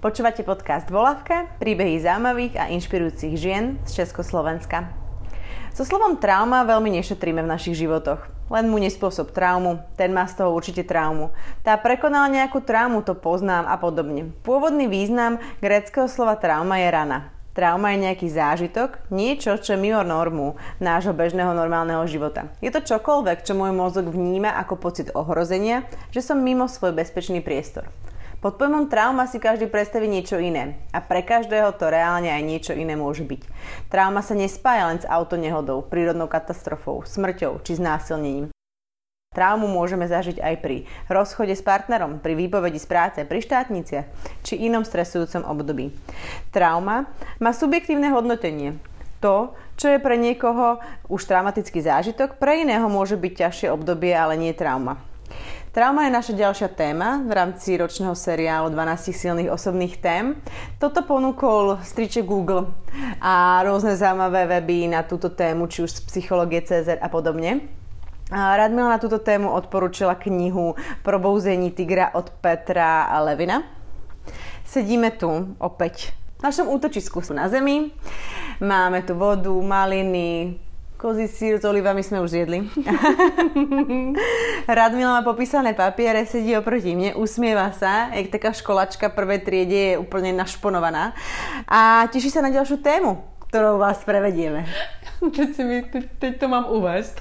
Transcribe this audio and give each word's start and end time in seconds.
Počúvate 0.00 0.40
podcast 0.48 0.88
Volavka, 0.88 1.44
príbehy 1.60 2.00
zaujímavých 2.00 2.56
a 2.56 2.72
inšpirujúcich 2.72 3.36
žien 3.36 3.76
z 3.84 4.00
Československa. 4.00 4.88
So 5.76 5.84
slovom 5.84 6.16
trauma 6.16 6.64
veľmi 6.64 6.88
nešetríme 6.96 7.44
v 7.44 7.52
našich 7.52 7.76
životoch. 7.76 8.24
Len 8.48 8.72
mu 8.72 8.80
nespôsob 8.80 9.36
traumu, 9.36 9.84
ten 10.00 10.16
má 10.16 10.24
z 10.24 10.40
toho 10.40 10.56
určite 10.56 10.88
traumu. 10.88 11.36
Tá 11.60 11.76
prekonala 11.76 12.32
nejakú 12.32 12.64
traumu, 12.64 13.04
to 13.04 13.12
poznám 13.12 13.68
a 13.68 13.76
podobne. 13.76 14.32
Pôvodný 14.40 14.88
význam 14.88 15.36
gréckého 15.60 16.08
slova 16.08 16.40
trauma 16.40 16.80
je 16.80 16.88
rana. 16.88 17.18
Trauma 17.52 17.92
je 17.92 18.08
nejaký 18.08 18.32
zážitok, 18.32 19.04
niečo, 19.12 19.60
čo 19.60 19.76
je 19.76 19.84
mimo 19.84 20.00
normu 20.00 20.56
nášho 20.80 21.12
bežného 21.12 21.52
normálneho 21.52 22.08
života. 22.08 22.48
Je 22.64 22.72
to 22.72 22.80
čokoľvek, 22.80 23.44
čo 23.44 23.52
môj 23.52 23.76
mozog 23.76 24.08
vníma 24.08 24.56
ako 24.64 24.80
pocit 24.80 25.12
ohrozenia, 25.12 25.84
že 26.08 26.24
som 26.24 26.40
mimo 26.40 26.72
svoj 26.72 26.96
bezpečný 26.96 27.44
priestor. 27.44 27.92
Pod 28.40 28.56
pojmom 28.56 28.88
trauma 28.88 29.28
si 29.28 29.36
každý 29.36 29.68
predstaví 29.68 30.08
niečo 30.08 30.40
iné 30.40 30.80
a 30.96 31.04
pre 31.04 31.20
každého 31.20 31.76
to 31.76 31.92
reálne 31.92 32.32
aj 32.32 32.40
niečo 32.40 32.72
iné 32.72 32.96
môže 32.96 33.20
byť. 33.20 33.44
Trauma 33.92 34.24
sa 34.24 34.32
nespája 34.32 34.88
len 34.88 34.96
s 34.96 35.04
autonehodou, 35.04 35.84
prírodnou 35.84 36.24
katastrofou, 36.24 37.04
smrťou 37.04 37.60
či 37.60 37.76
znásilnením. 37.76 38.48
Traumu 39.36 39.68
môžeme 39.68 40.08
zažiť 40.08 40.40
aj 40.40 40.54
pri 40.56 40.88
rozchode 41.12 41.52
s 41.52 41.60
partnerom, 41.60 42.24
pri 42.24 42.32
výpovedi 42.32 42.80
z 42.80 42.88
práce, 42.88 43.18
pri 43.28 43.44
štátnici 43.44 44.08
či 44.40 44.54
inom 44.56 44.88
stresujúcom 44.88 45.44
období. 45.44 45.92
Trauma 46.48 47.12
má 47.44 47.52
subjektívne 47.52 48.08
hodnotenie. 48.08 48.80
To, 49.20 49.52
čo 49.76 49.92
je 49.92 50.00
pre 50.00 50.16
niekoho 50.16 50.80
už 51.12 51.28
traumatický 51.28 51.84
zážitok, 51.84 52.40
pre 52.40 52.64
iného 52.64 52.88
môže 52.88 53.20
byť 53.20 53.32
ťažšie 53.36 53.68
obdobie, 53.68 54.16
ale 54.16 54.40
nie 54.40 54.56
trauma. 54.56 54.96
Trauma 55.70 56.02
je 56.02 56.18
naša 56.18 56.34
ďalšia 56.34 56.66
téma 56.74 57.22
v 57.22 57.30
rámci 57.30 57.78
ročného 57.78 58.18
seriálu 58.18 58.74
12 58.74 59.14
silných 59.14 59.54
osobných 59.54 60.02
tém. 60.02 60.34
Toto 60.82 61.06
ponúkol 61.06 61.78
striče 61.86 62.26
Google 62.26 62.74
a 63.22 63.62
rôzne 63.62 63.94
zaujímavé 63.94 64.50
weby 64.50 64.90
na 64.90 65.06
túto 65.06 65.30
tému, 65.30 65.70
či 65.70 65.86
už 65.86 65.94
z 65.94 66.00
psychologie 66.10 66.58
CZ 66.66 66.98
a 66.98 67.06
podobne. 67.06 67.70
Radmila 68.34 68.98
na 68.98 68.98
túto 68.98 69.22
tému 69.22 69.54
odporučila 69.54 70.18
knihu 70.18 70.74
Probouzení 71.06 71.70
tigra 71.70 72.10
od 72.18 72.34
Petra 72.42 73.06
Levina. 73.22 73.62
Sedíme 74.66 75.14
tu 75.14 75.54
opäť 75.62 76.10
v 76.42 76.50
našom 76.50 76.66
útočisku 76.66 77.22
na 77.30 77.46
zemi. 77.46 77.94
Máme 78.58 79.06
tu 79.06 79.14
vodu, 79.14 79.54
maliny, 79.54 80.58
Kozí 81.00 81.32
sír 81.32 81.56
s 81.56 81.64
olivami 81.64 82.04
sme 82.04 82.20
už 82.20 82.28
zjedli. 82.28 82.60
Radmila 84.68 85.16
má 85.16 85.22
popísané 85.24 85.72
papiere, 85.72 86.28
sedí 86.28 86.52
oproti 86.52 86.92
mne, 86.92 87.16
usmieva 87.16 87.72
sa, 87.72 88.12
jak 88.12 88.28
taká 88.28 88.52
školačka 88.52 89.08
prvej 89.08 89.40
triede 89.40 89.80
je 89.80 89.94
úplne 89.96 90.36
našponovaná 90.36 91.16
a 91.64 92.04
teší 92.12 92.28
sa 92.28 92.44
na 92.44 92.52
ďalšiu 92.52 92.84
tému, 92.84 93.16
ktorou 93.48 93.80
vás 93.80 94.04
prevedieme. 94.04 94.68
Teď, 95.36 95.48
si 95.56 95.64
mi, 95.64 95.88
teď, 95.88 96.04
teď 96.20 96.32
to 96.40 96.48
mám 96.48 96.68
uvést. 96.68 97.16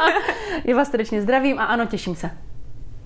Já 0.64 0.76
vás 0.76 0.88
srdečně 0.88 1.22
zdravím 1.22 1.58
a 1.58 1.64
ano, 1.64 1.86
těším 1.86 2.16
se. 2.16 2.30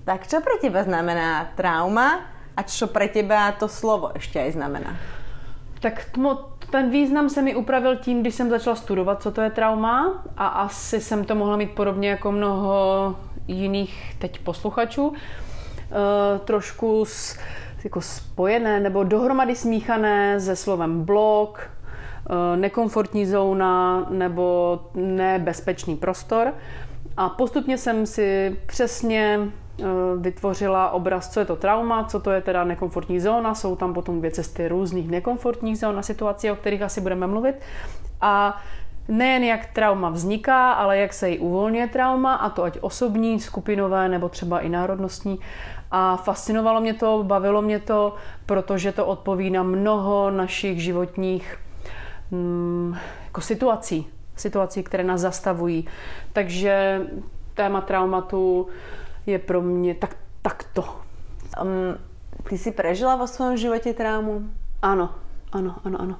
Tak 0.03 0.27
čo 0.27 0.43
pre 0.43 0.59
teba 0.59 0.83
znamená 0.83 1.55
trauma 1.55 2.27
a 2.55 2.63
čo 2.63 2.87
pre 2.87 3.07
teba 3.07 3.55
to 3.55 3.71
slovo 3.71 4.11
ešte 4.15 4.35
aj 4.35 4.51
znamená? 4.51 4.99
Tak 5.79 6.11
tmo, 6.11 6.52
ten 6.73 6.89
význam 6.89 7.29
se 7.29 7.41
mi 7.41 7.55
upravil 7.55 7.95
tím, 7.95 8.21
když 8.21 8.35
jsem 8.35 8.49
začala 8.49 8.75
studovat, 8.75 9.21
co 9.21 9.31
to 9.31 9.41
je 9.41 9.49
trauma 9.49 10.23
a 10.37 10.47
asi 10.47 11.01
jsem 11.01 11.25
to 11.25 11.35
mohla 11.35 11.57
mít 11.57 11.71
podobně 11.71 12.09
jako 12.09 12.31
mnoho 12.31 13.15
jiných 13.47 14.15
teď 14.19 14.39
posluchačů. 14.39 15.07
Uh, 15.07 15.15
trošku 16.45 17.05
s, 17.05 17.37
jako 17.83 18.01
spojené 18.01 18.79
nebo 18.79 19.03
dohromady 19.03 19.55
smíchané 19.55 20.39
se 20.39 20.55
slovem 20.55 21.03
blok, 21.03 21.69
uh, 22.29 22.59
nekomfortní 22.59 23.25
zóna 23.25 24.05
nebo 24.09 24.79
nebezpečný 24.95 25.95
prostor. 25.95 26.53
A 27.17 27.29
postupně 27.29 27.77
jsem 27.77 28.05
si 28.05 28.57
přesně 28.65 29.39
Eh, 29.39 29.62
vytvořila 30.17 30.89
obraz, 30.89 31.29
co 31.29 31.39
je 31.39 31.45
to 31.45 31.55
trauma, 31.55 32.03
co 32.03 32.19
to 32.19 32.31
je 32.31 32.41
teda 32.41 32.63
nekomfortní 32.63 33.19
zóna, 33.19 33.55
jsou 33.55 33.75
tam 33.75 33.93
potom 33.93 34.19
dvě 34.19 34.31
cesty 34.31 34.67
různých 34.67 35.09
nekomfortních 35.09 35.79
zón 35.79 35.99
a 35.99 36.01
situací, 36.01 36.51
o 36.51 36.55
kterých 36.55 36.81
asi 36.81 37.01
budeme 37.01 37.27
mluvit. 37.27 37.55
A 38.21 38.61
nejen 39.07 39.43
jak 39.43 39.65
trauma 39.65 40.09
vzniká, 40.09 40.71
ale 40.71 40.97
jak 40.97 41.13
se 41.13 41.29
jí 41.29 41.39
uvolňuje 41.39 41.87
trauma, 41.87 42.35
a 42.35 42.49
to 42.49 42.63
ať 42.63 42.77
osobní, 42.81 43.39
skupinové 43.39 44.09
nebo 44.09 44.29
třeba 44.29 44.59
i 44.59 44.69
národnostní. 44.69 45.39
A 45.91 46.17
fascinovalo 46.17 46.81
mě 46.81 46.93
to, 46.93 47.23
bavilo 47.23 47.61
mě 47.61 47.79
to, 47.79 48.15
protože 48.45 48.91
to 48.91 49.05
odpoví 49.05 49.49
na 49.49 49.63
mnoho 49.63 50.31
našich 50.31 50.83
životních 50.83 51.57
mm, 52.31 52.95
jako 53.25 53.41
situací, 53.41 54.07
situací, 54.35 54.83
které 54.83 55.03
nás 55.03 55.21
zastavují. 55.21 55.87
Takže 56.33 57.01
téma 57.53 57.81
traumatu 57.81 58.67
je 59.25 59.39
pro 59.39 59.61
mě 59.61 59.95
tak, 59.95 60.15
takto. 60.41 60.85
Um, 61.61 61.97
ty 62.49 62.57
jsi 62.57 62.71
prežila 62.71 63.15
vo 63.15 63.27
svém 63.27 63.57
životě 63.57 63.93
traumu? 63.93 64.41
Ano, 64.81 65.09
ano, 65.51 65.75
ano, 65.83 66.01
ano. 66.01 66.19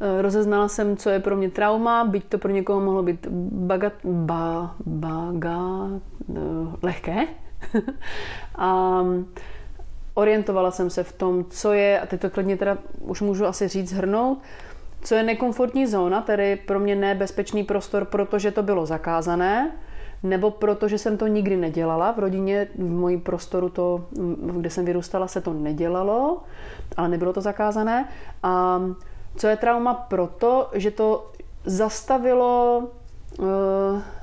E, 0.00 0.22
rozeznala 0.22 0.68
jsem, 0.68 0.96
co 0.96 1.10
je 1.10 1.20
pro 1.20 1.36
mě 1.36 1.50
trauma, 1.50 2.04
byť 2.04 2.24
to 2.24 2.38
pro 2.38 2.50
někoho 2.50 2.80
mohlo 2.80 3.02
být 3.02 3.26
bagat, 3.52 3.92
ba, 4.04 4.74
baga, 4.86 5.60
e, 5.88 6.40
lehké. 6.82 7.26
a 8.56 9.00
orientovala 10.14 10.70
jsem 10.70 10.90
se 10.90 11.04
v 11.04 11.12
tom, 11.12 11.44
co 11.44 11.72
je, 11.72 12.00
a 12.00 12.06
teď 12.06 12.20
to 12.20 12.30
klidně 12.30 12.56
teda 12.56 12.78
už 13.00 13.20
můžu 13.20 13.46
asi 13.46 13.68
říct, 13.68 13.92
hrnout, 13.92 14.38
co 15.02 15.14
je 15.14 15.22
nekomfortní 15.22 15.86
zóna, 15.86 16.20
tedy 16.20 16.56
pro 16.56 16.80
mě 16.80 16.96
nebezpečný 16.96 17.64
prostor, 17.64 18.04
protože 18.04 18.50
to 18.50 18.62
bylo 18.62 18.86
zakázané, 18.86 19.72
nebo 20.22 20.50
protože 20.50 20.98
jsem 20.98 21.16
to 21.16 21.26
nikdy 21.26 21.56
nedělala. 21.56 22.12
V 22.12 22.18
rodině, 22.18 22.68
v 22.78 22.90
mojí 22.90 23.18
prostoru, 23.18 23.68
to, 23.68 24.06
kde 24.36 24.70
jsem 24.70 24.84
vyrůstala, 24.84 25.28
se 25.28 25.40
to 25.40 25.52
nedělalo, 25.52 26.42
ale 26.96 27.08
nebylo 27.08 27.32
to 27.32 27.40
zakázané. 27.40 28.08
A 28.42 28.82
co 29.36 29.46
je 29.46 29.56
trauma? 29.56 29.94
Proto, 29.94 30.70
že 30.72 30.90
to 30.90 31.30
zastavilo 31.64 32.82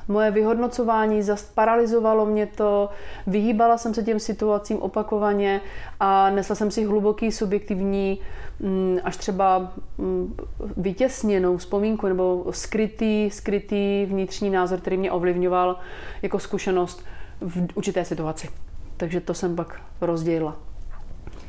moje 0.08 0.32
vyhodnocování, 0.32 1.22
paralizovalo 1.56 2.26
mě 2.26 2.46
to, 2.46 2.90
vyhýbala 3.28 3.78
jsem 3.78 3.94
se 3.94 4.04
těm 4.04 4.20
situacím 4.20 4.82
opakovaně 4.82 5.62
a 6.00 6.30
nesla 6.30 6.56
jsem 6.56 6.72
si 6.72 6.86
hluboký 6.86 7.32
subjektivní 7.32 8.20
Mm, 8.60 9.00
až 9.04 9.18
třeba 9.18 9.72
mm, 9.98 10.38
vytěsněnou 10.78 11.58
vzpomínku 11.58 12.08
nebo 12.08 12.46
skrytý, 12.52 13.30
skrytý 13.32 14.06
vnitřní 14.06 14.50
názor, 14.50 14.80
který 14.80 14.98
mě 14.98 15.12
ovlivňoval 15.12 15.80
jako 16.22 16.40
zkušenost 16.40 17.06
v 17.42 17.68
určité 17.74 18.06
situaci. 18.06 18.50
Takže 18.98 19.22
to 19.22 19.34
jsem 19.34 19.56
pak 19.56 19.82
rozdělila. 20.02 20.56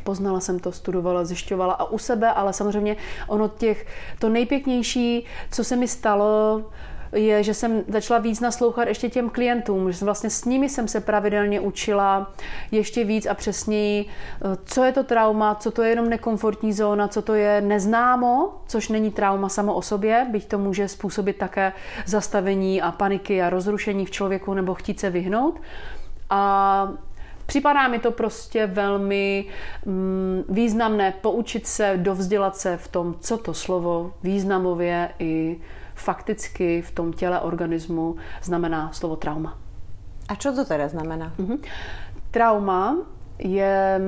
Poznala 0.05 0.41
jsem 0.41 0.59
to, 0.59 0.73
studovala, 0.73 1.25
zjišťovala 1.25 1.75
a 1.75 1.85
u 1.85 1.99
sebe, 1.99 2.33
ale 2.33 2.53
samozřejmě 2.53 2.97
ono 3.29 3.49
těch, 3.49 3.87
to 4.19 4.29
nejpěknější, 4.29 5.27
co 5.51 5.65
se 5.65 5.77
mi 5.77 5.89
stalo, 5.89 6.65
je, 7.13 7.43
že 7.43 7.55
jsem 7.55 7.85
začala 7.89 8.21
víc 8.21 8.41
naslouchat 8.41 8.89
ještě 8.89 9.09
těm 9.09 9.31
klientům, 9.31 9.93
že 9.93 10.05
vlastně 10.05 10.31
s 10.31 10.45
nimi 10.45 10.69
jsem 10.69 10.89
se 10.89 11.01
pravidelně 11.01 11.61
učila 11.61 12.33
ještě 12.71 13.05
víc 13.05 13.27
a 13.27 13.35
přesněji, 13.35 14.05
eh, 14.05 14.57
co 14.65 14.85
je 14.85 14.93
to 14.93 15.05
trauma, 15.05 15.55
co 15.55 15.71
to 15.71 15.83
je 15.83 15.91
jenom 15.91 16.09
nekomfortní 16.09 16.73
zóna, 16.73 17.09
co 17.09 17.23
to 17.23 17.35
je 17.35 17.61
neznámo, 17.61 18.53
což 18.67 18.89
není 18.89 19.11
trauma 19.11 19.49
samo 19.49 19.75
o 19.75 19.83
sobě, 19.83 20.27
byť 20.31 20.49
to 20.49 20.59
může 20.59 20.89
způsobit 20.89 21.37
také 21.37 21.73
zastavení 22.07 22.83
a 22.83 22.93
paniky 22.93 23.43
a 23.43 23.51
rozrušení 23.51 24.07
v 24.07 24.11
člověku 24.11 24.55
nebo 24.55 24.75
chtít 24.75 25.01
se 25.01 25.11
vyhnout. 25.11 25.61
A 26.31 26.89
Připadá 27.49 27.89
mi 27.89 27.99
to 27.99 28.11
prostě 28.11 28.67
velmi 28.67 29.45
mm, 29.87 30.45
významné 30.49 31.15
poučit 31.21 31.67
se, 31.67 31.93
dovzdělat 31.97 32.57
se 32.57 32.77
v 32.77 32.89
tom, 32.89 33.15
co 33.21 33.39
to 33.39 33.55
slovo 33.55 34.13
významově 34.23 35.11
i 35.19 35.61
fakticky 35.99 36.83
v 36.83 36.91
tom 36.91 37.13
těle 37.13 37.41
organismu 37.41 38.17
znamená 38.43 38.93
slovo 38.93 39.17
trauma. 39.17 39.59
A 40.29 40.37
co 40.37 40.55
to 40.55 40.65
teda 40.65 40.89
znamená? 40.89 41.33
Mm-hmm. 41.39 41.59
Trauma 42.31 42.97
je 43.39 44.01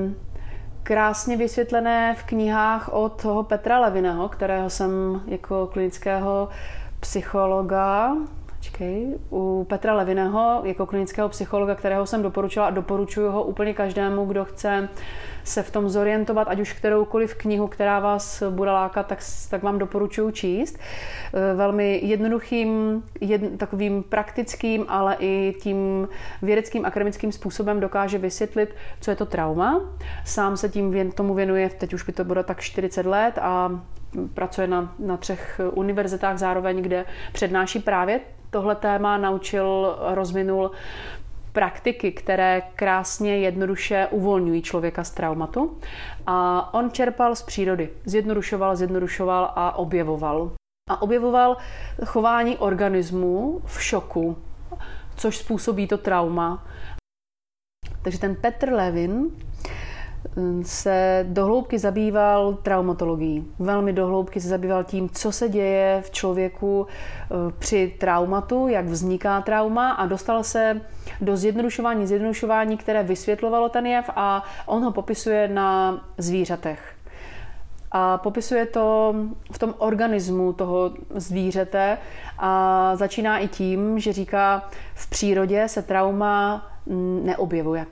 krásně 0.83 1.37
vysvětlené 1.37 2.15
v 2.15 2.23
knihách 2.23 2.89
od 2.93 3.21
toho 3.21 3.43
Petra 3.43 3.79
Levineho, 3.79 4.29
kterého 4.29 4.69
jsem 4.69 5.21
jako 5.27 5.67
klinického 5.67 6.49
psychologa 6.99 8.15
Čekej, 8.61 9.19
u 9.31 9.65
Petra 9.69 9.93
Leviného 9.93 10.61
jako 10.63 10.85
klinického 10.85 11.29
psychologa, 11.29 11.75
kterého 11.75 12.05
jsem 12.05 12.21
doporučila 12.21 12.67
a 12.67 12.69
doporučuji 12.69 13.31
ho 13.31 13.43
úplně 13.43 13.73
každému, 13.73 14.25
kdo 14.25 14.45
chce 14.45 14.89
se 15.43 15.63
v 15.63 15.71
tom 15.71 15.89
zorientovat, 15.89 16.47
ať 16.47 16.59
už 16.59 16.73
kteroukoliv 16.73 17.35
knihu, 17.35 17.67
která 17.67 17.99
vás 17.99 18.43
bude 18.49 18.71
lákat, 18.71 19.07
tak, 19.07 19.19
tak 19.49 19.63
vám 19.63 19.79
doporučuji 19.79 20.31
číst. 20.31 20.79
E, 21.33 21.53
velmi 21.53 21.99
jednoduchým, 22.03 23.03
jed, 23.21 23.57
takovým 23.57 24.03
praktickým, 24.03 24.85
ale 24.87 25.17
i 25.19 25.55
tím 25.61 26.07
vědeckým 26.41 26.85
akademickým 26.85 27.31
způsobem 27.31 27.79
dokáže 27.79 28.17
vysvětlit, 28.17 28.75
co 29.01 29.11
je 29.11 29.15
to 29.15 29.25
trauma. 29.25 29.81
Sám 30.25 30.57
se 30.57 30.69
tím 30.69 31.11
tomu 31.11 31.33
věnuje, 31.33 31.69
teď 31.69 31.93
už 31.93 32.03
by 32.03 32.11
to 32.11 32.23
bylo 32.23 32.43
tak 32.43 32.59
40 32.61 33.05
let 33.05 33.37
a 33.41 33.81
pracuje 34.33 34.67
na, 34.67 34.95
na 34.99 35.17
třech 35.17 35.61
univerzitách 35.73 36.37
zároveň, 36.37 36.81
kde 36.81 37.05
přednáší 37.33 37.79
právě 37.79 38.19
tohle 38.49 38.75
téma, 38.75 39.17
naučil, 39.17 39.97
rozvinul 39.99 40.71
praktiky, 41.51 42.11
které 42.11 42.61
krásně, 42.75 43.37
jednoduše 43.37 44.07
uvolňují 44.11 44.61
člověka 44.61 45.03
z 45.03 45.11
traumatu. 45.11 45.77
A 46.27 46.69
on 46.73 46.91
čerpal 46.91 47.35
z 47.35 47.41
přírody. 47.41 47.89
Zjednodušoval, 48.05 48.75
zjednodušoval 48.75 49.51
a 49.55 49.75
objevoval. 49.75 50.51
A 50.89 51.01
objevoval 51.01 51.57
chování 52.05 52.57
organismu 52.57 53.61
v 53.65 53.83
šoku, 53.83 54.37
což 55.15 55.37
způsobí 55.37 55.87
to 55.87 55.97
trauma. 55.97 56.67
Takže 58.01 58.19
ten 58.19 58.35
Petr 58.35 58.73
Levin 58.73 59.29
se 60.61 61.25
dohloubky 61.29 61.79
zabýval 61.79 62.53
traumatologií. 62.53 63.47
Velmi 63.59 63.93
dohloubky 63.93 64.41
se 64.41 64.47
zabýval 64.47 64.83
tím, 64.83 65.09
co 65.09 65.31
se 65.31 65.49
děje 65.49 66.01
v 66.05 66.11
člověku 66.11 66.87
eh, 66.87 67.35
při 67.59 67.95
traumatu, 67.99 68.67
jak 68.67 68.85
vzniká 68.85 69.41
trauma 69.41 69.91
a 69.91 70.05
dostal 70.05 70.43
se 70.43 70.81
do 71.21 71.37
zjednodušování, 71.37 72.07
zjednodušování, 72.07 72.77
které 72.77 73.03
vysvětlovalo 73.03 73.69
ten 73.69 73.85
jev 73.85 74.09
a 74.15 74.43
on 74.65 74.83
ho 74.83 74.91
popisuje 74.91 75.47
na 75.47 76.01
zvířatech. 76.17 76.95
A 77.91 78.17
popisuje 78.17 78.65
to 78.65 79.15
v 79.51 79.59
tom 79.59 79.73
organismu 79.77 80.53
toho 80.53 80.91
zvířete 81.15 81.97
a 82.37 82.91
začíná 82.95 83.37
i 83.39 83.47
tím, 83.47 83.99
že 83.99 84.13
říká, 84.13 84.69
v 84.95 85.09
přírodě 85.09 85.67
se 85.67 85.81
trauma 85.81 86.67
mm, 86.85 87.21
neobjevuje. 87.25 87.85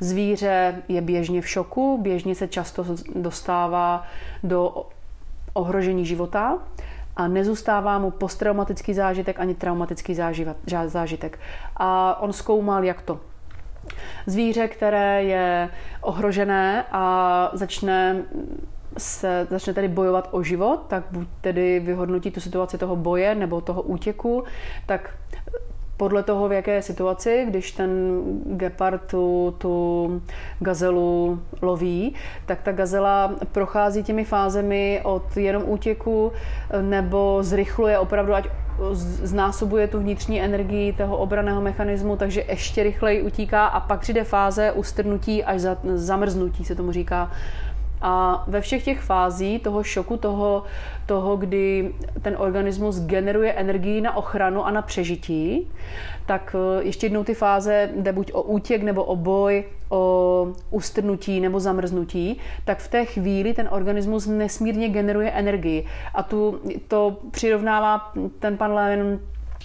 Zvíře 0.00 0.82
je 0.88 1.00
běžně 1.00 1.40
v 1.40 1.48
šoku, 1.48 1.98
běžně 2.02 2.34
se 2.34 2.48
často 2.48 2.84
dostává 3.14 4.06
do 4.42 4.86
ohrožení 5.52 6.06
života 6.06 6.58
a 7.16 7.28
nezůstává 7.28 7.98
mu 7.98 8.10
posttraumatický 8.10 8.94
zážitek 8.94 9.40
ani 9.40 9.54
traumatický 9.54 10.14
zážitek. 10.86 11.38
A 11.76 12.20
on 12.20 12.32
zkoumal, 12.32 12.84
jak 12.84 13.02
to. 13.02 13.20
Zvíře, 14.26 14.68
které 14.68 15.22
je 15.24 15.68
ohrožené 16.00 16.84
a 16.92 17.50
začne 17.52 18.22
se 18.98 19.46
začne 19.50 19.74
tedy 19.74 19.88
bojovat 19.88 20.28
o 20.30 20.42
život, 20.42 20.84
tak 20.88 21.04
buď 21.10 21.28
tedy 21.40 21.80
vyhodnotí 21.80 22.30
tu 22.30 22.40
situaci 22.40 22.78
toho 22.78 22.96
boje 22.96 23.34
nebo 23.34 23.60
toho 23.60 23.82
útěku, 23.82 24.44
tak 24.86 25.14
podle 26.00 26.22
toho, 26.22 26.48
v 26.48 26.52
jaké 26.52 26.82
situaci, 26.82 27.46
když 27.48 27.72
ten 27.72 27.90
gepard 28.56 29.02
tu, 29.06 29.54
tu 29.58 30.22
gazelu 30.60 31.40
loví, 31.62 32.14
tak 32.46 32.62
ta 32.62 32.72
gazela 32.72 33.34
prochází 33.52 34.02
těmi 34.02 34.24
fázemi 34.24 35.00
od 35.04 35.36
jenom 35.36 35.62
útěku 35.66 36.32
nebo 36.80 37.38
zrychluje 37.40 37.98
opravdu, 37.98 38.34
ať 38.34 38.48
znásobuje 39.22 39.88
tu 39.88 39.98
vnitřní 39.98 40.42
energii 40.42 40.92
toho 40.92 41.16
obraného 41.16 41.60
mechanismu, 41.60 42.16
takže 42.16 42.44
ještě 42.48 42.82
rychleji 42.82 43.22
utíká 43.22 43.66
a 43.66 43.80
pak 43.80 44.00
přijde 44.00 44.24
fáze 44.24 44.72
ustrnutí 44.72 45.44
až 45.44 45.60
za, 45.60 45.76
zamrznutí, 45.94 46.64
se 46.64 46.74
tomu 46.74 46.92
říká 46.92 47.30
a 48.02 48.44
ve 48.46 48.60
všech 48.60 48.84
těch 48.84 49.00
fází 49.00 49.58
toho 49.58 49.82
šoku, 49.82 50.16
toho, 50.16 50.62
toho, 51.06 51.36
kdy 51.36 51.94
ten 52.22 52.36
organismus 52.38 53.00
generuje 53.00 53.52
energii 53.52 54.00
na 54.00 54.16
ochranu 54.16 54.66
a 54.66 54.70
na 54.70 54.82
přežití, 54.82 55.70
tak 56.26 56.56
eh, 56.58 56.84
ještě 56.84 57.06
jednou 57.06 57.24
ty 57.24 57.34
fáze 57.34 57.90
jde 57.96 58.12
buď 58.12 58.30
o 58.32 58.42
útěk 58.42 58.82
nebo 58.82 59.04
o 59.04 59.16
boj, 59.16 59.64
o 59.88 60.46
ustrnutí 60.70 61.40
nebo 61.40 61.60
zamrznutí, 61.60 62.38
tak 62.64 62.78
v 62.78 62.88
té 62.88 63.04
chvíli 63.04 63.54
ten 63.54 63.68
organismus 63.70 64.26
nesmírně 64.26 64.88
generuje 64.88 65.30
energii. 65.30 65.86
A 66.14 66.22
tu 66.22 66.60
to 66.88 67.16
přirovnává 67.30 68.12
ten 68.38 68.56
pan 68.56 68.72
Levin, 68.72 69.20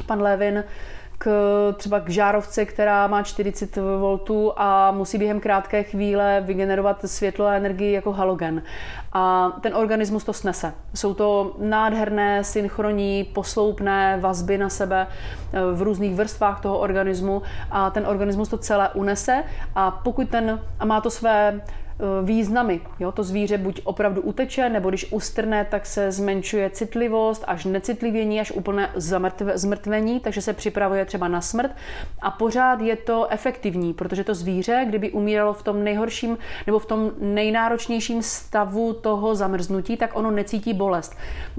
pan 0.06 0.22
Levin 0.22 0.64
k, 1.18 1.30
třeba 1.78 2.00
k 2.00 2.10
žárovce, 2.10 2.66
která 2.66 3.08
má 3.08 3.24
40 3.24 3.76
V 3.76 4.20
a 4.56 4.92
musí 4.92 5.18
během 5.18 5.40
krátké 5.40 5.84
chvíle 5.84 6.42
vygenerovat 6.46 7.06
světlo 7.06 7.46
a 7.46 7.54
energii 7.54 7.94
jako 7.94 8.12
halogen. 8.12 8.64
A 9.14 9.52
ten 9.62 9.76
organismus 9.76 10.24
to 10.24 10.34
snese. 10.34 10.74
Jsou 10.94 11.14
to 11.14 11.56
nádherné, 11.60 12.44
synchronní, 12.44 13.24
posloupné 13.24 14.18
vazby 14.20 14.58
na 14.58 14.70
sebe 14.70 15.08
eh, 15.08 15.60
v 15.74 15.82
různých 15.82 16.16
vrstvách 16.16 16.62
toho 16.62 16.80
organismu 16.80 17.42
a 17.72 17.90
ten 17.90 18.08
organismus 18.08 18.50
to 18.50 18.58
celé 18.58 18.90
unese 18.90 19.44
a 19.76 19.92
pokud 19.92 20.30
ten, 20.30 20.62
a 20.80 20.86
má 20.86 21.02
to 21.02 21.10
své 21.10 21.62
významy. 22.24 22.82
Jo, 23.00 23.12
to 23.12 23.24
zvíře 23.24 23.58
buď 23.58 23.82
opravdu 23.84 24.22
uteče, 24.22 24.70
nebo 24.70 24.90
když 24.90 25.12
ustrne, 25.12 25.66
tak 25.72 25.86
se 25.86 26.12
zmenšuje 26.12 26.70
citlivost 26.70 27.44
až 27.48 27.66
necitlivění, 27.66 28.40
až 28.40 28.52
úplně 28.52 28.90
zmrtvení, 29.56 30.20
takže 30.20 30.42
se 30.42 30.54
připravuje 30.54 31.06
třeba 31.06 31.28
na 31.28 31.42
smrt. 31.42 31.72
A 32.22 32.32
pořád 32.32 32.82
je 32.82 32.96
to 32.96 33.28
efektivní, 33.30 33.94
protože 33.94 34.24
to 34.24 34.36
zvíře, 34.36 34.86
kdyby 34.88 35.12
umíralo 35.12 35.54
v 35.54 35.64
tom 35.64 35.84
nejhorším 35.84 36.38
nebo 36.68 36.80
v 36.80 36.86
tom 36.86 37.12
nejnáročnějším 37.20 38.22
stavu 38.22 38.94
toho 38.94 39.36
zamrznutí, 39.36 39.98
tak 39.98 40.12
ono 40.14 40.32
necítí 40.32 40.74
bolest. 40.74 41.18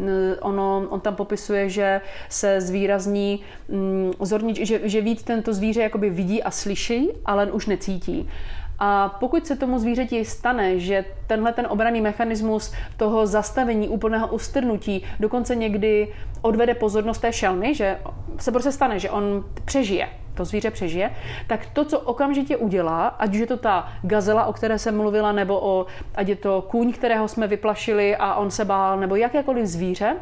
Eh, 0.08 0.36
ono, 0.40 0.86
on 0.88 1.00
tam 1.00 1.14
popisuje, 1.14 1.68
že 1.68 2.00
se 2.28 2.60
zvýrazní 2.60 3.40
mm, 3.68 4.12
zornič, 4.20 4.56
že, 4.56 4.80
že 4.88 5.00
víc 5.00 5.22
tento 5.22 5.52
zvíře 5.52 5.82
jakoby 5.82 6.10
vidí 6.10 6.42
a 6.42 6.50
slyší, 6.50 7.08
ale 7.24 7.52
už 7.52 7.66
necítí. 7.66 8.28
A 8.78 9.08
pokud 9.20 9.46
se 9.46 9.56
tomu 9.56 9.78
zvířeti 9.78 10.24
stane, 10.24 10.78
že 10.78 11.04
tenhle 11.26 11.52
ten 11.52 11.66
obraný 11.70 12.00
mechanismus 12.00 12.72
toho 12.96 13.26
zastavení, 13.26 13.88
úplného 13.88 14.26
ustrnutí, 14.26 15.04
dokonce 15.20 15.56
někdy 15.56 16.08
odvede 16.42 16.74
pozornost 16.74 17.18
té 17.18 17.32
šelmy, 17.32 17.74
že 17.74 17.98
se 18.38 18.52
prostě 18.52 18.72
stane, 18.72 18.98
že 18.98 19.10
on 19.10 19.44
přežije, 19.64 20.08
to 20.34 20.44
zvíře 20.44 20.70
přežije, 20.70 21.10
tak 21.46 21.66
to, 21.66 21.84
co 21.84 22.00
okamžitě 22.00 22.56
udělá, 22.56 23.06
ať 23.06 23.34
už 23.34 23.38
je 23.38 23.46
to 23.46 23.56
ta 23.56 23.92
gazela, 24.02 24.46
o 24.46 24.52
které 24.52 24.78
jsem 24.78 24.96
mluvila, 24.96 25.32
nebo 25.32 25.60
o, 25.62 25.86
ať 26.14 26.28
je 26.28 26.36
to 26.36 26.62
kůň, 26.62 26.92
kterého 26.92 27.28
jsme 27.28 27.46
vyplašili 27.46 28.16
a 28.16 28.34
on 28.34 28.50
se 28.50 28.64
bál, 28.64 29.00
nebo 29.00 29.16
jakékoliv 29.16 29.66
zvíře, 29.66 30.16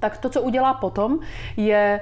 tak 0.00 0.18
to, 0.18 0.28
co 0.28 0.42
udělá 0.42 0.74
potom, 0.74 1.18
je 1.56 2.00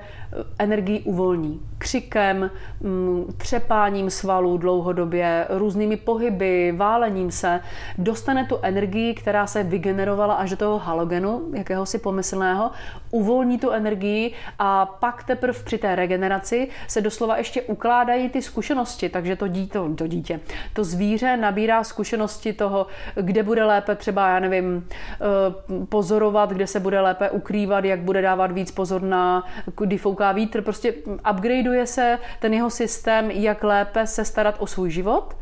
energii 0.58 1.00
uvolní. 1.00 1.60
Křikem, 1.78 2.50
mm, 2.80 3.34
třepáním 3.36 4.10
svalů 4.10 4.58
dlouhodobě, 4.58 5.46
různými 5.50 5.96
pohyby, 5.96 6.72
válením 6.76 7.30
se, 7.30 7.60
dostane 7.98 8.44
tu 8.44 8.58
energii, 8.62 9.14
která 9.14 9.46
se 9.46 9.62
vygenerovala 9.62 10.34
až 10.34 10.50
do 10.50 10.56
toho 10.56 10.78
halogenu, 10.78 11.42
jakéhosi 11.54 11.98
pomyslného, 11.98 12.70
uvolní 13.10 13.58
tu 13.58 13.70
energii 13.70 14.32
a 14.58 14.86
pak 14.86 15.24
teprve 15.24 15.58
při 15.64 15.78
té 15.78 15.94
regeneraci 15.94 16.68
se 16.88 17.00
doslova 17.00 17.36
ještě 17.36 17.62
ukládají 17.62 18.28
ty 18.28 18.42
zkušenosti, 18.42 19.08
takže 19.08 19.36
to 19.36 19.48
dítě, 19.48 19.78
to 19.96 20.06
dítě, 20.06 20.40
to 20.72 20.84
zvíře 20.84 21.36
nabírá 21.36 21.84
zkušenosti 21.84 22.52
toho, 22.52 22.86
kde 23.14 23.42
bude 23.42 23.64
lépe 23.64 23.94
třeba, 23.94 24.28
já 24.28 24.40
nevím, 24.40 24.88
eh, 24.90 25.84
pozorovat, 25.88 26.50
kde 26.50 26.66
se 26.66 26.80
bude 26.80 27.00
lépe 27.00 27.30
ukrývat, 27.30 27.84
jak 27.84 28.00
bude 28.00 28.22
dávat 28.22 28.52
víc 28.52 28.70
pozor 28.70 29.02
na, 29.02 29.44
kdy 29.76 29.98
fouká 29.98 30.32
vítr, 30.32 30.62
prostě 30.62 30.94
upgradeuje 31.30 31.73
se 31.82 32.18
ten 32.40 32.54
jeho 32.54 32.70
systém, 32.70 33.30
jak 33.30 33.64
lépe 33.64 34.06
se 34.06 34.24
starat 34.24 34.54
o 34.58 34.66
svůj 34.66 34.90
život, 34.90 35.36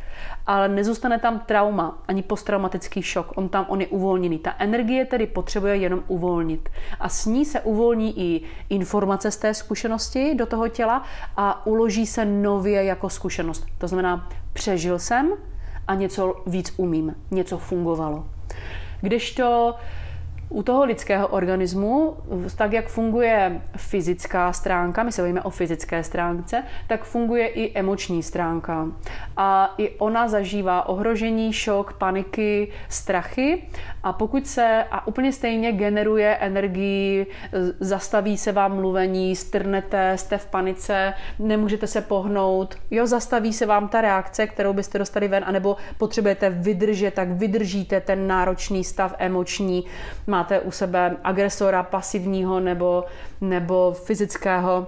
ale 0.47 0.69
nezůstane 0.69 1.19
tam 1.19 1.39
trauma, 1.39 1.99
ani 2.09 2.23
posttraumatický 2.23 3.03
šok. 3.03 3.33
On 3.35 3.49
tam, 3.49 3.67
on 3.69 3.81
je 3.81 3.87
uvolněný. 3.87 4.39
Ta 4.39 4.55
energie 4.59 5.05
tedy 5.05 5.27
potřebuje 5.27 5.77
jenom 5.77 6.03
uvolnit. 6.09 6.69
A 7.01 7.09
s 7.09 7.27
ní 7.27 7.45
se 7.45 7.61
uvolní 7.61 8.21
i 8.21 8.41
informace 8.69 9.31
z 9.31 9.37
té 9.37 9.55
zkušenosti 9.55 10.35
do 10.35 10.47
toho 10.47 10.69
těla 10.69 11.03
a 11.37 11.67
uloží 11.67 12.07
se 12.07 12.25
nově 12.25 12.85
jako 12.85 13.11
zkušenost. 13.11 13.67
To 13.79 13.89
znamená, 13.89 14.29
přežil 14.53 14.99
jsem 14.99 15.33
a 15.89 15.95
něco 15.95 16.43
víc 16.47 16.75
umím, 16.77 17.15
něco 17.31 17.59
fungovalo. 17.59 18.27
Když 19.01 19.35
to 19.35 19.75
u 20.53 20.63
toho 20.63 20.85
lidského 20.85 21.29
organismu, 21.29 22.17
tak 22.57 22.73
jak 22.73 22.89
funguje 22.89 23.61
fyzická 23.77 24.53
stránka, 24.53 25.03
my 25.03 25.13
se 25.13 25.23
bavíme 25.23 25.43
o 25.43 25.51
fyzické 25.51 26.05
stránce, 26.05 26.63
tak 26.87 27.05
funguje 27.05 27.47
i 27.47 27.79
emoční 27.79 28.23
stránka. 28.23 28.87
A 29.37 29.75
i 29.79 29.91
ona 29.91 30.29
zažívá 30.29 30.89
ohrožení, 30.89 31.53
šok, 31.53 31.93
paniky, 31.93 32.69
strachy. 32.89 33.63
A 34.03 34.13
pokud 34.13 34.47
se 34.47 34.85
a 34.91 35.07
úplně 35.07 35.33
stejně 35.33 35.73
generuje 35.73 36.37
energii, 36.37 37.27
zastaví 37.81 38.39
se 38.39 38.53
vám 38.53 38.77
mluvení, 38.77 39.37
strnete, 39.37 40.19
jste 40.19 40.39
v 40.39 40.47
panice, 40.47 41.15
nemůžete 41.39 41.87
se 41.87 42.01
pohnout, 42.01 42.79
jo, 42.91 43.07
zastaví 43.07 43.53
se 43.53 43.67
vám 43.67 43.89
ta 43.89 44.01
reakce, 44.01 44.47
kterou 44.47 44.73
byste 44.73 44.99
dostali 44.99 45.29
ven, 45.29 45.45
anebo 45.47 45.77
potřebujete 45.99 46.51
vydržet, 46.51 47.15
tak 47.15 47.29
vydržíte 47.29 48.01
ten 48.01 48.27
náročný 48.27 48.85
stav 48.85 49.15
emoční, 49.19 49.85
máte 50.43 50.61
u 50.61 50.71
sebe 50.71 51.17
agresora 51.25 51.83
pasivního 51.83 52.61
nebo, 52.61 53.05
nebo 53.41 53.93
fyzického 53.93 54.87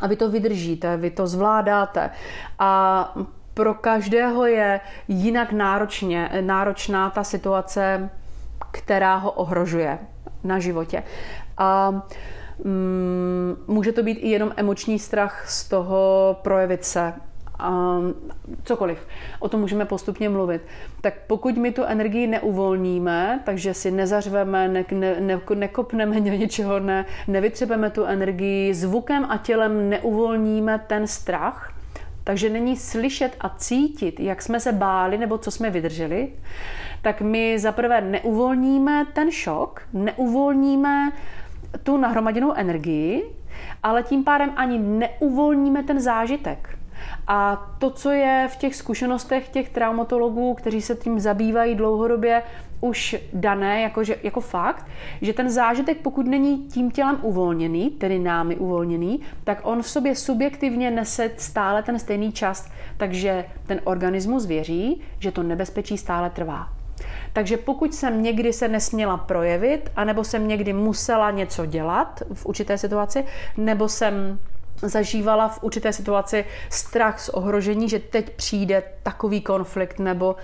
a 0.00 0.06
vy 0.06 0.16
to 0.16 0.30
vydržíte, 0.30 0.96
vy 0.96 1.10
to 1.10 1.26
zvládáte. 1.26 2.10
A 2.58 3.14
pro 3.54 3.74
každého 3.74 4.46
je 4.46 4.80
jinak 5.08 5.52
náročně, 5.52 6.30
náročná 6.40 7.10
ta 7.10 7.24
situace, 7.24 8.10
která 8.70 9.16
ho 9.16 9.30
ohrožuje 9.30 9.98
na 10.44 10.58
životě. 10.58 11.02
A 11.58 11.90
mm, 12.64 13.56
může 13.66 13.92
to 13.92 14.02
být 14.02 14.18
i 14.20 14.28
jenom 14.28 14.52
emoční 14.56 14.98
strach 14.98 15.48
z 15.48 15.68
toho 15.68 16.36
projevit 16.42 16.84
se, 16.84 17.12
um, 17.68 18.14
cokoliv. 18.64 19.06
O 19.38 19.48
tom 19.48 19.60
můžeme 19.60 19.84
postupně 19.84 20.28
mluvit. 20.28 20.62
Tak 21.00 21.14
pokud 21.26 21.56
my 21.56 21.72
tu 21.72 21.84
energii 21.84 22.26
neuvolníme, 22.26 23.40
takže 23.44 23.74
si 23.74 23.90
nezařveme, 23.90 24.68
ne, 24.68 24.84
ne, 24.90 25.20
ne, 25.20 25.40
nekopneme 25.54 26.20
do 26.20 26.30
něčeho, 26.30 26.80
ne, 26.80 27.04
nevytřebeme 27.28 27.90
tu 27.90 28.04
energii, 28.04 28.74
zvukem 28.74 29.26
a 29.28 29.36
tělem 29.36 29.88
neuvolníme 29.88 30.80
ten 30.86 31.06
strach, 31.06 31.74
takže 32.24 32.50
není 32.50 32.76
slyšet 32.76 33.36
a 33.40 33.48
cítit, 33.48 34.20
jak 34.20 34.42
jsme 34.42 34.60
se 34.60 34.72
báli 34.72 35.18
nebo 35.18 35.38
co 35.38 35.50
jsme 35.50 35.70
vydrželi, 35.70 36.32
tak 37.02 37.20
my 37.20 37.58
zaprvé 37.58 38.00
neuvolníme 38.00 39.06
ten 39.12 39.30
šok, 39.30 39.82
neuvolníme 39.92 41.12
tu 41.82 41.96
nahromaděnou 41.96 42.52
energii, 42.52 43.24
ale 43.82 44.02
tím 44.02 44.24
pádem 44.24 44.52
ani 44.56 44.78
neuvolníme 44.78 45.82
ten 45.82 46.00
zážitek. 46.00 46.79
A 47.26 47.70
to, 47.78 47.90
co 47.90 48.10
je 48.10 48.48
v 48.50 48.56
těch 48.56 48.74
zkušenostech 48.74 49.48
těch 49.48 49.68
traumatologů, 49.68 50.54
kteří 50.54 50.82
se 50.82 50.94
tím 50.94 51.20
zabývají 51.20 51.74
dlouhodobě, 51.74 52.42
už 52.80 53.16
dané 53.32 53.80
jako, 53.80 54.04
že, 54.04 54.16
jako 54.22 54.40
fakt, 54.40 54.86
že 55.22 55.32
ten 55.32 55.50
zážitek, 55.50 55.98
pokud 55.98 56.26
není 56.26 56.58
tím 56.58 56.90
tělem 56.90 57.18
uvolněný, 57.22 57.90
tedy 57.90 58.18
námi 58.18 58.56
uvolněný, 58.56 59.20
tak 59.44 59.60
on 59.62 59.82
v 59.82 59.88
sobě 59.88 60.14
subjektivně 60.14 60.90
nese 60.90 61.30
stále 61.36 61.82
ten 61.82 61.98
stejný 61.98 62.32
čas, 62.32 62.70
takže 62.96 63.44
ten 63.66 63.80
organismus 63.84 64.46
věří, 64.46 65.00
že 65.18 65.32
to 65.32 65.42
nebezpečí 65.42 65.98
stále 65.98 66.30
trvá. 66.30 66.68
Takže 67.32 67.56
pokud 67.56 67.94
jsem 67.94 68.22
někdy 68.22 68.52
se 68.52 68.68
nesměla 68.68 69.16
projevit, 69.16 69.90
anebo 69.96 70.24
jsem 70.24 70.48
někdy 70.48 70.72
musela 70.72 71.30
něco 71.30 71.66
dělat 71.66 72.22
v 72.34 72.46
určité 72.46 72.78
situaci, 72.78 73.24
nebo 73.56 73.88
jsem 73.88 74.38
zažívala 74.82 75.48
v 75.48 75.62
určité 75.62 75.92
situaci 75.92 76.44
strach 76.70 77.20
z 77.20 77.28
ohrožení, 77.28 77.88
že 77.88 77.98
teď 77.98 78.30
přijde 78.30 78.82
takový 79.02 79.40
konflikt, 79.40 79.98
nebo, 79.98 80.36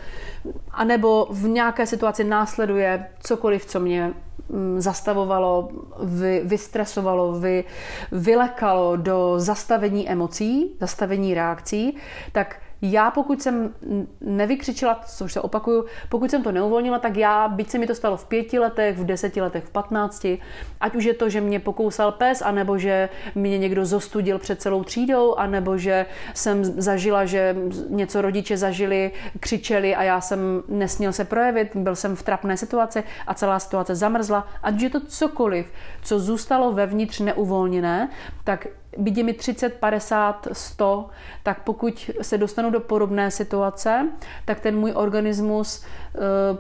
anebo 0.71 1.27
v 1.31 1.49
nějaké 1.49 1.87
situaci 1.87 2.25
následuje 2.25 3.07
cokoliv, 3.21 3.67
co 3.67 3.81
mě 3.81 4.13
mm, 4.49 4.81
zastavovalo, 4.81 5.69
vy, 6.03 6.41
vystresovalo, 6.45 7.33
vy, 7.33 7.65
vylekalo 8.13 8.97
do 8.97 9.35
zastavení 9.37 10.09
emocí, 10.09 10.77
zastavení 10.81 11.35
reakcí, 11.35 11.97
tak 12.33 12.57
já 12.83 13.11
pokud 13.11 13.43
jsem 13.43 13.75
nevykřičela, 14.21 15.01
což 15.07 15.33
se 15.33 15.41
opakuju, 15.41 15.85
pokud 16.09 16.31
jsem 16.31 16.43
to 16.43 16.53
neuvolnila, 16.53 16.99
tak 16.99 17.17
já, 17.17 17.49
byť 17.49 17.71
se 17.71 17.79
mi 17.79 17.87
to 17.87 17.95
stalo 17.95 18.17
v 18.17 18.25
pěti 18.25 18.59
letech, 18.59 18.99
v 18.99 19.05
deseti 19.05 19.41
letech, 19.41 19.65
v 19.65 19.71
patnácti, 19.71 20.39
ať 20.81 20.95
už 20.95 21.05
je 21.05 21.15
to, 21.15 21.29
že 21.29 21.41
mě 21.41 21.61
pokousal 21.61 22.13
pes, 22.13 22.43
anebo 22.43 22.79
že 22.79 23.09
mě 23.35 23.59
někdo 23.59 23.87
zostudil 23.87 24.39
před 24.39 24.61
celou 24.61 24.85
třídou, 24.85 25.35
anebo 25.35 25.79
že 25.79 26.07
jsem 26.35 26.65
zažila, 26.65 27.25
že 27.25 27.57
něco 27.89 28.23
rodiče 28.23 28.57
zažili, 28.57 29.11
křičeli 29.41 29.97
a 29.97 30.03
já 30.03 30.21
jsem 30.21 30.63
nesměl 30.69 31.13
se 31.13 31.25
projevit, 31.25 31.77
byl 31.77 31.97
jsem 31.97 32.17
v 32.17 32.23
trapné 32.23 32.57
situaci 32.57 33.05
a 33.27 33.35
celá 33.35 33.59
situace 33.59 33.95
zamrzla, 33.95 34.49
ať 34.63 34.75
už 34.75 34.83
je 34.83 34.91
to 34.91 35.01
cokoliv, 35.01 35.73
co 36.03 36.19
zůstalo 36.21 36.73
vevnitř 36.73 37.21
neuvolněné, 37.21 38.09
tak 38.45 38.67
byť 38.99 39.17
mi 39.23 39.33
30, 39.33 39.75
50, 39.81 40.49
100, 40.53 41.09
tak 41.43 41.63
pokud 41.65 42.11
se 42.23 42.39
dostanu 42.39 42.71
do 42.71 42.81
podobné 42.81 43.31
situace, 43.31 44.09
tak 44.45 44.61
ten 44.61 44.77
můj 44.79 44.93
organismus 44.95 45.83
e, 45.83 45.85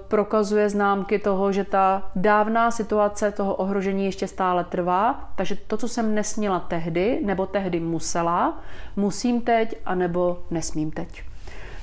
prokazuje 0.08 0.68
známky 0.68 1.18
toho, 1.18 1.52
že 1.52 1.64
ta 1.64 2.10
dávná 2.14 2.70
situace 2.70 3.30
toho 3.32 3.54
ohrožení 3.54 4.04
ještě 4.04 4.28
stále 4.28 4.64
trvá. 4.64 5.30
Takže 5.36 5.56
to, 5.66 5.76
co 5.76 5.88
jsem 5.88 6.14
nesměla 6.14 6.60
tehdy, 6.60 7.20
nebo 7.24 7.46
tehdy 7.46 7.80
musela, 7.80 8.60
musím 8.96 9.40
teď, 9.40 9.76
anebo 9.84 10.38
nesmím 10.50 10.90
teď. 10.90 11.22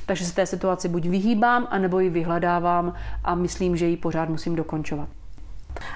Takže 0.06 0.26
se 0.26 0.36
té 0.36 0.46
situaci 0.46 0.90
buď 0.90 1.06
vyhýbám, 1.06 1.68
anebo 1.72 2.00
ji 2.00 2.10
vyhledávám 2.10 2.94
a 3.24 3.36
myslím, 3.36 3.76
že 3.76 3.86
ji 3.86 3.98
pořád 3.98 4.30
musím 4.30 4.56
dokončovat. 4.56 5.10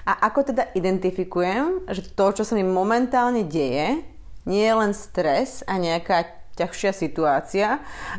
A 0.06 0.12
ako 0.12 0.44
teda 0.44 0.74
identifikujem, 0.74 1.86
že 1.92 2.02
to, 2.18 2.34
čo 2.34 2.44
sa 2.48 2.58
mi 2.58 2.66
momentálne 2.66 3.46
deje, 3.46 4.02
nie 4.48 4.63
je 4.63 4.74
len 4.74 4.92
stres 4.96 5.62
a 5.68 5.75
nejaká 5.75 6.38
ťažšia 6.58 6.92
situácia, 6.96 7.68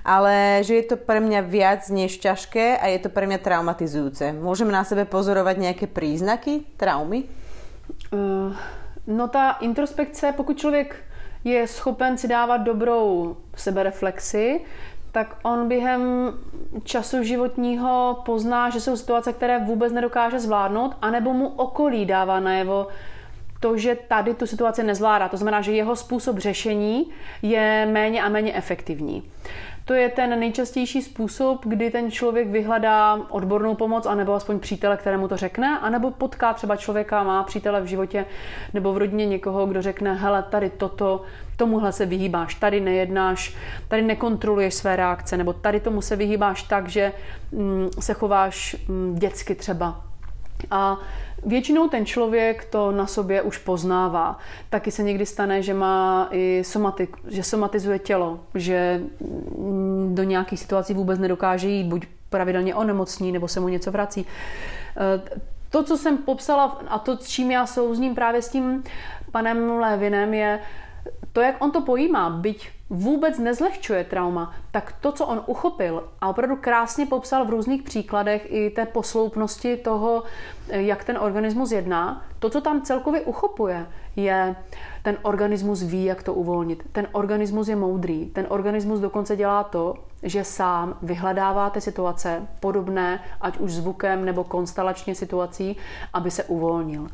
ale 0.06 0.62
že 0.62 0.78
je 0.78 0.84
to 0.94 0.96
pre 0.96 1.18
mňa 1.18 1.40
viac 1.42 1.82
než 1.90 2.22
ťažké 2.22 2.78
a 2.78 2.86
je 2.94 3.02
to 3.02 3.10
pre 3.10 3.26
mňa 3.26 3.42
traumatizujúce. 3.42 4.30
Môžeme 4.38 4.70
na 4.70 4.86
sebe 4.86 5.02
pozorovať 5.10 5.56
nejaké 5.58 5.86
príznaky 5.90 6.62
traumy? 6.78 7.26
Uh, 8.14 8.54
no 9.10 9.26
ta 9.26 9.58
introspekce, 9.58 10.32
pokud 10.36 10.58
člověk 10.58 10.94
je 11.44 11.66
schopen 11.66 12.18
si 12.18 12.28
dávat 12.28 12.56
dobrou 12.56 13.36
sebereflexi, 13.56 14.60
tak 15.12 15.36
on 15.42 15.68
během 15.68 16.32
času 16.84 17.22
životního 17.22 18.22
pozná, 18.24 18.70
že 18.70 18.80
jsou 18.80 18.96
situace, 18.96 19.32
které 19.32 19.58
vůbec 19.58 19.92
nedokáže 19.92 20.40
zvládnout, 20.40 20.96
anebo 21.02 21.32
mu 21.32 21.48
okolí 21.48 22.06
dává 22.06 22.40
najevo, 22.40 22.86
to, 23.60 23.78
že 23.78 23.96
tady 24.08 24.34
tu 24.34 24.46
situaci 24.46 24.82
nezvládá. 24.82 25.28
To 25.28 25.36
znamená, 25.36 25.60
že 25.60 25.72
jeho 25.72 25.96
způsob 25.96 26.38
řešení 26.38 27.10
je 27.42 27.88
méně 27.92 28.22
a 28.22 28.28
méně 28.28 28.54
efektivní. 28.54 29.22
To 29.88 29.94
je 29.94 30.08
ten 30.08 30.40
nejčastější 30.40 31.02
způsob, 31.02 31.66
kdy 31.66 31.90
ten 31.90 32.10
člověk 32.10 32.48
vyhledá 32.48 33.18
odbornou 33.28 33.74
pomoc, 33.74 34.06
anebo 34.06 34.34
aspoň 34.34 34.58
přítele, 34.58 34.96
kterému 34.96 35.28
to 35.28 35.36
řekne, 35.36 35.78
anebo 35.78 36.10
potká 36.10 36.54
třeba 36.54 36.76
člověka, 36.76 37.22
má 37.22 37.42
přítele 37.42 37.80
v 37.80 37.86
životě 37.86 38.24
nebo 38.74 38.92
v 38.92 38.98
rodině 38.98 39.26
někoho, 39.26 39.66
kdo 39.66 39.82
řekne, 39.82 40.14
hele, 40.14 40.42
tady 40.42 40.70
toto, 40.70 41.22
tomuhle 41.56 41.92
se 41.92 42.06
vyhýbáš, 42.06 42.54
tady 42.54 42.80
nejednáš, 42.80 43.56
tady 43.88 44.02
nekontroluješ 44.02 44.74
své 44.74 44.96
reakce, 44.96 45.36
nebo 45.36 45.52
tady 45.52 45.80
tomu 45.80 46.02
se 46.02 46.16
vyhýbáš 46.16 46.62
tak, 46.62 46.88
že 46.88 47.12
mm, 47.52 47.88
se 48.00 48.14
chováš 48.14 48.76
mm, 48.88 49.14
dětsky 49.18 49.54
třeba. 49.54 50.00
A 50.70 50.98
Většinou 51.46 51.88
ten 51.88 52.06
člověk 52.06 52.64
to 52.64 52.92
na 52.92 53.06
sobě 53.06 53.42
už 53.42 53.58
poznává. 53.58 54.38
Taky 54.70 54.90
se 54.90 55.02
někdy 55.02 55.26
stane, 55.26 55.62
že 55.62 55.74
má 55.74 56.28
i 56.30 56.62
somatik, 56.64 57.16
že 57.28 57.42
somatizuje 57.42 57.98
tělo, 57.98 58.40
že 58.54 59.00
mm, 59.58 60.14
do 60.14 60.22
nějakých 60.22 60.60
situací 60.60 60.94
vůbec 60.94 61.18
nedokáže 61.18 61.68
jít, 61.68 61.86
buď 61.86 62.06
pravidelně 62.30 62.74
onemocní, 62.74 63.32
nebo 63.32 63.48
se 63.48 63.60
mu 63.60 63.68
něco 63.68 63.90
vrací. 63.90 64.26
E, 64.96 65.38
to, 65.70 65.84
co 65.84 65.96
jsem 65.96 66.18
popsala 66.18 66.80
a 66.88 66.98
to, 66.98 67.16
s 67.16 67.28
čím 67.28 67.50
já 67.50 67.66
souzním 67.66 68.14
právě 68.14 68.42
s 68.42 68.48
tím 68.48 68.84
panem 69.32 69.70
Lévinem, 69.70 70.34
je 70.34 70.60
to, 71.38 71.42
jak 71.42 71.62
on 71.62 71.70
to 71.70 71.80
pojímá, 71.80 72.30
byť 72.30 72.70
vůbec 72.90 73.38
nezlehčuje 73.38 74.04
trauma, 74.04 74.54
tak 74.70 74.94
to, 75.00 75.12
co 75.12 75.26
on 75.26 75.42
uchopil 75.46 76.04
a 76.20 76.28
opravdu 76.28 76.56
krásně 76.56 77.06
popsal 77.06 77.44
v 77.44 77.50
různých 77.50 77.82
příkladech 77.82 78.52
i 78.52 78.70
té 78.70 78.86
posloupnosti 78.86 79.76
toho, 79.76 80.22
jak 80.68 81.04
ten 81.04 81.18
organismus 81.18 81.72
jedná, 81.72 82.22
to, 82.38 82.50
co 82.50 82.60
tam 82.60 82.82
celkově 82.82 83.20
uchopuje, 83.20 83.86
je 84.16 84.56
ten 85.02 85.16
organismus 85.22 85.82
ví, 85.82 86.04
jak 86.04 86.22
to 86.22 86.34
uvolnit. 86.34 86.82
Ten 86.92 87.06
organismus 87.12 87.68
je 87.68 87.76
moudrý. 87.76 88.26
Ten 88.26 88.46
organismus 88.48 89.00
dokonce 89.00 89.36
dělá 89.36 89.64
to, 89.64 89.94
že 90.22 90.44
sám 90.44 90.98
vyhledává 91.02 91.70
ty 91.70 91.80
situace 91.80 92.48
podobné, 92.60 93.22
ať 93.40 93.58
už 93.58 93.72
zvukem 93.72 94.24
nebo 94.24 94.44
konstelačně 94.44 95.14
situací, 95.14 95.76
aby 96.12 96.30
se 96.30 96.44
uvolnil. 96.44 97.08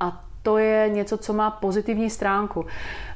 A 0.00 0.25
to 0.46 0.58
je 0.58 0.88
něco, 0.88 1.16
co 1.18 1.32
má 1.32 1.50
pozitivní 1.50 2.10
stránku. 2.10 2.66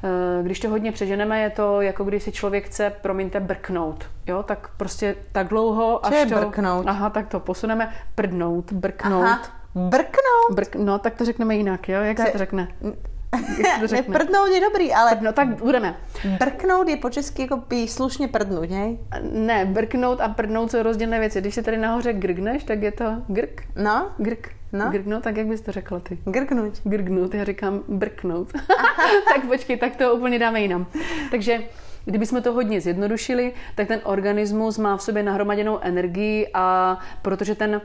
Eh, 0.03 0.43
když 0.43 0.59
to 0.59 0.69
hodně 0.69 0.91
přeženeme, 0.91 1.41
je 1.41 1.49
to 1.49 1.81
jako 1.81 2.03
když 2.03 2.23
si 2.23 2.31
člověk 2.31 2.65
chce, 2.65 2.93
promiňte, 3.01 3.39
brknout. 3.39 4.05
Jo, 4.27 4.43
tak 4.43 4.67
prostě 4.77 5.15
tak 5.31 5.47
dlouho, 5.47 5.99
Co 6.03 6.07
až 6.07 6.13
je 6.13 6.25
to... 6.25 6.35
brknout? 6.35 6.85
Aha, 6.87 7.09
tak 7.09 7.27
to 7.27 7.39
posuneme. 7.39 7.93
Prdnout, 8.15 8.73
brknout. 8.73 9.23
Aha. 9.23 9.41
Brknout? 9.75 10.55
Brk, 10.55 10.75
no, 10.75 10.99
tak 10.99 11.15
to 11.15 11.25
řekneme 11.25 11.55
jinak, 11.55 11.89
jo? 11.89 12.01
Jak 12.01 12.19
se 12.19 12.31
to 12.31 12.37
řekne? 12.37 12.67
Jak 13.57 13.75
se 13.75 13.81
to 13.81 13.87
řekne? 13.87 14.13
Prdnout 14.17 14.49
je 14.49 14.61
dobrý, 14.61 14.93
ale... 14.93 15.17
No 15.21 15.33
tak 15.33 15.47
budeme. 15.47 15.95
Brknout 16.39 16.87
je 16.87 16.97
po 16.97 17.09
česky 17.09 17.41
jako 17.41 17.57
by 17.57 17.87
slušně 17.87 18.27
prdnout, 18.27 18.69
ne? 18.69 18.97
Ne, 19.31 19.65
brknout 19.65 20.21
a 20.21 20.29
prdnout 20.29 20.71
jsou 20.71 20.83
rozdílné 20.83 21.19
věci. 21.19 21.41
Když 21.41 21.55
se 21.55 21.63
tady 21.63 21.77
nahoře 21.77 22.13
grgneš, 22.13 22.63
tak 22.63 22.81
je 22.81 22.91
to 22.91 23.15
grk. 23.27 23.61
No? 23.75 24.11
Grk. 24.17 24.60
No. 24.73 24.91
Grknout, 24.91 25.23
tak 25.23 25.37
jak 25.37 25.47
bys 25.47 25.61
to 25.61 25.71
řekla 25.71 25.99
ty? 25.99 26.17
Grknout. 26.25 26.81
Grknout, 26.83 27.33
já 27.33 27.43
říkám 27.43 27.83
brknout. 27.87 28.53
tak 29.33 29.45
počkej, 29.47 29.77
tak 29.77 29.95
to 29.95 30.15
úplně 30.15 30.39
dáme 30.39 30.61
jinam. 30.61 30.85
Takže 31.31 31.63
Kdybychom 32.05 32.41
to 32.41 32.53
hodně 32.53 32.81
zjednodušili, 32.81 33.53
tak 33.75 33.87
ten 33.87 34.01
organismus 34.03 34.77
má 34.77 34.97
v 34.97 35.01
sobě 35.01 35.23
nahromaděnou 35.23 35.79
energii 35.81 36.47
a 36.53 36.99
protože 37.21 37.55
ten 37.55 37.75
uh, 37.75 37.81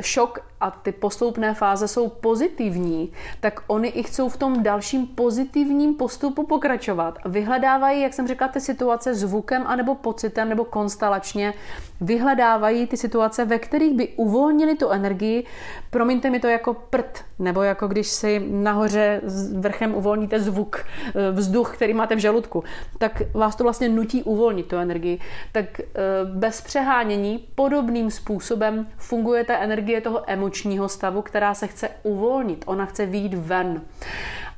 šok 0.00 0.40
a 0.60 0.70
ty 0.70 0.92
postoupné 0.92 1.54
fáze 1.54 1.88
jsou 1.88 2.08
pozitivní, 2.08 3.12
tak 3.40 3.60
oni 3.66 3.88
i 3.88 4.02
chcou 4.02 4.28
v 4.28 4.36
tom 4.36 4.62
dalším 4.62 5.06
pozitivním 5.06 5.94
postupu 5.94 6.46
pokračovat. 6.46 7.18
Vyhledávají, 7.24 8.02
jak 8.02 8.14
jsem 8.14 8.26
řekla, 8.26 8.48
ty 8.48 8.60
situace 8.60 9.14
zvukem 9.14 9.64
anebo 9.66 9.94
pocitem 9.94 10.48
nebo 10.48 10.64
konstelačně, 10.64 11.54
vyhledávají 12.00 12.86
ty 12.86 12.96
situace, 12.96 13.44
ve 13.44 13.58
kterých 13.58 13.94
by 13.94 14.08
uvolnili 14.08 14.74
tu 14.74 14.88
energii. 14.88 15.44
Promiňte 15.90 16.30
mi 16.30 16.40
to 16.40 16.48
jako 16.48 16.74
prd, 16.74 17.24
nebo 17.38 17.62
jako 17.62 17.88
když 17.88 18.08
si 18.08 18.46
nahoře 18.50 19.20
vrchem 19.58 19.94
uvolníte 19.94 20.40
zvuk, 20.40 20.84
eh, 21.08 21.30
vzduch, 21.30 21.74
který 21.74 21.94
máte 21.94 22.16
v 22.16 22.18
žaludku, 22.18 22.64
tak 22.98 23.05
vás 23.34 23.56
to 23.56 23.64
vlastně 23.64 23.88
nutí 23.88 24.22
uvolnit 24.22 24.66
tu 24.66 24.76
energii. 24.76 25.20
Tak 25.52 25.80
eh, 25.80 25.84
bez 26.24 26.60
přehánění 26.60 27.38
podobným 27.54 28.10
způsobem 28.10 28.86
funguje 28.96 29.44
ta 29.44 29.58
energie 29.58 30.00
toho 30.00 30.22
emočního 30.26 30.88
stavu, 30.88 31.22
která 31.22 31.54
se 31.54 31.66
chce 31.66 31.88
uvolnit. 32.02 32.64
Ona 32.66 32.86
chce 32.86 33.06
výjít 33.06 33.34
ven. 33.34 33.82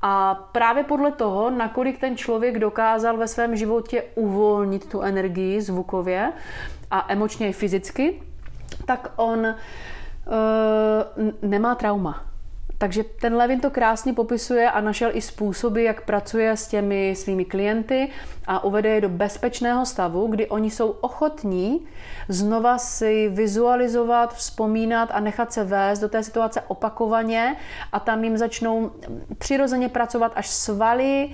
A 0.02 0.34
právě 0.34 0.84
podle 0.84 1.12
toho, 1.12 1.50
nakolik 1.50 2.00
ten 2.00 2.16
člověk 2.16 2.58
dokázal 2.58 3.16
ve 3.16 3.28
svém 3.28 3.56
životě 3.56 4.02
uvolnit 4.14 4.88
tu 4.88 5.00
energii 5.00 5.60
zvukově 5.60 6.32
a 6.90 7.06
emočně 7.08 7.48
i 7.48 7.52
fyzicky, 7.52 8.22
tak 8.86 9.12
on 9.16 9.38
uh, 9.46 11.30
nemá 11.42 11.74
trauma. 11.74 12.24
Takže 12.78 13.04
ten 13.04 13.34
Levin 13.34 13.60
to 13.60 13.70
krásně 13.70 14.12
popisuje 14.12 14.70
a 14.70 14.80
našel 14.80 15.10
i 15.12 15.20
způsoby, 15.20 15.84
jak 15.84 16.04
pracuje 16.04 16.56
s 16.56 16.66
těmi 16.66 17.14
svými 17.16 17.44
klienty 17.44 18.08
a 18.46 18.64
uvede 18.64 18.88
je 18.88 19.00
do 19.00 19.08
bezpečného 19.08 19.86
stavu, 19.86 20.26
kdy 20.26 20.48
oni 20.48 20.70
jsou 20.70 20.90
ochotní 20.90 21.86
znova 22.28 22.78
si 22.78 23.28
vizualizovat, 23.28 24.34
vzpomínat 24.34 25.08
a 25.12 25.20
nechat 25.20 25.52
se 25.52 25.64
vést 25.64 25.98
do 25.98 26.08
té 26.08 26.22
situace 26.22 26.60
opakovaně 26.68 27.56
a 27.92 28.00
tam 28.00 28.24
jim 28.24 28.36
začnou 28.36 28.90
přirozeně 29.38 29.88
pracovat 29.88 30.32
až 30.36 30.48
svaly 30.48 31.30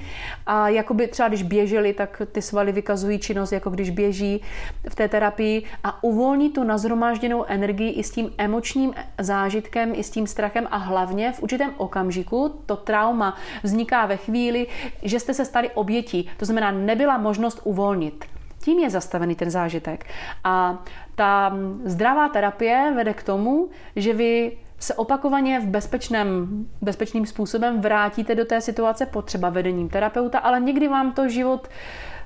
a 0.47 0.69
jakoby 0.69 1.09
třeba 1.09 1.29
když 1.29 1.43
běželi, 1.43 1.93
tak 1.93 2.23
ty 2.33 2.43
svaly 2.43 2.73
vykazují 2.73 3.19
činnost, 3.19 3.53
jako 3.53 3.71
když 3.71 3.91
běží 3.91 4.43
v 4.89 4.95
té 4.95 5.09
terapii 5.09 5.63
a 5.85 6.05
uvolní 6.05 6.51
tu 6.51 6.65
nazhromážděnou 6.65 7.45
energii 7.45 7.91
i 7.91 8.03
s 8.03 8.11
tím 8.11 8.33
emočním 8.39 8.95
zážitkem, 9.21 9.93
i 9.95 10.03
s 10.05 10.11
tím 10.11 10.27
strachem 10.27 10.69
a 10.71 10.77
hlavně 10.77 11.34
v 11.35 11.43
určitém 11.43 11.75
okamžiku 11.77 12.61
to 12.67 12.77
trauma 12.77 13.37
vzniká 13.63 14.07
ve 14.07 14.17
chvíli, 14.17 14.67
že 15.03 15.21
jste 15.21 15.35
se 15.35 15.45
stali 15.45 15.71
obětí. 15.71 16.31
To 16.37 16.45
znamená, 16.45 16.71
nebyla 16.71 17.19
možnost 17.19 17.61
uvolnit. 17.65 18.25
Tím 18.65 18.79
je 18.79 18.91
zastavený 18.91 19.35
ten 19.35 19.51
zážitek. 19.51 20.07
A 20.45 20.83
ta 21.15 21.57
zdravá 21.85 22.29
terapie 22.29 22.93
vede 22.97 23.15
k 23.15 23.23
tomu, 23.23 23.69
že 23.97 24.13
vy 24.13 24.57
se 24.79 24.95
opakovaně 24.95 25.61
v 25.61 25.67
bezpečném, 25.67 26.49
bezpečným 26.83 27.27
způsobem 27.27 27.81
vrátíte 27.81 28.35
do 28.35 28.45
té 28.45 28.61
situace 28.61 29.07
potřeba 29.07 29.51
vedením 29.51 29.89
terapeuta, 29.89 30.39
ale 30.39 30.61
někdy 30.61 30.89
vám 30.89 31.13
to 31.13 31.29
život 31.29 31.69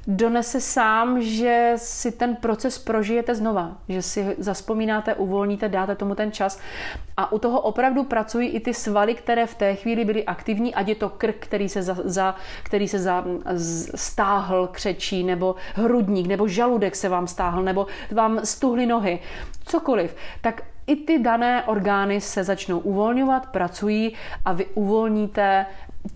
donese 0.09 0.61
sám, 0.61 1.23
že 1.23 1.73
si 1.77 2.12
ten 2.12 2.37
proces 2.37 2.79
prožijete 2.79 3.35
znova, 3.35 3.77
že 3.88 4.03
si 4.03 4.35
zaspomínáte, 4.38 5.15
uvolníte, 5.15 5.69
dáte 5.69 5.95
tomu 5.95 6.15
ten 6.15 6.33
čas. 6.33 6.61
A 7.17 7.33
u 7.33 7.38
toho 7.38 7.61
opravdu 7.61 8.05
pracují 8.05 8.49
i 8.49 8.61
ty 8.61 8.75
svaly, 8.75 9.15
které 9.15 9.47
v 9.47 9.55
té 9.55 9.75
chvíli 9.75 10.05
byly 10.05 10.25
aktivní, 10.25 10.75
ať 10.75 10.88
je 10.88 10.95
to 10.95 11.09
krk, 11.09 11.37
který 11.38 11.69
se, 11.69 11.83
za, 11.83 11.97
za, 12.05 12.35
který 12.62 12.88
se 12.88 12.99
za, 12.99 13.25
stáhl, 13.95 14.67
křečí, 14.67 15.25
nebo 15.25 15.55
hrudník, 15.75 16.27
nebo 16.27 16.49
žaludek 16.49 16.97
se 16.97 17.09
vám 17.09 17.27
stáhl, 17.27 17.62
nebo 17.62 17.87
vám 18.11 18.41
stuhly 18.47 18.87
nohy, 18.87 19.21
cokoliv. 19.65 20.17
Tak 20.41 20.62
i 20.87 20.97
ty 20.97 21.19
dané 21.19 21.65
orgány 21.65 22.21
se 22.21 22.45
začnou 22.45 22.79
uvolňovat, 22.79 23.47
pracují 23.47 24.15
a 24.45 24.53
vy 24.53 24.67
uvolníte 24.67 25.67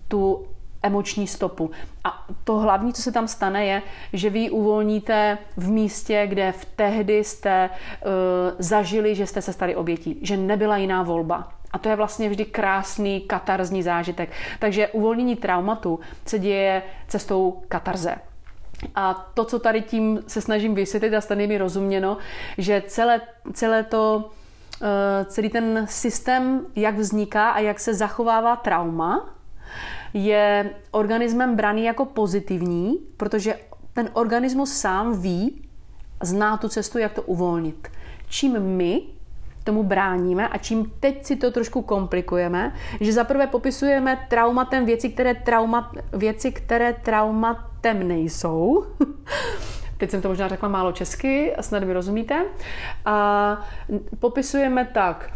tu 0.07 0.45
emoční 0.83 1.27
stopu. 1.27 1.71
A 2.03 2.25
to 2.43 2.57
hlavní, 2.57 2.93
co 2.93 3.01
se 3.01 3.11
tam 3.11 3.27
stane, 3.27 3.65
je, 3.65 3.81
že 4.13 4.29
vy 4.29 4.39
ji 4.39 4.49
uvolníte 4.49 5.37
v 5.57 5.69
místě, 5.69 6.27
kde 6.27 6.51
v 6.51 6.65
tehdy 6.65 7.23
jste 7.23 7.69
uh, 7.69 8.11
zažili, 8.59 9.15
že 9.15 9.27
jste 9.27 9.41
se 9.41 9.53
stali 9.53 9.75
obětí, 9.75 10.19
že 10.21 10.37
nebyla 10.37 10.77
jiná 10.77 11.03
volba. 11.03 11.51
A 11.71 11.77
to 11.77 11.89
je 11.89 11.95
vlastně 11.95 12.29
vždy 12.29 12.45
krásný 12.45 13.21
katarzní 13.21 13.83
zážitek. 13.83 14.29
Takže 14.59 14.87
uvolnění 14.87 15.35
traumatu 15.35 15.99
se 16.25 16.39
děje 16.39 16.83
cestou 17.07 17.63
katarze. 17.67 18.15
A 18.95 19.13
to, 19.33 19.45
co 19.45 19.59
tady 19.59 19.81
tím 19.81 20.23
se 20.27 20.41
snažím 20.41 20.75
vysvětlit 20.75 21.13
a 21.13 21.21
stane 21.21 21.47
mi 21.47 21.57
rozuměno, 21.57 22.17
že 22.57 22.83
celé, 22.87 23.21
celé 23.53 23.83
to, 23.83 24.31
eh, 24.81 25.25
celý 25.25 25.49
ten 25.49 25.85
systém, 25.89 26.65
jak 26.75 26.95
vzniká 26.95 27.49
a 27.49 27.59
jak 27.59 27.79
se 27.79 27.93
zachovává 27.93 28.55
trauma, 28.55 29.29
je 30.13 30.69
organismem 30.91 31.55
braný 31.55 31.83
jako 31.83 32.05
pozitivní, 32.05 32.97
protože 33.17 33.55
ten 33.93 34.09
organismus 34.13 34.73
sám 34.73 35.21
ví, 35.21 35.69
zná 36.23 36.57
tu 36.57 36.69
cestu, 36.69 36.97
jak 36.97 37.13
to 37.13 37.21
uvolnit. 37.21 37.87
Čím 38.29 38.59
my 38.59 39.01
tomu 39.63 39.83
bráníme 39.83 40.47
a 40.47 40.57
čím 40.57 40.91
teď 40.99 41.25
si 41.25 41.35
to 41.35 41.51
trošku 41.51 41.81
komplikujeme, 41.81 42.75
že 43.01 43.13
zaprvé 43.13 43.47
popisujeme 43.47 44.27
traumatem 44.29 44.85
věci, 44.85 45.09
které, 45.09 45.33
trauma, 45.33 45.91
věci, 46.13 46.51
které 46.51 46.93
traumatem 46.93 48.07
nejsou. 48.07 48.85
Teď 49.97 50.11
jsem 50.11 50.21
to 50.21 50.29
možná 50.29 50.47
řekla 50.47 50.69
málo 50.69 50.91
česky, 50.91 51.53
snad 51.61 51.83
mi 51.83 51.93
rozumíte. 51.93 52.45
A 53.05 53.57
popisujeme 54.19 54.85
tak, 54.85 55.31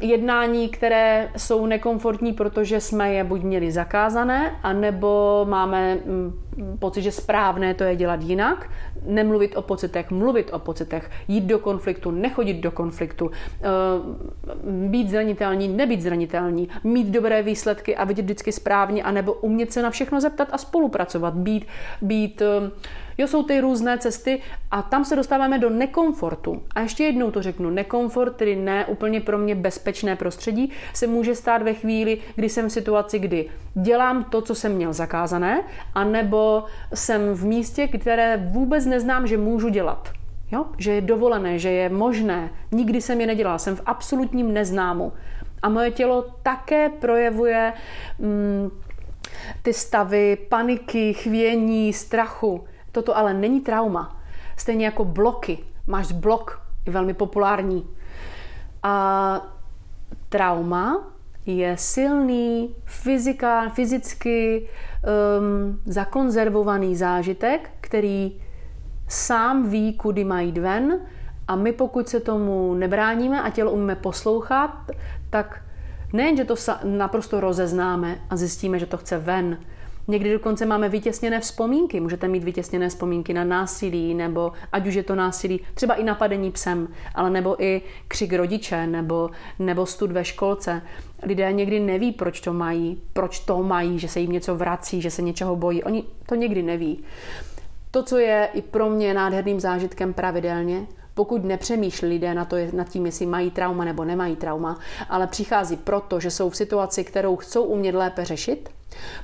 jednání, 0.00 0.68
které 0.68 1.28
jsou 1.36 1.66
nekomfortní, 1.66 2.32
protože 2.32 2.80
jsme 2.80 3.12
je 3.12 3.24
buď 3.24 3.42
měli 3.42 3.72
zakázané, 3.72 4.56
anebo 4.62 5.44
máme 5.48 5.94
mm, 5.94 6.32
pocit, 6.78 7.02
že 7.02 7.12
správné 7.12 7.74
to 7.74 7.84
je 7.84 7.96
dělat 7.96 8.22
jinak. 8.22 8.70
Nemluvit 9.06 9.56
o 9.56 9.62
pocitech, 9.62 10.10
mluvit 10.10 10.50
o 10.52 10.58
pocitech, 10.58 11.10
jít 11.28 11.44
do 11.44 11.58
konfliktu, 11.58 12.10
nechodit 12.10 12.56
do 12.56 12.70
konfliktu, 12.70 13.30
eh, 13.30 13.68
být 14.88 15.10
zranitelní, 15.10 15.68
nebýt 15.68 16.00
zranitelní, 16.00 16.68
mít 16.84 17.06
dobré 17.06 17.42
výsledky 17.42 17.96
a 17.96 18.04
vidět 18.04 18.22
vždycky 18.22 18.52
správně, 18.52 19.02
anebo 19.02 19.32
umět 19.32 19.72
se 19.72 19.82
na 19.82 19.90
všechno 19.90 20.20
zeptat 20.20 20.48
a 20.52 20.58
spolupracovat, 20.58 21.34
být, 21.34 21.66
být 22.02 22.42
eh, 22.42 22.70
Jo, 23.18 23.26
jsou 23.26 23.42
ty 23.42 23.60
různé 23.60 23.98
cesty 23.98 24.42
a 24.70 24.82
tam 24.82 25.04
se 25.04 25.16
dostáváme 25.16 25.58
do 25.58 25.70
nekomfortu. 25.70 26.62
A 26.74 26.80
ještě 26.80 27.04
jednou 27.04 27.30
to 27.30 27.42
řeknu, 27.42 27.70
nekomfort, 27.70 28.36
tedy 28.36 28.56
ne 28.56 28.86
úplně 28.86 29.20
pro 29.20 29.38
mě 29.38 29.54
bezpečné 29.54 30.16
prostředí, 30.16 30.72
se 30.94 31.06
může 31.06 31.34
stát 31.34 31.62
ve 31.62 31.74
chvíli, 31.74 32.18
kdy 32.34 32.48
jsem 32.48 32.68
v 32.68 32.72
situaci, 32.72 33.18
kdy 33.18 33.48
dělám 33.74 34.24
to, 34.24 34.42
co 34.42 34.54
jsem 34.54 34.72
měl 34.72 34.92
zakázané, 34.92 35.64
anebo 35.94 36.64
jsem 36.94 37.34
v 37.34 37.44
místě, 37.44 37.88
které 37.88 38.50
vůbec 38.52 38.86
neznám, 38.86 39.26
že 39.26 39.38
můžu 39.38 39.68
dělat. 39.68 40.08
Jo? 40.52 40.66
Že 40.78 40.92
je 40.92 41.00
dovolené, 41.00 41.58
že 41.58 41.70
je 41.70 41.88
možné. 41.88 42.50
Nikdy 42.72 43.00
jsem 43.00 43.20
je 43.20 43.26
nedělala, 43.26 43.58
jsem 43.58 43.76
v 43.76 43.82
absolutním 43.86 44.52
neznámu. 44.52 45.12
A 45.62 45.68
moje 45.68 45.90
tělo 45.90 46.24
také 46.42 46.88
projevuje 46.88 47.72
mm, 48.18 48.70
ty 49.62 49.72
stavy 49.72 50.36
paniky, 50.48 51.12
chvění, 51.12 51.92
strachu. 51.92 52.64
Toto 52.96 53.16
ale 53.16 53.34
není 53.34 53.60
trauma. 53.60 54.16
Stejně 54.56 54.84
jako 54.84 55.04
bloky. 55.04 55.58
Máš 55.86 56.12
blok, 56.12 56.60
je 56.86 56.92
velmi 56.92 57.14
populární. 57.14 57.86
A 58.82 59.46
trauma 60.28 61.12
je 61.46 61.76
silný, 61.76 62.74
fyzika, 62.84 63.68
fyzicky 63.68 64.68
um, 64.68 65.80
zakonzervovaný 65.84 66.96
zážitek, 66.96 67.70
který 67.80 68.40
sám 69.08 69.68
ví, 69.68 69.92
kudy 69.94 70.24
má 70.24 70.40
jít 70.40 70.58
ven 70.58 71.00
a 71.48 71.56
my 71.56 71.72
pokud 71.72 72.08
se 72.08 72.20
tomu 72.20 72.74
nebráníme 72.74 73.42
a 73.42 73.50
tělo 73.50 73.72
umíme 73.72 73.96
poslouchat, 73.96 74.90
tak 75.30 75.62
nejen, 76.12 76.36
že 76.36 76.44
to 76.44 76.54
naprosto 76.84 77.40
rozeznáme 77.40 78.18
a 78.30 78.36
zjistíme, 78.36 78.78
že 78.78 78.86
to 78.86 78.96
chce 78.96 79.18
ven, 79.18 79.58
Někdy 80.08 80.32
dokonce 80.32 80.66
máme 80.66 80.88
vytěsněné 80.88 81.40
vzpomínky. 81.40 82.00
Můžete 82.00 82.28
mít 82.28 82.44
vytěsněné 82.44 82.88
vzpomínky 82.88 83.34
na 83.34 83.44
násilí, 83.44 84.14
nebo 84.14 84.52
ať 84.72 84.86
už 84.86 84.94
je 84.94 85.02
to 85.02 85.14
násilí, 85.14 85.60
třeba 85.74 85.94
i 85.94 86.04
napadení 86.04 86.50
psem, 86.50 86.88
ale 87.14 87.30
nebo 87.30 87.62
i 87.62 87.82
křik 88.08 88.32
rodiče, 88.32 88.86
nebo, 88.86 89.30
nebo 89.58 89.86
stud 89.86 90.12
ve 90.12 90.24
školce. 90.24 90.82
Lidé 91.22 91.52
někdy 91.52 91.80
neví, 91.80 92.12
proč 92.12 92.40
to 92.40 92.52
mají, 92.52 93.02
proč 93.12 93.40
to 93.40 93.62
mají, 93.62 93.98
že 93.98 94.08
se 94.08 94.20
jim 94.20 94.32
něco 94.32 94.56
vrací, 94.56 95.02
že 95.02 95.10
se 95.10 95.22
něčeho 95.22 95.56
bojí. 95.56 95.84
Oni 95.84 96.04
to 96.26 96.34
někdy 96.34 96.62
neví. 96.62 97.04
To, 97.90 98.02
co 98.02 98.18
je 98.18 98.48
i 98.54 98.62
pro 98.62 98.90
mě 98.90 99.14
nádherným 99.14 99.60
zážitkem 99.60 100.12
pravidelně, 100.14 100.86
pokud 101.14 101.44
nepřemýšlí 101.44 102.08
lidé 102.08 102.34
na 102.34 102.44
to, 102.44 102.56
nad 102.72 102.88
tím, 102.88 103.06
jestli 103.06 103.26
mají 103.26 103.50
trauma 103.50 103.84
nebo 103.84 104.04
nemají 104.04 104.36
trauma, 104.36 104.78
ale 105.08 105.26
přichází 105.26 105.76
proto, 105.76 106.20
že 106.20 106.30
jsou 106.30 106.50
v 106.50 106.56
situaci, 106.56 107.04
kterou 107.04 107.36
chcou 107.36 107.64
umět 107.64 107.94
lépe 107.94 108.24
řešit, 108.24 108.68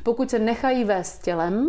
pokud 0.03 0.31
se 0.31 0.39
nechají 0.39 0.85
vést 0.85 1.23
tělem, 1.23 1.69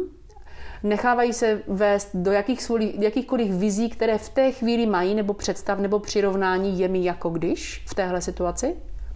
nechávají 0.84 1.34
se 1.34 1.62
vést 1.67 2.10
do 2.13 2.32
jakých, 2.32 2.71
jakýchkoliv 2.99 3.51
vizí, 3.51 3.89
které 3.89 4.17
v 4.17 4.29
té 4.29 4.51
chvíli 4.51 4.86
mají, 4.86 5.15
nebo 5.15 5.34
představ, 5.34 5.79
nebo 5.79 5.99
přirovnání 5.99 6.79
je 6.79 6.88
mi 6.88 7.03
jako 7.03 7.29
když 7.29 7.84
v 7.88 7.93
téhle 7.93 8.21
situaci, 8.21 8.75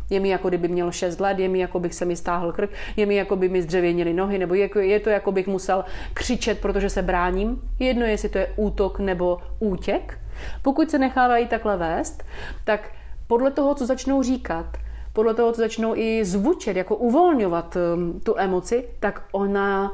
je 0.09 0.19
mi 0.19 0.29
jako 0.29 0.49
kdyby 0.49 0.67
měl 0.67 0.91
6 0.91 1.19
let, 1.19 1.39
je 1.39 1.49
mi 1.49 1.59
jako 1.59 1.79
bych 1.79 1.93
se 1.93 2.05
mi 2.05 2.15
stáhl 2.15 2.51
krk, 2.51 2.69
je 2.95 3.05
mi 3.05 3.15
jako 3.15 3.35
by 3.35 3.49
mi 3.49 3.61
zdřevěnily 3.61 4.13
nohy, 4.13 4.37
nebo 4.37 4.53
je, 4.53 4.69
je 4.79 4.99
to 4.99 5.09
jako 5.09 5.31
bych 5.31 5.47
musel 5.47 5.85
křičet, 6.13 6.59
protože 6.59 6.89
se 6.89 7.01
bráním. 7.01 7.61
Jedno, 7.79 8.05
jestli 8.05 8.29
to 8.29 8.37
je 8.37 8.53
útok 8.55 8.99
nebo 8.99 9.37
útěk. 9.59 10.19
Pokud 10.61 10.91
se 10.91 10.99
nechávají 10.99 11.47
takhle 11.47 11.77
vést, 11.77 12.23
tak 12.63 12.89
podle 13.27 13.51
toho, 13.51 13.75
co 13.75 13.85
začnou 13.85 14.23
říkat, 14.23 14.77
podle 15.17 15.33
toho, 15.33 15.51
co 15.51 15.61
začnou 15.61 15.95
i 15.95 16.25
zvučet, 16.25 16.77
jako 16.77 16.95
uvolňovat 16.95 17.77
um, 17.77 18.19
tu 18.19 18.37
emoci, 18.37 18.85
tak 18.99 19.23
ona 19.31 19.93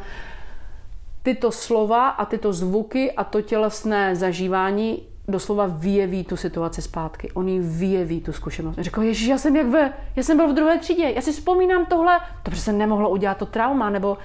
tyto 1.23 1.51
slova 1.51 2.09
a 2.09 2.25
tyto 2.25 2.53
zvuky 2.53 3.11
a 3.11 3.23
to 3.23 3.41
tělesné 3.41 4.15
zažívání 4.15 5.03
doslova 5.27 5.65
vyjeví 5.67 6.23
tu 6.23 6.35
situaci 6.35 6.81
zpátky. 6.81 7.31
Oni 7.33 7.59
vyjeví 7.59 8.21
tu 8.21 8.33
zkušenost. 8.33 8.75
Řekl, 8.79 9.01
ježiš, 9.03 9.27
já 9.27 9.37
jsem 9.37 9.55
jak 9.55 9.67
ve, 9.67 9.93
já 10.15 10.23
jsem 10.23 10.37
byl 10.37 10.47
v 10.47 10.55
druhé 10.55 10.79
třídě, 10.79 11.11
já 11.15 11.21
si 11.21 11.31
vzpomínám 11.31 11.85
tohle, 11.85 12.19
to 12.43 12.51
přece 12.51 12.73
nemohlo 12.73 13.09
udělat 13.09 13.37
to 13.37 13.45
trauma, 13.45 13.89
nebo 13.89 14.17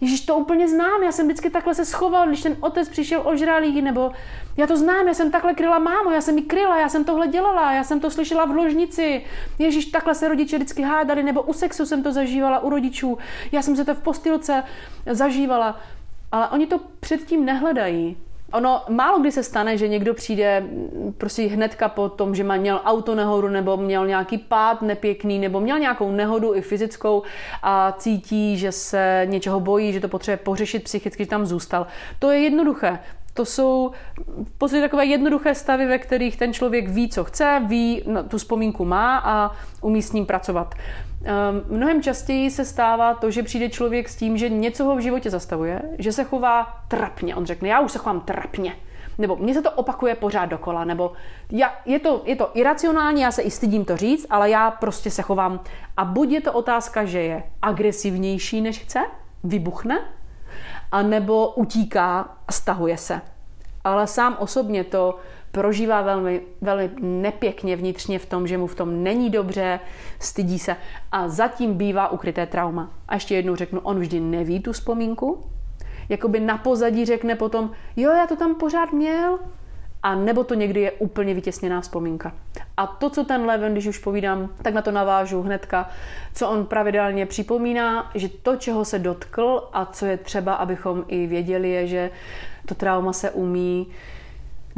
Ježíš, 0.00 0.20
to 0.20 0.36
úplně 0.36 0.68
znám, 0.68 1.02
já 1.02 1.12
jsem 1.12 1.26
vždycky 1.26 1.50
takhle 1.50 1.74
se 1.74 1.84
schoval, 1.84 2.26
když 2.28 2.42
ten 2.42 2.56
otec 2.60 2.88
přišel 2.88 3.22
ožralý, 3.24 3.82
nebo 3.82 4.12
já 4.56 4.66
to 4.66 4.76
znám, 4.76 5.08
já 5.08 5.14
jsem 5.14 5.30
takhle 5.30 5.54
kryla 5.54 5.78
mámu, 5.78 6.10
já 6.10 6.20
jsem 6.20 6.34
mi 6.34 6.42
kryla, 6.42 6.80
já 6.80 6.88
jsem 6.88 7.04
tohle 7.04 7.28
dělala, 7.28 7.72
já 7.72 7.84
jsem 7.84 8.00
to 8.00 8.10
slyšela 8.10 8.44
v 8.44 8.56
ložnici. 8.56 9.24
Ježíš, 9.58 9.84
takhle 9.86 10.14
se 10.14 10.28
rodiče 10.28 10.56
vždycky 10.56 10.82
hádali, 10.82 11.22
nebo 11.22 11.42
u 11.42 11.52
sexu 11.52 11.86
jsem 11.86 12.02
to 12.02 12.12
zažívala, 12.12 12.60
u 12.60 12.70
rodičů, 12.70 13.18
já 13.52 13.62
jsem 13.62 13.76
se 13.76 13.84
to 13.84 13.94
v 13.94 14.00
postilce 14.00 14.64
zažívala. 15.10 15.80
Ale 16.32 16.48
oni 16.48 16.66
to 16.66 16.80
předtím 17.00 17.44
nehledají. 17.44 18.16
Ono 18.52 18.82
málo 18.88 19.18
kdy 19.18 19.32
se 19.32 19.42
stane, 19.42 19.78
že 19.78 19.88
někdo 19.88 20.14
přijde 20.14 20.66
prostě 21.18 21.48
hnedka 21.48 21.88
po 21.88 22.08
tom, 22.08 22.34
že 22.34 22.44
má 22.44 22.56
měl 22.56 22.80
auto 22.84 23.14
nehodu 23.14 23.48
nebo 23.48 23.76
měl 23.76 24.06
nějaký 24.06 24.38
pád 24.38 24.82
nepěkný 24.82 25.38
nebo 25.38 25.60
měl 25.60 25.78
nějakou 25.78 26.10
nehodu 26.10 26.54
i 26.54 26.62
fyzickou 26.62 27.22
a 27.62 27.92
cítí, 27.92 28.56
že 28.58 28.72
se 28.72 29.22
něčeho 29.30 29.60
bojí, 29.60 29.92
že 29.92 30.00
to 30.00 30.08
potřebuje 30.08 30.36
pořešit 30.36 30.84
psychicky, 30.84 31.24
že 31.24 31.30
tam 31.30 31.46
zůstal. 31.46 31.86
To 32.18 32.30
je 32.30 32.40
jednoduché. 32.40 32.98
To 33.34 33.44
jsou 33.44 33.90
v 34.44 34.58
podstatě 34.58 34.82
takové 34.82 35.04
jednoduché 35.04 35.54
stavy, 35.54 35.86
ve 35.86 35.98
kterých 35.98 36.36
ten 36.36 36.52
člověk 36.52 36.88
ví, 36.88 37.08
co 37.08 37.24
chce, 37.24 37.62
ví, 37.66 38.02
no, 38.06 38.22
tu 38.22 38.38
vzpomínku 38.38 38.84
má 38.84 39.18
a 39.18 39.52
umí 39.80 40.02
s 40.02 40.12
ním 40.12 40.26
pracovat. 40.26 40.74
Ehm, 41.24 41.62
mnohem 41.68 42.02
častěji 42.02 42.50
se 42.50 42.64
stává 42.64 43.14
to, 43.14 43.30
že 43.30 43.42
přijde 43.42 43.68
člověk 43.68 44.08
s 44.08 44.16
tím, 44.16 44.36
že 44.36 44.48
něco 44.48 44.84
ho 44.84 44.96
v 44.96 45.00
životě 45.00 45.30
zastavuje, 45.30 45.82
že 45.98 46.12
se 46.12 46.24
chová 46.24 46.80
trapně. 46.88 47.36
On 47.36 47.46
řekne, 47.46 47.68
já 47.68 47.80
už 47.80 47.92
se 47.92 47.98
chovám 47.98 48.20
trapně. 48.20 48.76
Nebo 49.18 49.36
mně 49.36 49.54
se 49.54 49.62
to 49.62 49.70
opakuje 49.70 50.14
pořád 50.14 50.46
dokola, 50.46 50.84
nebo 50.84 51.12
já, 51.50 51.74
je, 51.84 51.98
to, 51.98 52.22
je 52.24 52.36
to 52.36 52.50
iracionální, 52.54 53.22
já 53.22 53.30
se 53.30 53.42
i 53.42 53.50
stydím 53.50 53.84
to 53.84 53.96
říct, 53.96 54.26
ale 54.30 54.50
já 54.50 54.70
prostě 54.70 55.10
se 55.10 55.22
chovám. 55.22 55.60
A 55.96 56.04
buď 56.04 56.30
je 56.30 56.40
to 56.40 56.52
otázka, 56.52 57.04
že 57.04 57.20
je 57.20 57.42
agresivnější, 57.62 58.60
než 58.60 58.78
chce, 58.78 59.00
vybuchne, 59.44 59.98
anebo 60.92 61.48
utíká 61.48 62.36
a 62.48 62.52
stahuje 62.52 62.96
se. 62.96 63.20
Ale 63.84 64.06
sám 64.06 64.36
osobně 64.38 64.84
to 64.84 65.18
prožívá 65.52 66.02
velmi, 66.02 66.40
velmi 66.60 66.90
nepěkně 67.00 67.76
vnitřně 67.76 68.18
v 68.18 68.26
tom, 68.26 68.46
že 68.46 68.58
mu 68.58 68.66
v 68.66 68.74
tom 68.74 69.02
není 69.02 69.30
dobře, 69.30 69.80
stydí 70.18 70.58
se 70.58 70.76
a 71.12 71.28
zatím 71.28 71.74
bývá 71.74 72.08
ukryté 72.08 72.46
trauma. 72.46 72.90
A 73.08 73.14
ještě 73.14 73.34
jednou 73.34 73.56
řeknu, 73.56 73.80
on 73.80 74.00
vždy 74.00 74.20
neví 74.20 74.60
tu 74.60 74.72
vzpomínku, 74.72 75.44
jakoby 76.08 76.40
na 76.40 76.58
pozadí 76.58 77.04
řekne 77.04 77.34
potom, 77.34 77.70
jo, 77.96 78.12
já 78.12 78.26
to 78.26 78.36
tam 78.36 78.54
pořád 78.54 78.92
měl, 78.92 79.38
a 80.02 80.14
nebo 80.14 80.44
to 80.44 80.54
někdy 80.54 80.80
je 80.80 80.92
úplně 80.92 81.34
vytěsněná 81.34 81.80
vzpomínka. 81.80 82.32
A 82.76 82.86
to, 82.86 83.10
co 83.10 83.24
ten 83.24 83.46
Leven, 83.46 83.72
když 83.72 83.86
už 83.86 83.98
povídám, 83.98 84.48
tak 84.62 84.74
na 84.74 84.82
to 84.82 84.90
navážu 84.90 85.42
hnedka, 85.42 85.88
co 86.34 86.48
on 86.48 86.66
pravidelně 86.66 87.26
připomíná, 87.26 88.10
že 88.14 88.28
to, 88.28 88.56
čeho 88.56 88.84
se 88.84 88.98
dotkl 88.98 89.68
a 89.72 89.86
co 89.86 90.06
je 90.06 90.16
třeba, 90.16 90.54
abychom 90.54 91.04
i 91.08 91.26
věděli, 91.26 91.70
je, 91.70 91.86
že 91.86 92.10
to 92.66 92.74
trauma 92.74 93.12
se 93.12 93.30
umí 93.30 93.86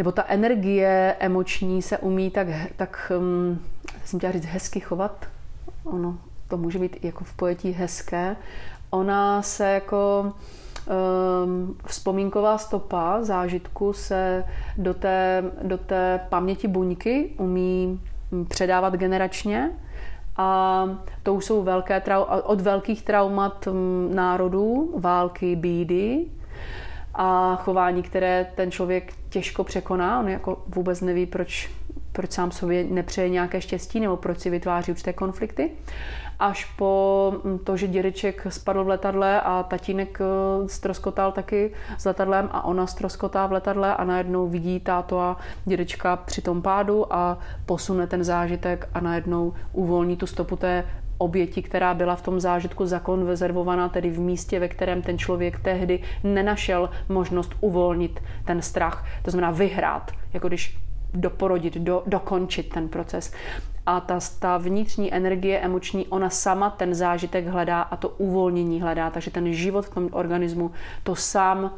nebo 0.01 0.13
ta 0.13 0.25
energie 0.29 1.17
emoční 1.19 1.83
se 1.83 1.99
umí 1.99 2.31
tak, 2.31 2.47
tak 2.77 3.13
um, 3.19 3.59
jsem 4.05 4.19
chtěla 4.19 4.33
říct, 4.33 4.45
hezky 4.45 4.81
chovat. 4.81 5.27
Ono 5.85 6.19
to 6.49 6.57
může 6.57 6.79
být 6.79 7.05
jako 7.05 7.25
v 7.25 7.37
pojetí 7.37 7.71
hezké. 7.71 8.37
Ona 8.91 9.43
se 9.43 9.71
jako 9.71 10.33
um, 11.45 11.77
vzpomínková 11.87 12.59
stopa 12.59 13.23
zážitku 13.23 13.93
se 13.93 14.45
do 14.77 14.95
té, 14.95 15.45
do 15.63 15.79
té 15.79 16.21
paměti 16.29 16.69
buňky 16.69 17.31
umí 17.39 18.01
předávat 18.49 18.95
generačně 18.95 19.71
a 20.37 20.85
to 21.23 21.35
už 21.35 21.45
jsou 21.45 21.63
velké 21.63 21.99
trau- 21.99 22.43
od 22.45 22.61
velkých 22.61 23.03
traumat 23.03 23.69
národů, 24.11 24.95
války, 24.99 25.57
bídy, 25.57 26.27
a 27.15 27.57
chování, 27.57 28.03
které 28.03 28.47
ten 28.55 28.71
člověk 28.71 29.20
těžko 29.31 29.65
překoná. 29.65 30.21
On 30.21 30.29
jako 30.29 30.63
vůbec 30.67 31.01
neví, 31.01 31.27
proč, 31.27 31.71
proč 32.13 32.33
sám 32.33 32.51
sobě 32.51 32.85
nepřeje 32.85 33.29
nějaké 33.29 33.61
štěstí 33.61 34.01
nebo 34.01 34.17
proč 34.17 34.39
si 34.39 34.51
vytváří 34.51 34.93
určité 34.93 35.13
konflikty. 35.13 35.71
Až 36.41 36.65
po 36.65 37.33
to, 37.65 37.77
že 37.77 37.87
dědeček 37.87 38.47
spadl 38.49 38.85
v 38.85 38.89
letadle 38.89 39.41
a 39.41 39.63
tatínek 39.63 40.19
stroskotal 40.67 41.29
eh, 41.29 41.33
taky 41.33 41.73
s 41.99 42.05
letadlem 42.05 42.49
a 42.53 42.65
ona 42.65 42.87
stroskotá 42.87 43.47
v 43.47 43.53
letadle 43.53 43.97
a 43.97 44.05
najednou 44.05 44.49
vidí 44.49 44.81
táto 44.81 45.21
a 45.21 45.37
dědečka 45.65 46.17
při 46.17 46.43
tom 46.43 46.63
pádu 46.63 47.13
a 47.15 47.39
posune 47.67 48.07
ten 48.07 48.25
zážitek 48.25 48.89
a 48.95 49.01
najednou 49.01 49.53
uvolní 49.73 50.17
tu 50.17 50.27
stopu 50.27 50.57
té 50.57 50.85
oběti, 51.21 51.63
která 51.63 51.95
byla 51.95 52.17
v 52.17 52.23
tom 52.23 52.41
zážitku 52.41 52.87
zakonzervovaná, 52.87 53.89
tedy 53.89 54.11
v 54.11 54.21
místě, 54.21 54.59
ve 54.59 54.69
kterém 54.69 55.03
ten 55.03 55.19
člověk 55.19 55.61
tehdy 55.61 56.03
nenašel 56.25 56.91
možnost 57.09 57.55
uvolnit 57.61 58.21
ten 58.45 58.63
strach. 58.63 59.05
To 59.23 59.31
znamená 59.31 59.51
vyhrát, 59.51 60.11
jako 60.33 60.49
když 60.49 60.79
doporodit, 61.15 61.77
do, 61.77 62.03
dokončit 62.07 62.69
ten 62.69 62.89
proces. 62.89 63.33
A 63.87 64.01
ta, 64.01 64.19
ta 64.39 64.59
vnitřní 64.59 65.15
energie 65.15 65.61
emoční, 65.61 66.07
ona 66.07 66.31
sama 66.31 66.71
ten 66.71 66.95
zážitek 66.95 67.47
hledá 67.47 67.83
a 67.83 67.97
to 67.97 68.09
uvolnění 68.09 68.81
hledá. 68.81 69.11
Takže 69.11 69.31
ten 69.31 69.53
život 69.53 69.87
v 69.87 69.95
tom 69.95 70.09
organismu 70.13 70.71
to 71.03 71.17
sám 71.17 71.75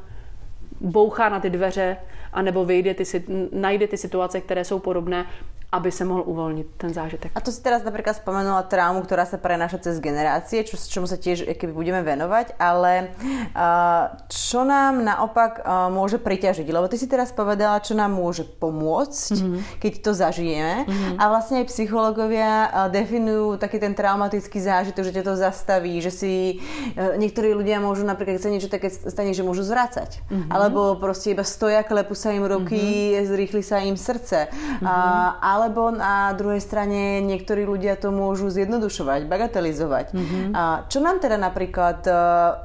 bouchá 0.81 1.29
na 1.29 1.41
ty 1.41 1.51
dveře, 1.51 1.97
anebo 2.33 2.65
vyjde 2.65 2.95
ty, 2.95 3.05
najde 3.53 3.87
ty 3.89 3.97
situace, 3.97 4.41
které 4.41 4.65
jsou 4.65 4.79
podobné 4.79 5.27
aby 5.73 5.89
se 5.93 6.05
mohl 6.05 6.23
uvolnit 6.27 6.69
ten 6.77 6.93
zážitek. 6.93 7.33
A 7.35 7.41
to 7.41 7.49
si 7.49 7.65
teraz 7.65 7.81
napríklad 7.81 8.13
spomenula 8.13 8.69
traumu, 8.69 9.01
ktorá 9.09 9.25
sa 9.25 9.41
prenáša 9.41 9.81
cez 9.81 10.05
generácie, 10.05 10.61
čo, 10.69 10.77
čomu 10.77 11.09
sa 11.09 11.17
tiež 11.17 11.49
keby 11.57 11.73
budeme 11.73 12.01
venovať, 12.05 12.61
ale 12.61 13.17
uh, 13.57 14.13
čo 14.29 14.69
nám 14.69 15.01
naopak 15.01 15.65
uh, 15.65 15.89
môže 15.89 16.21
priťažiť? 16.21 16.69
Lebo 16.69 16.93
ty 16.93 17.01
si 17.01 17.09
teraz 17.09 17.33
povedala, 17.33 17.81
čo 17.81 17.97
nám 17.97 18.13
môže 18.13 18.45
pomôcť, 18.45 19.33
mm-hmm. 19.33 19.61
keď 19.81 19.93
to 20.05 20.11
zažijeme. 20.13 20.85
Mm-hmm. 20.85 21.17
A 21.17 21.25
vlastne 21.33 21.65
aj 21.65 21.73
psychológovia 21.73 22.69
uh, 22.69 22.93
definujú 22.93 23.57
taký 23.57 23.81
ten 23.81 23.97
traumatický 23.97 24.61
zážitok, 24.61 25.09
že 25.09 25.17
ťa 25.17 25.25
to 25.25 25.35
zastaví, 25.41 26.05
že 26.05 26.13
si 26.13 26.61
uh, 27.01 27.17
niektorí 27.17 27.57
ľudia 27.57 27.81
môžu 27.81 28.05
napríklad, 28.05 28.37
keď 28.37 28.45
sa 28.45 28.53
niečo 28.53 28.69
také 28.69 28.93
stane, 28.93 29.33
že 29.33 29.41
môžu 29.41 29.65
zvracať. 29.65 30.21
Mm-hmm. 30.29 30.51
Alebo 30.53 31.01
proste 31.01 31.33
iba 31.33 31.49
stoja, 31.49 31.81
klepú 31.81 32.13
sa 32.13 32.29
im 32.37 32.45
ruky, 32.45 33.17
mm-hmm. 33.17 33.25
zrýchli 33.25 33.63
sa 33.65 33.81
im 33.81 33.97
srdce. 33.97 34.53
Mm-hmm. 34.53 34.85
Uh, 34.85 35.41
ale 35.41 35.62
alebo 35.63 35.95
na 35.95 36.35
druhej 36.35 36.59
strane 36.59 37.23
niektorí 37.23 37.63
ľudia 37.63 37.95
to 37.95 38.11
môžu 38.11 38.51
zjednodušovať, 38.51 39.31
bagatelizovať. 39.31 40.07
Mm-hmm. 40.11 40.45
A 40.53 40.85
čo 40.91 40.99
nám 40.99 41.23
teda 41.23 41.39
napríklad 41.39 42.03
uh, 42.11 42.15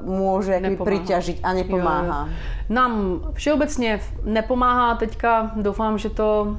môže 0.02 0.58
priťažiť 0.58 1.46
a 1.46 1.50
nepomáha? 1.54 2.20
Jo, 2.26 2.30
jo. 2.30 2.74
Nám 2.74 2.92
všeobecně 3.32 4.00
nepomáhá 4.24 4.94
teďka, 4.94 5.52
doufám, 5.56 5.98
že 5.98 6.10
to 6.10 6.56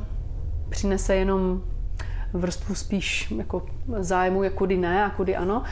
přinese 0.69 1.15
jenom 1.15 1.62
vrstvu 2.34 2.75
spíš 2.75 3.34
jako 3.38 3.65
zájmu, 3.97 4.43
jak 4.43 4.54
kudy 4.54 4.78
ne 4.78 5.06
a 5.06 5.10
kudy 5.10 5.36
ano, 5.36 5.63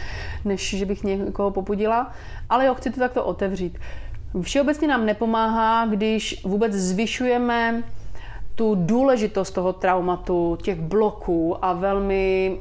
než 0.45 0.75
že 0.77 0.85
bych 0.85 1.03
někoho 1.03 1.51
popudila. 1.51 2.11
Ale 2.49 2.65
jo, 2.65 2.75
chci 2.75 2.89
to 2.89 2.99
takto 2.99 3.25
otevřít. 3.25 3.77
Všeobecně 4.41 4.87
nám 4.87 5.05
nepomáhá, 5.05 5.85
když 5.85 6.41
vůbec 6.45 6.73
zvyšujeme 6.73 7.83
tu 8.57 8.75
důležitost 8.75 9.51
toho 9.51 9.73
traumatu, 9.73 10.57
těch 10.61 10.81
bloků 10.81 11.65
a 11.65 11.73
velmi 11.73 12.57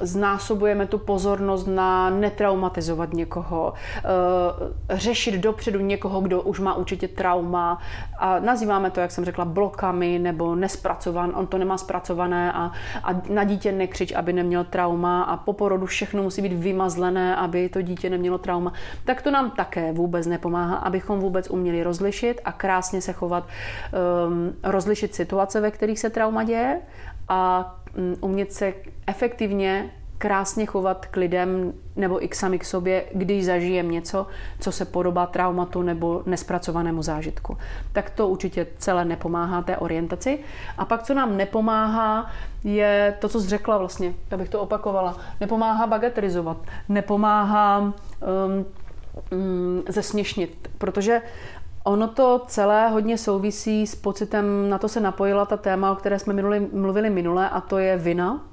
znásobujeme 0.00 0.86
tu 0.86 0.98
pozornost 0.98 1.66
na 1.66 2.10
netraumatizovat 2.10 3.12
někoho, 3.12 3.72
eh, 3.96 4.98
řešit 4.98 5.34
dopředu 5.34 5.80
někoho, 5.80 6.20
kdo 6.20 6.42
už 6.42 6.60
má 6.60 6.74
určitě 6.74 7.08
trauma. 7.08 7.78
A 8.18 8.38
nazýváme 8.38 8.90
to, 8.90 9.00
jak 9.00 9.10
jsem 9.10 9.24
řekla, 9.24 9.44
blokami 9.44 10.18
nebo 10.18 10.54
nespracovan, 10.54 11.32
on 11.34 11.46
to 11.46 11.58
nemá 11.58 11.78
zpracované 11.78 12.52
a, 12.52 12.72
a 13.04 13.22
na 13.28 13.44
dítě 13.44 13.72
nekřič, 13.72 14.12
aby 14.12 14.32
neměl 14.32 14.64
trauma 14.64 15.22
a 15.22 15.36
po 15.36 15.52
porodu 15.52 15.86
všechno 15.86 16.22
musí 16.22 16.42
být 16.42 16.52
vymazlené, 16.52 17.36
aby 17.36 17.68
to 17.68 17.82
dítě 17.82 18.10
nemělo 18.10 18.38
trauma, 18.38 18.72
tak 19.04 19.22
to 19.22 19.30
nám 19.30 19.50
také 19.50 19.92
vůbec 19.92 20.26
nepomáhá, 20.26 20.76
abychom 20.76 21.20
vůbec 21.20 21.50
uměli 21.50 21.82
rozlišit 21.82 22.40
a 22.44 22.52
krásně 22.52 23.00
se 23.00 23.12
chovat, 23.12 23.44
um, 24.26 24.52
rozlišit 24.62 25.14
situace, 25.14 25.60
ve 25.60 25.70
kterých 25.70 25.98
se 25.98 26.10
trauma 26.10 26.44
děje 26.44 26.80
a 27.28 27.74
umět 28.20 28.52
se 28.52 28.74
efektivně 29.06 29.90
krásně 30.18 30.66
chovat 30.66 31.06
k 31.06 31.16
lidem 31.16 31.72
nebo 31.96 32.24
i 32.24 32.28
k 32.28 32.34
sami 32.34 32.58
k 32.58 32.64
sobě, 32.64 33.04
když 33.14 33.44
zažijem 33.44 33.90
něco, 33.90 34.26
co 34.60 34.72
se 34.72 34.84
podobá 34.84 35.26
traumatu 35.26 35.82
nebo 35.82 36.22
nespracovanému 36.26 37.02
zážitku. 37.02 37.56
Tak 37.92 38.10
to 38.10 38.28
určitě 38.28 38.66
celé 38.78 39.04
nepomáhá 39.04 39.62
té 39.62 39.76
orientaci. 39.76 40.38
A 40.78 40.84
pak, 40.84 41.02
co 41.02 41.14
nám 41.14 41.36
nepomáhá, 41.36 42.30
je 42.64 43.16
to, 43.18 43.28
co 43.28 43.40
jsi 43.40 43.48
řekla 43.48 43.78
vlastně, 43.78 44.14
abych 44.30 44.48
to 44.48 44.60
opakovala. 44.60 45.16
Nepomáhá 45.40 45.86
bagatelizovat, 45.86 46.56
nepomáhá 46.88 47.78
um, 47.78 47.92
um, 49.32 49.82
zesměšnit, 49.88 50.70
protože 50.78 51.22
Ono 51.88 52.08
to 52.08 52.42
celé 52.46 52.88
hodně 52.88 53.18
souvisí 53.18 53.86
s 53.86 53.94
pocitem, 53.94 54.68
na 54.68 54.78
to 54.78 54.88
se 54.88 55.00
napojila 55.00 55.44
ta 55.46 55.56
téma, 55.56 55.92
o 55.92 55.94
které 55.94 56.18
jsme 56.18 56.34
minuli, 56.34 56.68
mluvili 56.72 57.10
minule, 57.10 57.48
a 57.48 57.60
to 57.60 57.78
je 57.78 57.96
vina, 57.96 58.44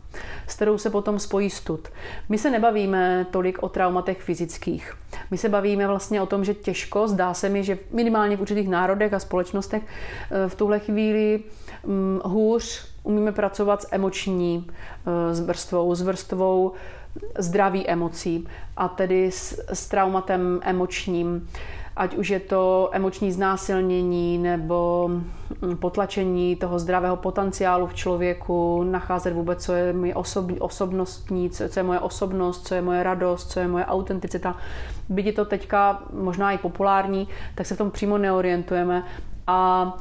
s 0.48 0.56
kterou 0.56 0.78
se 0.78 0.90
potom 0.90 1.20
spojí 1.20 1.50
stud. 1.50 1.88
My 2.30 2.38
se 2.38 2.52
nebavíme 2.52 3.26
tolik 3.32 3.64
o 3.64 3.70
traumatech 3.70 4.22
fyzických. 4.22 4.94
My 5.32 5.38
se 5.38 5.50
bavíme 5.50 5.88
vlastně 5.88 6.22
o 6.22 6.26
tom, 6.26 6.46
že 6.46 6.54
těžko, 6.54 7.08
zdá 7.08 7.34
se 7.34 7.50
mi, 7.50 7.64
že 7.64 7.78
minimálně 7.92 8.38
v 8.38 8.42
určitých 8.42 8.70
národech 8.70 9.14
a 9.14 9.20
společnostech 9.20 9.84
eh, 9.84 10.50
v 10.50 10.56
tuhle 10.56 10.80
chvíli 10.80 11.44
hm, 11.88 12.20
hůř 12.26 12.88
umíme 13.04 13.32
pracovat 13.32 13.82
s 13.82 13.88
emoční 13.92 14.68
s 15.32 15.40
eh, 15.40 15.44
vrstvou, 15.44 15.96
s 15.96 16.02
vrstvou 16.02 16.72
zdraví 17.38 17.88
emocí 17.88 18.48
a 18.78 18.88
tedy 18.88 19.32
s, 19.32 19.66
s 19.74 19.88
traumatem 19.88 20.60
emočním 20.64 21.48
ať 21.96 22.16
už 22.16 22.30
je 22.30 22.40
to 22.40 22.90
emoční 22.92 23.32
znásilnění 23.32 24.38
nebo 24.38 25.08
mm, 25.62 25.78
potlačení 25.78 26.56
toho 26.56 26.80
zdravého 26.80 27.16
potenciálu 27.16 27.88
v 27.88 27.94
člověku, 27.94 28.84
nacházet 28.84 29.34
vůbec, 29.34 29.66
co 29.66 29.74
je 29.74 29.94
moje 29.94 30.16
osob, 30.16 30.46
osobnostní, 30.60 31.50
co, 31.50 31.70
co 31.70 31.80
je 31.80 31.84
moje 31.84 32.00
osobnost, 32.00 32.68
co 32.68 32.76
je 32.76 32.82
moje 32.82 33.04
radost, 33.04 33.52
co 33.52 33.60
je 33.60 33.68
moje 33.68 33.86
autenticita. 33.86 34.56
Byť 35.10 35.26
je 35.26 35.34
to 35.34 35.46
teďka 35.46 36.04
možná 36.14 36.52
i 36.52 36.58
populární, 36.58 37.28
tak 37.56 37.66
se 37.66 37.76
v 37.76 37.78
tom 37.78 37.92
přímo 37.92 38.18
neorientujeme. 38.18 39.04
A 39.48 39.94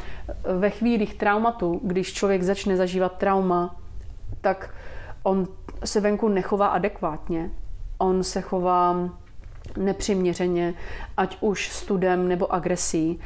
ve 0.59 0.70
chvílích 0.70 1.14
traumatu, 1.14 1.80
když 1.83 2.12
člověk 2.12 2.42
začne 2.42 2.76
zažívat 2.76 3.18
trauma, 3.18 3.76
tak 4.40 4.74
on 5.22 5.46
se 5.85 6.00
venku 6.00 6.28
nechová 6.28 6.66
adekvátně. 6.66 7.50
On 7.98 8.22
se 8.22 8.40
chová 8.40 9.11
nepřiměřeně, 9.77 10.74
ať 11.16 11.37
už 11.40 11.68
studem 11.70 12.29
nebo 12.29 12.53
agresí. 12.53 13.20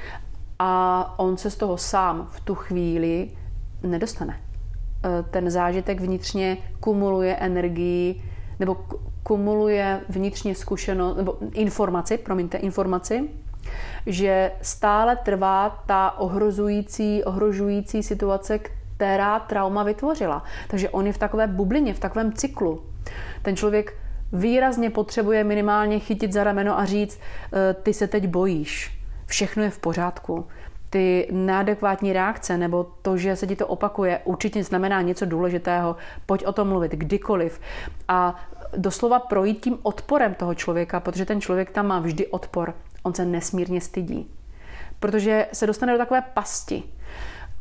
A 0.59 1.14
on 1.18 1.37
se 1.37 1.51
z 1.51 1.57
toho 1.57 1.79
sám 1.79 2.29
v 2.31 2.40
tu 2.40 2.55
chvíli 2.55 3.31
nedostane. 3.83 4.40
E, 5.05 5.22
ten 5.22 5.51
zážitek 5.51 6.01
vnitřně 6.01 6.57
kumuluje 6.81 7.37
energii 7.37 8.22
nebo 8.59 8.77
kumuluje 9.22 10.01
vnitřně 10.09 10.55
zkušenost, 10.55 11.16
nebo 11.16 11.37
informaci, 11.53 12.18
promiňte, 12.18 12.59
informaci, 12.59 13.29
že 14.07 14.53
stále 14.62 15.16
trvá 15.16 15.83
ta 15.87 16.18
ohrozující, 16.18 17.24
ohrožující 17.24 18.03
situace, 18.03 18.59
která 18.59 19.40
trauma 19.40 19.83
vytvořila. 19.83 20.42
Takže 20.68 20.90
on 20.90 21.07
je 21.07 21.12
v 21.12 21.18
takové 21.18 21.46
bublině, 21.46 21.94
v 21.94 21.98
takovém 21.98 22.33
cyklu. 22.33 22.83
Ten 23.42 23.57
člověk 23.57 23.94
výrazně 24.33 24.91
potřebuje 24.91 25.45
minimálně 25.45 25.99
chytit 25.99 26.33
za 26.33 26.45
rameno 26.45 26.79
a 26.79 26.85
říct, 26.85 27.21
e, 27.71 27.75
ty 27.75 27.95
se 27.95 28.07
teď 28.07 28.27
bojíš, 28.27 28.99
všechno 29.27 29.62
je 29.62 29.71
v 29.71 29.79
pořádku. 29.79 30.47
Ty 30.91 31.29
neadekvátní 31.31 32.12
reakce 32.12 32.59
nebo 32.59 32.87
to, 33.03 33.17
že 33.17 33.37
se 33.37 33.47
ti 33.47 33.57
to 33.57 33.67
opakuje, 33.67 34.21
určitě 34.25 34.64
znamená 34.64 35.03
něco 35.03 35.27
důležitého. 35.27 35.97
Pojď 36.27 36.45
o 36.47 36.53
tom 36.53 36.69
mluvit 36.69 36.93
kdykoliv. 36.93 37.61
A 38.09 38.37
doslova 38.77 39.19
projít 39.19 39.61
tím 39.61 39.79
odporem 39.83 40.35
toho 40.35 40.55
člověka, 40.55 41.01
protože 41.01 41.25
ten 41.25 41.41
člověk 41.41 41.71
tam 41.71 41.87
má 41.87 42.01
vždy 42.01 42.27
odpor. 42.27 42.75
On 43.03 43.14
se 43.14 43.25
nesmírně 43.25 43.81
stydí. 43.81 44.31
Protože 45.01 45.47
se 45.53 45.67
dostane 45.67 45.93
do 45.93 45.99
takové 45.99 46.23
pasti. 46.35 46.83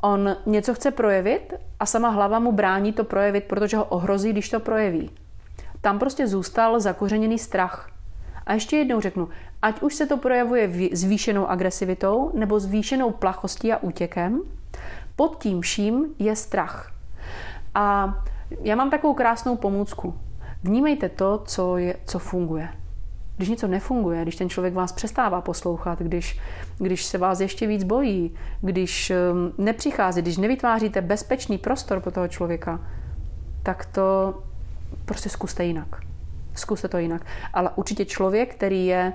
On 0.02 0.36
něco 0.46 0.74
chce 0.74 0.92
projevit 0.92 1.54
a 1.80 1.86
sama 1.86 2.10
hlava 2.10 2.40
mu 2.40 2.52
brání 2.52 2.94
to 2.94 3.04
projevit, 3.04 3.44
protože 3.44 3.78
ho 3.78 3.86
ohrozí, 3.86 4.32
když 4.32 4.50
to 4.50 4.60
projeví 4.60 5.12
tam 5.88 6.00
prostě 6.00 6.28
zůstal 6.28 6.80
zakořeněný 6.80 7.40
strach. 7.40 7.90
A 8.46 8.54
ještě 8.54 8.78
jednou 8.78 9.02
řeknu, 9.02 9.30
ať 9.62 9.82
už 9.82 9.96
se 9.96 10.06
to 10.06 10.18
projevuje 10.18 10.90
zvýšenou 10.92 11.48
agresivitou 11.48 12.32
nebo 12.34 12.60
zvýšenou 12.60 13.12
plachostí 13.12 13.74
a 13.74 13.78
útěkem, 13.78 14.42
pod 15.16 15.44
tím 15.44 15.62
vším 15.62 16.06
je 16.20 16.36
strach. 16.36 16.92
A 17.76 18.14
já 18.62 18.76
mám 18.76 18.90
takovou 18.90 19.14
krásnou 19.14 19.56
pomůcku. 19.56 20.16
Vnímejte 20.64 21.10
to, 21.10 21.44
co, 21.46 21.78
je, 21.78 21.96
co 22.06 22.20
funguje. 22.20 22.70
Když 23.38 23.50
něco 23.50 23.68
nefunguje, 23.68 24.22
když 24.22 24.36
ten 24.36 24.50
člověk 24.50 24.74
vás 24.74 24.92
přestává 24.92 25.42
poslouchat, 25.42 26.00
když, 26.00 26.40
když 26.78 27.06
se 27.06 27.18
vás 27.18 27.40
ještě 27.40 27.68
víc 27.68 27.84
bojí, 27.84 28.36
když 28.62 29.12
um, 29.32 29.66
nepřichází, 29.66 30.22
když 30.22 30.38
nevytváříte 30.38 31.02
bezpečný 31.02 31.58
prostor 31.58 32.00
pro 32.00 32.12
toho 32.12 32.28
člověka, 32.28 32.80
tak 33.64 33.86
to 33.86 34.36
prostě 35.06 35.30
zkuste 35.30 35.66
jinak. 35.66 36.02
Zkuste 36.56 36.88
to 36.88 36.98
jinak. 36.98 37.26
Ale 37.54 37.70
určitě 37.76 38.06
člověk, 38.06 38.56
který 38.56 38.86
je 38.86 39.14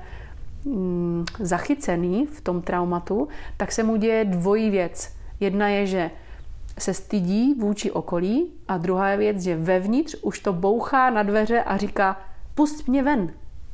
mm, 0.64 1.24
zachycený 1.38 2.26
v 2.26 2.40
tom 2.40 2.62
traumatu, 2.62 3.28
tak 3.56 3.72
se 3.72 3.82
mu 3.82 3.96
děje 3.96 4.24
dvojí 4.24 4.70
věc. 4.70 5.16
Jedna 5.40 5.68
je, 5.68 5.86
že 5.86 6.10
se 6.78 6.94
stydí 6.94 7.54
vůči 7.54 7.90
okolí 7.90 8.50
a 8.68 8.78
druhá 8.78 9.08
je 9.08 9.16
věc, 9.16 9.42
že 9.42 9.56
vevnitř 9.56 10.16
už 10.22 10.38
to 10.38 10.52
bouchá 10.52 11.10
na 11.10 11.22
dveře 11.22 11.62
a 11.62 11.76
říká 11.76 12.20
pust 12.54 12.88
mě 12.88 13.02
ven, 13.02 13.32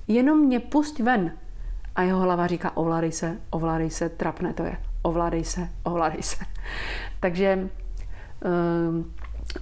jenom 0.08 0.38
mě 0.38 0.60
pust 0.60 0.98
ven. 0.98 1.32
A 1.96 2.02
jeho 2.02 2.20
hlava 2.20 2.46
říká 2.46 2.76
ovládej 2.76 3.12
se, 3.12 3.36
ovládej 3.50 3.90
se, 3.90 4.08
trapné 4.08 4.54
to 4.54 4.62
je, 4.62 4.76
ovládej 5.02 5.44
se, 5.44 5.68
ovládej 5.82 6.22
se. 6.22 6.44
Takže 7.20 7.68
um, 8.88 9.12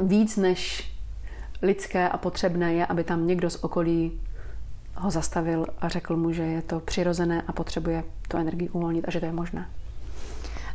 víc 0.01 0.37
než 0.37 0.93
lidské 1.63 2.09
a 2.09 2.17
potřebné 2.19 2.75
je, 2.75 2.87
aby 2.87 3.05
tam 3.05 3.27
někdo 3.27 3.51
z 3.51 3.65
okolí 3.65 4.21
ho 4.97 5.11
zastavil 5.11 5.67
a 5.81 5.89
řekl 5.89 6.17
mu, 6.17 6.33
že 6.33 6.43
je 6.43 6.63
to 6.63 6.81
přirozené 6.81 7.43
a 7.47 7.53
potřebuje 7.53 8.05
tu 8.29 8.37
energii 8.37 8.69
uvolnit 8.69 9.09
a 9.09 9.11
že 9.11 9.21
to 9.21 9.27
je 9.27 9.33
možné. 9.33 9.69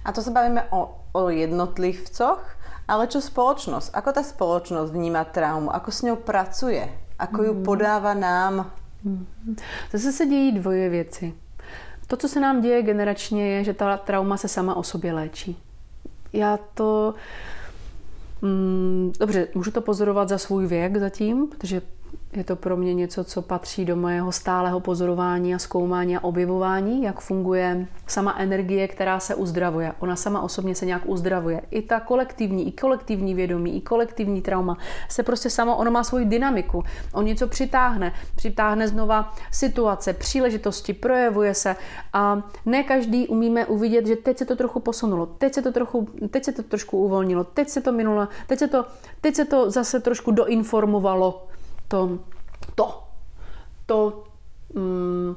A 0.06 0.12
to 0.12 0.22
se 0.22 0.32
bavíme 0.32 0.64
o, 0.70 0.96
o 1.12 1.30
jednotlivcoch, 1.30 2.58
ale 2.88 3.08
čo 3.08 3.22
spoločnosť? 3.22 3.94
Ako 3.94 4.10
ta 4.12 4.24
spoločnosť 4.26 4.92
vníma 4.92 5.24
traumu? 5.30 5.72
Ako 5.72 5.90
s 5.94 6.02
ňou 6.02 6.18
pracuje? 6.20 6.84
Ako 7.16 7.44
ju 7.44 7.54
mhm. 7.54 7.64
podává 7.64 8.14
nám? 8.14 8.72
Mhm. 9.04 9.56
Zase 9.92 10.12
se 10.12 10.26
dějí 10.26 10.52
dvoje 10.52 10.90
věci. 10.90 11.34
To, 12.08 12.18
co 12.18 12.28
se 12.28 12.40
nám 12.40 12.62
děje 12.62 12.82
generačně, 12.84 13.48
je, 13.48 13.64
že 13.64 13.74
ta 13.74 13.98
trauma 13.98 14.38
se 14.38 14.48
sama 14.48 14.76
o 14.76 14.84
sobě 14.84 15.14
léčí. 15.14 15.58
Já 16.34 16.60
to 16.74 17.14
Mm, 18.42 19.14
dobře, 19.20 19.48
můžu 19.56 19.72
to 19.72 19.82
pozorovat 19.82 20.30
za 20.30 20.38
svůj 20.38 20.68
věk 20.68 20.98
zatím, 20.98 21.48
protože 21.48 21.82
je 22.34 22.44
to 22.44 22.56
pro 22.56 22.78
mě 22.78 22.94
něco, 22.94 23.24
co 23.24 23.42
patří 23.42 23.86
do 23.86 23.96
mojeho 23.96 24.32
stálého 24.32 24.80
pozorování 24.80 25.56
a 25.56 25.60
zkoumání 25.60 26.18
a 26.18 26.24
objevování, 26.24 27.04
jak 27.04 27.20
funguje 27.20 27.88
sama 28.08 28.36
energie, 28.38 28.88
která 28.88 29.20
se 29.20 29.36
uzdravuje. 29.36 29.94
Ona 30.00 30.16
sama 30.16 30.42
osobně 30.42 30.76
se 30.76 30.86
nějak 30.86 31.02
uzdravuje. 31.06 31.62
I 31.72 31.82
ta 31.82 32.00
kolektivní, 32.00 32.68
i 32.68 32.72
kolektivní 32.72 33.34
vědomí, 33.34 33.78
i 33.78 33.82
kolektivní 33.82 34.42
trauma 34.42 34.78
se 35.10 35.24
prostě 35.24 35.50
samo, 35.50 35.78
ono 35.78 35.92
má 35.92 36.04
svoji 36.04 36.26
dynamiku. 36.26 36.84
On 37.14 37.26
něco 37.26 37.48
přitáhne, 37.48 38.14
přitáhne 38.36 38.88
znova 38.88 39.34
situace, 39.52 40.14
příležitosti, 40.14 40.94
projevuje 40.94 41.54
se 41.54 41.76
a 42.14 42.42
ne 42.66 42.84
každý 42.84 43.28
umíme 43.28 43.66
uvidět, 43.66 44.08
že 44.08 44.16
teď 44.16 44.38
se 44.38 44.46
to 44.46 44.56
trochu 44.56 44.80
posunulo, 44.80 45.26
teď 45.26 45.54
se 45.54 45.62
to 45.62 45.72
trochu, 45.72 46.08
teď 46.30 46.44
se 46.44 46.52
to 46.52 46.64
trošku 46.64 46.98
uvolnilo, 46.98 47.44
teď 47.44 47.70
se 47.70 47.82
to 47.82 47.92
minulo, 47.92 48.28
teď 48.48 48.60
se 48.60 48.68
to, 48.68 48.86
teď 49.22 49.36
se 49.36 49.46
to 49.46 49.72
zase 49.72 50.00
trošku 50.00 50.32
doinformovalo 50.32 51.48
to, 51.92 52.20
to, 52.76 53.04
to, 53.86 54.24
mm, 54.74 55.36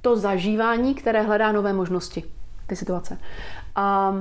to 0.00 0.16
zažívání, 0.16 0.94
které 0.94 1.22
hledá 1.22 1.52
nové 1.52 1.72
možnosti, 1.72 2.24
ty 2.66 2.76
situace. 2.76 3.18
A 3.76 4.14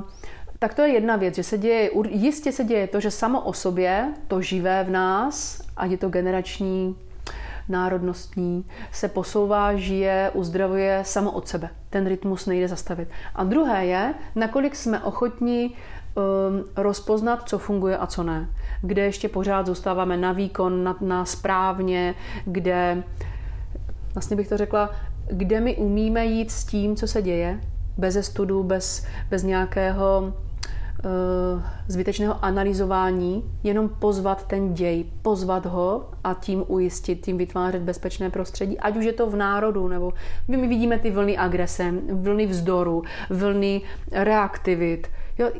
tak 0.59 0.73
to 0.73 0.81
je 0.81 0.93
jedna 0.93 1.15
věc, 1.15 1.35
že 1.35 1.43
se 1.43 1.57
děje, 1.57 1.89
jistě 2.09 2.51
se 2.51 2.63
děje 2.63 2.87
to, 2.87 2.99
že 2.99 3.11
samo 3.11 3.41
o 3.41 3.53
sobě, 3.53 4.13
to 4.27 4.41
živé 4.41 4.83
v 4.83 4.89
nás, 4.89 5.61
ať 5.77 5.91
je 5.91 5.97
to 5.97 6.09
generační, 6.09 6.95
národnostní, 7.69 8.65
se 8.91 9.07
posouvá, 9.07 9.75
žije, 9.75 10.31
uzdravuje 10.33 11.01
samo 11.05 11.31
od 11.31 11.47
sebe. 11.47 11.69
Ten 11.89 12.07
rytmus 12.07 12.45
nejde 12.45 12.67
zastavit. 12.67 13.09
A 13.35 13.43
druhé 13.43 13.85
je, 13.85 14.13
nakolik 14.35 14.75
jsme 14.75 14.99
ochotní 14.99 15.65
um, 15.67 15.73
rozpoznat, 16.75 17.49
co 17.49 17.57
funguje 17.57 17.97
a 17.97 18.07
co 18.07 18.23
ne. 18.23 18.49
Kde 18.81 19.01
ještě 19.01 19.29
pořád 19.29 19.67
zůstáváme 19.67 20.17
na 20.17 20.31
výkon, 20.31 20.83
na, 20.83 20.97
na 21.01 21.25
správně, 21.25 22.15
kde, 22.45 23.03
vlastně 24.13 24.37
bych 24.37 24.47
to 24.47 24.57
řekla, 24.57 24.89
kde 25.31 25.59
my 25.59 25.75
umíme 25.75 26.25
jít 26.25 26.51
s 26.51 26.65
tím, 26.65 26.95
co 26.95 27.07
se 27.07 27.21
děje, 27.21 27.59
bez 27.97 28.25
studu, 28.25 28.63
bez, 28.63 29.05
bez 29.29 29.43
nějakého 29.43 30.33
uh, 31.05 31.61
zbytečného 31.87 32.45
analyzování, 32.45 33.43
jenom 33.63 33.89
pozvat 33.89 34.47
ten 34.47 34.73
děj, 34.73 35.05
pozvat 35.21 35.65
ho 35.65 36.09
a 36.23 36.33
tím 36.33 36.63
ujistit, 36.67 37.25
tím 37.25 37.37
vytvářet 37.37 37.81
bezpečné 37.81 38.29
prostředí, 38.29 38.79
ať 38.79 38.97
už 38.97 39.05
je 39.05 39.13
to 39.13 39.29
v 39.29 39.35
národu, 39.35 39.87
nebo 39.87 40.13
my 40.47 40.67
vidíme 40.67 40.99
ty 40.99 41.11
vlny 41.11 41.37
agrese, 41.37 41.93
vlny 42.13 42.45
vzdoru, 42.45 43.03
vlny 43.29 43.81
reaktivit. 44.11 45.07
Jo, 45.37 45.51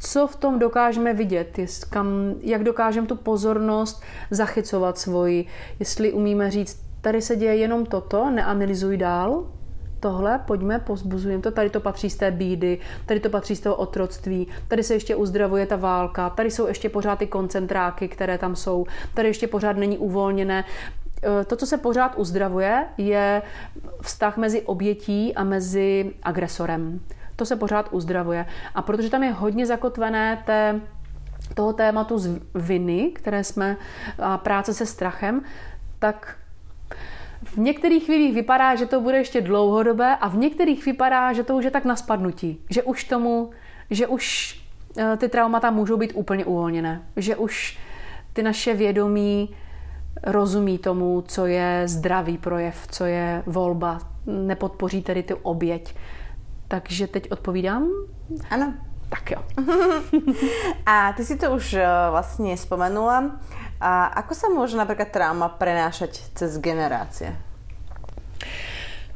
co 0.00 0.26
v 0.26 0.36
tom 0.36 0.58
dokážeme 0.58 1.14
vidět, 1.14 1.58
jest, 1.58 1.84
kam, 1.84 2.34
jak 2.40 2.64
dokážeme 2.64 3.06
tu 3.06 3.16
pozornost 3.16 4.02
zachycovat 4.30 4.98
svoji, 4.98 5.46
jestli 5.78 6.12
umíme 6.12 6.50
říct, 6.50 6.82
tady 7.00 7.22
se 7.22 7.36
děje 7.36 7.56
jenom 7.56 7.86
toto, 7.86 8.30
neanalyzuj 8.30 8.96
dál, 8.96 9.46
tohle, 10.00 10.40
pojďme, 10.46 10.78
pozbuzujeme 10.78 11.42
to, 11.42 11.50
tady 11.50 11.70
to 11.70 11.80
patří 11.80 12.10
z 12.10 12.16
té 12.16 12.30
bídy, 12.30 12.78
tady 13.06 13.20
to 13.20 13.30
patří 13.30 13.56
z 13.56 13.60
toho 13.60 13.76
otroctví, 13.76 14.46
tady 14.68 14.82
se 14.82 14.94
ještě 14.94 15.16
uzdravuje 15.16 15.66
ta 15.66 15.76
válka, 15.76 16.30
tady 16.30 16.50
jsou 16.50 16.66
ještě 16.66 16.88
pořád 16.88 17.18
ty 17.18 17.26
koncentráky, 17.26 18.08
které 18.08 18.38
tam 18.38 18.56
jsou, 18.56 18.86
tady 19.14 19.28
ještě 19.28 19.46
pořád 19.46 19.76
není 19.76 19.98
uvolněné. 19.98 20.64
E, 21.40 21.44
to, 21.44 21.56
co 21.56 21.66
se 21.66 21.78
pořád 21.78 22.14
uzdravuje, 22.16 22.86
je 22.98 23.42
vztah 24.02 24.36
mezi 24.36 24.62
obětí 24.62 25.34
a 25.34 25.44
mezi 25.44 26.12
agresorem 26.22 27.00
to 27.40 27.46
se 27.46 27.56
pořád 27.56 27.88
uzdravuje. 27.90 28.46
A 28.74 28.82
protože 28.82 29.10
tam 29.10 29.22
je 29.22 29.32
hodně 29.32 29.66
zakotvené 29.66 30.42
té, 30.46 30.80
toho 31.54 31.72
tématu 31.72 32.18
z 32.18 32.40
viny, 32.54 33.10
které 33.14 33.44
jsme, 33.44 33.76
a 34.18 34.38
práce 34.38 34.74
se 34.74 34.86
strachem, 34.86 35.42
tak 35.98 36.36
v 37.44 37.56
některých 37.56 38.04
chvílích 38.04 38.34
vypadá, 38.34 38.74
že 38.74 38.86
to 38.86 39.00
bude 39.00 39.16
ještě 39.16 39.40
dlouhodobé 39.40 40.16
a 40.16 40.28
v 40.28 40.36
některých 40.36 40.86
vypadá, 40.86 41.32
že 41.32 41.44
to 41.44 41.56
už 41.56 41.64
je 41.64 41.70
tak 41.70 41.84
na 41.84 41.96
spadnutí, 41.96 42.60
že 42.70 42.82
už 42.82 43.04
tomu, 43.04 43.50
že 43.90 44.06
už 44.06 44.60
e, 44.96 45.16
ty 45.16 45.28
traumata 45.28 45.70
můžou 45.70 45.96
být 45.96 46.12
úplně 46.14 46.44
uvolněné, 46.44 47.02
že 47.16 47.36
už 47.36 47.78
ty 48.32 48.42
naše 48.42 48.74
vědomí 48.74 49.56
rozumí 50.22 50.78
tomu, 50.78 51.24
co 51.26 51.46
je 51.46 51.82
zdravý 51.88 52.38
projev, 52.38 52.86
co 52.90 53.04
je 53.04 53.42
volba, 53.46 53.98
nepodpoří 54.26 55.02
tedy 55.02 55.22
tu 55.22 55.36
oběť. 55.42 55.94
Takže 56.70 57.06
teď 57.06 57.34
odpovídám? 57.34 57.90
Ano. 58.50 58.74
Tak 59.10 59.30
jo. 59.30 59.42
a 60.86 61.12
ty 61.12 61.24
si 61.24 61.36
to 61.36 61.50
už 61.50 61.74
eh, 61.74 61.86
vlastně 62.10 62.56
spomenula. 62.56 63.40
A 63.80 64.12
ako 64.12 64.36
sa 64.36 64.52
môže 64.52 64.76
napríklad 64.76 65.08
trauma 65.08 65.48
prenášať 65.48 66.20
cez 66.36 66.60
generácie? 66.60 67.32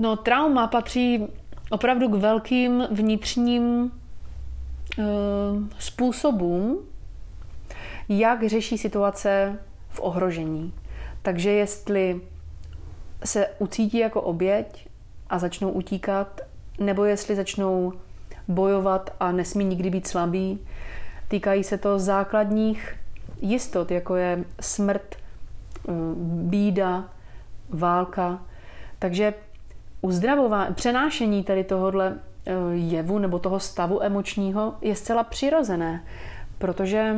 No, 0.00 0.16
trauma 0.16 0.66
patří 0.66 1.28
opravdu 1.70 2.08
k 2.08 2.14
velkým 2.14 2.88
vnitřním 2.90 3.64
e, 3.84 5.02
způsobům, 5.78 6.78
jak 8.08 8.48
řeší 8.48 8.78
situace 8.78 9.58
v 9.88 10.00
ohrožení. 10.00 10.72
Takže 11.22 11.50
jestli 11.50 12.20
se 13.24 13.46
ucítí 13.58 13.98
jako 13.98 14.22
oběť 14.22 14.88
a 15.30 15.38
začnou 15.38 15.70
utíkat 15.70 16.40
nebo 16.78 17.04
jestli 17.04 17.36
začnou 17.36 17.92
bojovat 18.48 19.10
a 19.20 19.32
nesmí 19.32 19.64
nikdy 19.64 19.90
být 19.90 20.06
slabí. 20.06 20.58
Týkají 21.28 21.64
se 21.64 21.78
to 21.78 21.98
základních 21.98 22.96
jistot, 23.40 23.90
jako 23.90 24.16
je 24.16 24.44
smrt, 24.60 25.14
eh, 25.88 25.92
bída, 26.24 27.04
válka. 27.68 28.42
Takže 28.98 29.34
uzdravování, 30.00 30.74
přenášení 30.74 31.44
tady 31.44 31.64
tohohle 31.64 32.18
eh, 32.46 32.52
jevu 32.74 33.18
nebo 33.18 33.38
toho 33.38 33.60
stavu 33.60 34.02
emočního 34.02 34.74
je 34.80 34.96
zcela 34.96 35.24
přirozené, 35.24 36.04
protože 36.58 37.16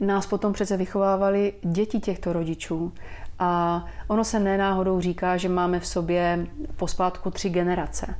nás 0.00 0.26
potom 0.26 0.52
přece 0.52 0.76
vychovávali 0.76 1.52
děti 1.62 2.00
těchto 2.00 2.32
rodičů 2.32 2.92
a 3.38 3.84
ono 4.06 4.24
se 4.24 4.40
nenáhodou 4.40 5.00
říká, 5.00 5.36
že 5.36 5.48
máme 5.48 5.80
v 5.80 5.86
sobě 5.86 6.46
pospátku 6.76 7.30
tři 7.30 7.50
generace. 7.50 8.14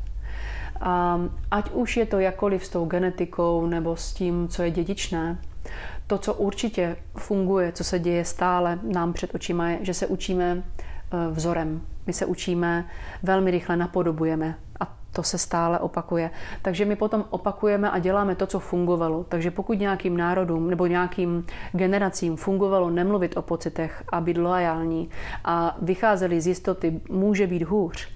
A 0.80 1.20
ať 1.50 1.70
už 1.70 1.96
je 1.96 2.06
to 2.06 2.18
jakoliv 2.18 2.66
s 2.66 2.68
tou 2.68 2.86
genetikou 2.86 3.66
nebo 3.66 3.96
s 3.96 4.12
tím, 4.12 4.48
co 4.48 4.62
je 4.62 4.70
dědičné, 4.70 5.38
to, 6.06 6.18
co 6.18 6.34
určitě 6.34 6.96
funguje, 7.16 7.72
co 7.72 7.84
se 7.84 7.98
děje 7.98 8.24
stále 8.24 8.78
nám 8.82 9.12
před 9.12 9.34
očima, 9.34 9.70
je, 9.70 9.78
že 9.82 9.94
se 9.94 10.06
učíme 10.06 10.62
eh, 10.62 11.30
vzorem. 11.30 11.80
My 12.06 12.12
se 12.12 12.26
učíme, 12.26 12.84
velmi 13.22 13.50
rychle 13.50 13.76
napodobujeme 13.76 14.54
a 14.80 14.96
to 15.12 15.22
se 15.22 15.38
stále 15.38 15.78
opakuje. 15.78 16.30
Takže 16.62 16.84
my 16.84 16.96
potom 16.96 17.24
opakujeme 17.30 17.90
a 17.90 17.98
děláme 17.98 18.34
to, 18.34 18.46
co 18.46 18.58
fungovalo. 18.58 19.24
Takže 19.24 19.50
pokud 19.50 19.78
nějakým 19.78 20.16
národům 20.16 20.70
nebo 20.70 20.86
nějakým 20.86 21.46
generacím 21.72 22.36
fungovalo 22.36 22.90
nemluvit 22.90 23.36
o 23.36 23.42
pocitech 23.42 24.04
a 24.08 24.20
být 24.20 24.38
loajální 24.38 25.10
a 25.44 25.76
vycházeli 25.82 26.40
z 26.40 26.46
jistoty, 26.46 27.00
může 27.08 27.46
být 27.46 27.62
hůř, 27.62 28.08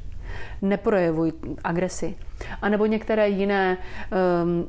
neprojevuj 0.62 1.33
agresi. 1.64 2.16
A 2.62 2.68
nebo 2.68 2.87
některé 2.87 3.28
jiné 3.28 3.78
um, 4.44 4.68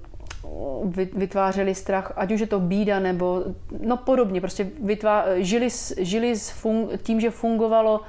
vytvářeli 1.14 1.76
strach, 1.76 2.14
ať 2.16 2.32
už 2.32 2.40
je 2.40 2.48
to 2.48 2.60
bída 2.60 3.00
nebo 3.00 3.44
no 3.80 3.98
podobně, 3.98 4.42
prostě 4.42 4.68
vytvá, 4.84 5.26
žili, 5.36 5.68
žili 5.98 6.36
s 6.36 6.50
fun, 6.50 6.90
tím, 7.04 7.20
že 7.20 7.32
fungovalo 7.32 8.02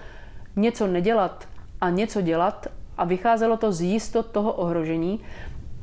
něco 0.56 0.86
nedělat 0.86 1.48
a 1.80 1.90
něco 1.90 2.20
dělat 2.20 2.66
a 2.98 3.04
vycházelo 3.04 3.56
to 3.56 3.72
z 3.72 3.80
jistot 3.80 4.26
toho 4.26 4.52
ohrožení, 4.52 5.20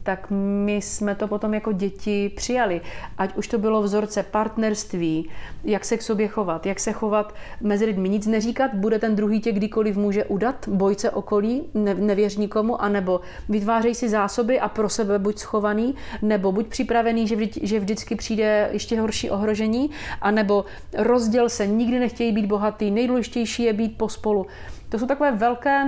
tak 0.04 0.28
my 0.66 0.76
jsme 0.76 1.16
to 1.16 1.28
potom 1.28 1.54
jako 1.54 1.72
děti 1.72 2.32
přijali. 2.36 2.82
Ať 3.18 3.36
už 3.36 3.48
to 3.48 3.58
bylo 3.58 3.82
vzorce 3.82 4.24
partnerství, 4.24 5.30
jak 5.64 5.86
se 5.86 5.98
k 5.98 6.02
sobě 6.02 6.28
chovat, 6.28 6.66
jak 6.66 6.80
se 6.80 6.92
chovat 6.92 7.36
mezi 7.62 7.86
lidmi, 7.86 8.10
nic 8.10 8.28
neříkat, 8.28 8.74
bude 8.74 9.00
ten 9.00 9.16
druhý 9.16 9.40
tě 9.42 9.52
kdykoliv 9.52 9.98
může 9.98 10.26
udat, 10.26 10.68
bojce 10.68 11.12
okolí, 11.12 11.62
ne, 11.74 11.94
nevěř 11.94 12.38
nikomu, 12.38 12.82
anebo 12.82 13.22
vytvářej 13.50 13.96
si 13.96 14.10
zásoby 14.10 14.60
a 14.60 14.70
pro 14.70 14.90
sebe 14.90 15.20
buď 15.20 15.38
schovaný, 15.38 15.96
nebo 16.22 16.52
buď 16.52 16.68
připravený, 16.68 17.28
že, 17.28 17.36
vždy, 17.36 17.68
že 17.68 17.80
vždycky 17.80 18.16
přijde 18.16 18.70
ještě 18.72 19.02
horší 19.02 19.30
ohrožení, 19.30 19.90
anebo 20.22 20.66
rozděl 20.98 21.50
se, 21.50 21.68
nikdy 21.68 22.00
nechtějí 22.00 22.32
být 22.32 22.46
bohatý, 22.46 22.92
nejdůležitější 22.92 23.64
je 23.64 23.74
být 23.74 23.98
pospolu. 23.98 24.46
To 24.90 25.00
jsou 25.00 25.08
takové 25.08 25.32
velké 25.32 25.86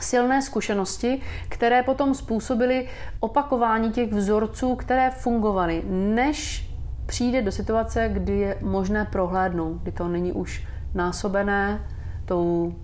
silné 0.00 0.42
zkušenosti, 0.42 1.22
které 1.48 1.82
potom 1.82 2.14
způsobily 2.14 2.88
opakování 3.20 3.92
těch 3.92 4.12
vzorců, 4.12 4.74
které 4.74 5.10
fungovaly, 5.10 5.82
než 5.88 6.70
přijde 7.06 7.42
do 7.42 7.52
situace, 7.52 8.08
kdy 8.12 8.38
je 8.38 8.58
možné 8.60 9.04
prohlédnout, 9.12 9.82
kdy 9.82 9.92
to 9.92 10.08
není 10.08 10.32
už 10.32 10.66
násobené 10.94 11.80
tou 12.24 12.74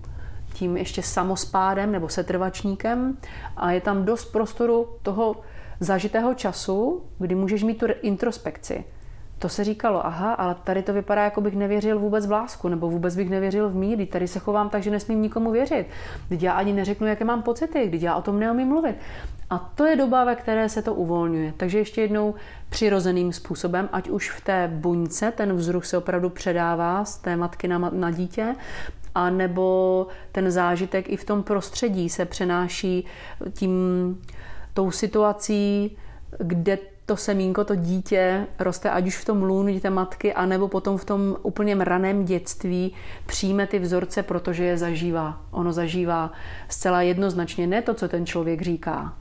tím 0.53 0.77
ještě 0.77 1.03
samospádem 1.03 1.91
nebo 1.91 2.09
setrvačníkem 2.09 3.17
a 3.57 3.71
je 3.71 3.81
tam 3.81 4.05
dost 4.05 4.25
prostoru 4.25 4.87
toho 5.01 5.35
zažitého 5.79 6.33
času, 6.33 7.03
kdy 7.19 7.35
můžeš 7.35 7.63
mít 7.63 7.77
tu 7.77 7.85
introspekci. 8.01 8.83
To 9.41 9.49
se 9.49 9.63
říkalo, 9.63 10.05
aha, 10.05 10.33
ale 10.33 10.55
tady 10.63 10.83
to 10.83 10.93
vypadá, 10.93 11.23
jako 11.23 11.41
bych 11.41 11.55
nevěřil 11.55 11.99
vůbec 11.99 12.27
v 12.27 12.31
lásku, 12.31 12.67
nebo 12.67 12.89
vůbec 12.89 13.15
bych 13.15 13.29
nevěřil 13.29 13.69
v 13.69 13.75
míry. 13.75 14.05
Tady 14.05 14.27
se 14.27 14.39
chovám 14.39 14.69
tak, 14.69 14.83
že 14.83 14.91
nesmím 14.91 15.21
nikomu 15.21 15.51
věřit. 15.51 15.87
Teď 16.29 16.43
já 16.43 16.53
ani 16.53 16.73
neřeknu, 16.73 17.07
jaké 17.07 17.25
mám 17.25 17.41
pocity, 17.41 17.87
když 17.87 18.01
já 18.01 18.15
o 18.15 18.21
tom 18.21 18.39
neumím 18.39 18.67
mluvit. 18.67 18.95
A 19.49 19.71
to 19.75 19.85
je 19.85 19.95
doba, 19.95 20.23
ve 20.23 20.35
které 20.35 20.69
se 20.69 20.81
to 20.81 20.93
uvolňuje. 20.93 21.53
Takže 21.57 21.77
ještě 21.77 22.01
jednou 22.01 22.35
přirozeným 22.69 23.33
způsobem, 23.33 23.89
ať 23.91 24.09
už 24.09 24.31
v 24.31 24.41
té 24.41 24.71
buňce 24.73 25.31
ten 25.31 25.53
vzruch 25.53 25.85
se 25.85 25.97
opravdu 25.97 26.29
předává 26.29 27.05
z 27.05 27.17
té 27.17 27.35
matky 27.35 27.67
na, 27.67 27.77
na 27.77 28.11
dítě, 28.11 28.55
a 29.15 29.29
nebo 29.29 30.07
ten 30.31 30.51
zážitek 30.51 31.09
i 31.09 31.17
v 31.17 31.25
tom 31.25 31.43
prostředí 31.43 32.09
se 32.09 32.25
přenáší 32.25 33.05
tím 33.53 33.71
tou 34.73 34.91
situací, 34.91 35.97
kde 36.39 36.77
to 37.05 37.17
semínko, 37.17 37.63
to 37.63 37.75
dítě 37.75 38.47
roste 38.59 38.89
ať 38.89 39.07
už 39.07 39.17
v 39.17 39.25
tom 39.25 39.43
lůnu 39.43 39.79
té 39.79 39.89
matky, 39.89 40.33
anebo 40.33 40.67
potom 40.67 40.97
v 40.97 41.05
tom 41.05 41.37
úplně 41.43 41.75
raném 41.75 42.25
dětství 42.25 42.93
přijme 43.25 43.67
ty 43.67 43.79
vzorce, 43.79 44.23
protože 44.23 44.63
je 44.63 44.77
zažívá. 44.77 45.41
Ono 45.51 45.73
zažívá 45.73 46.31
zcela 46.69 47.01
jednoznačně 47.01 47.67
ne 47.67 47.81
to, 47.81 47.93
co 47.93 48.07
ten 48.07 48.25
člověk 48.25 48.61
říká, 48.61 49.13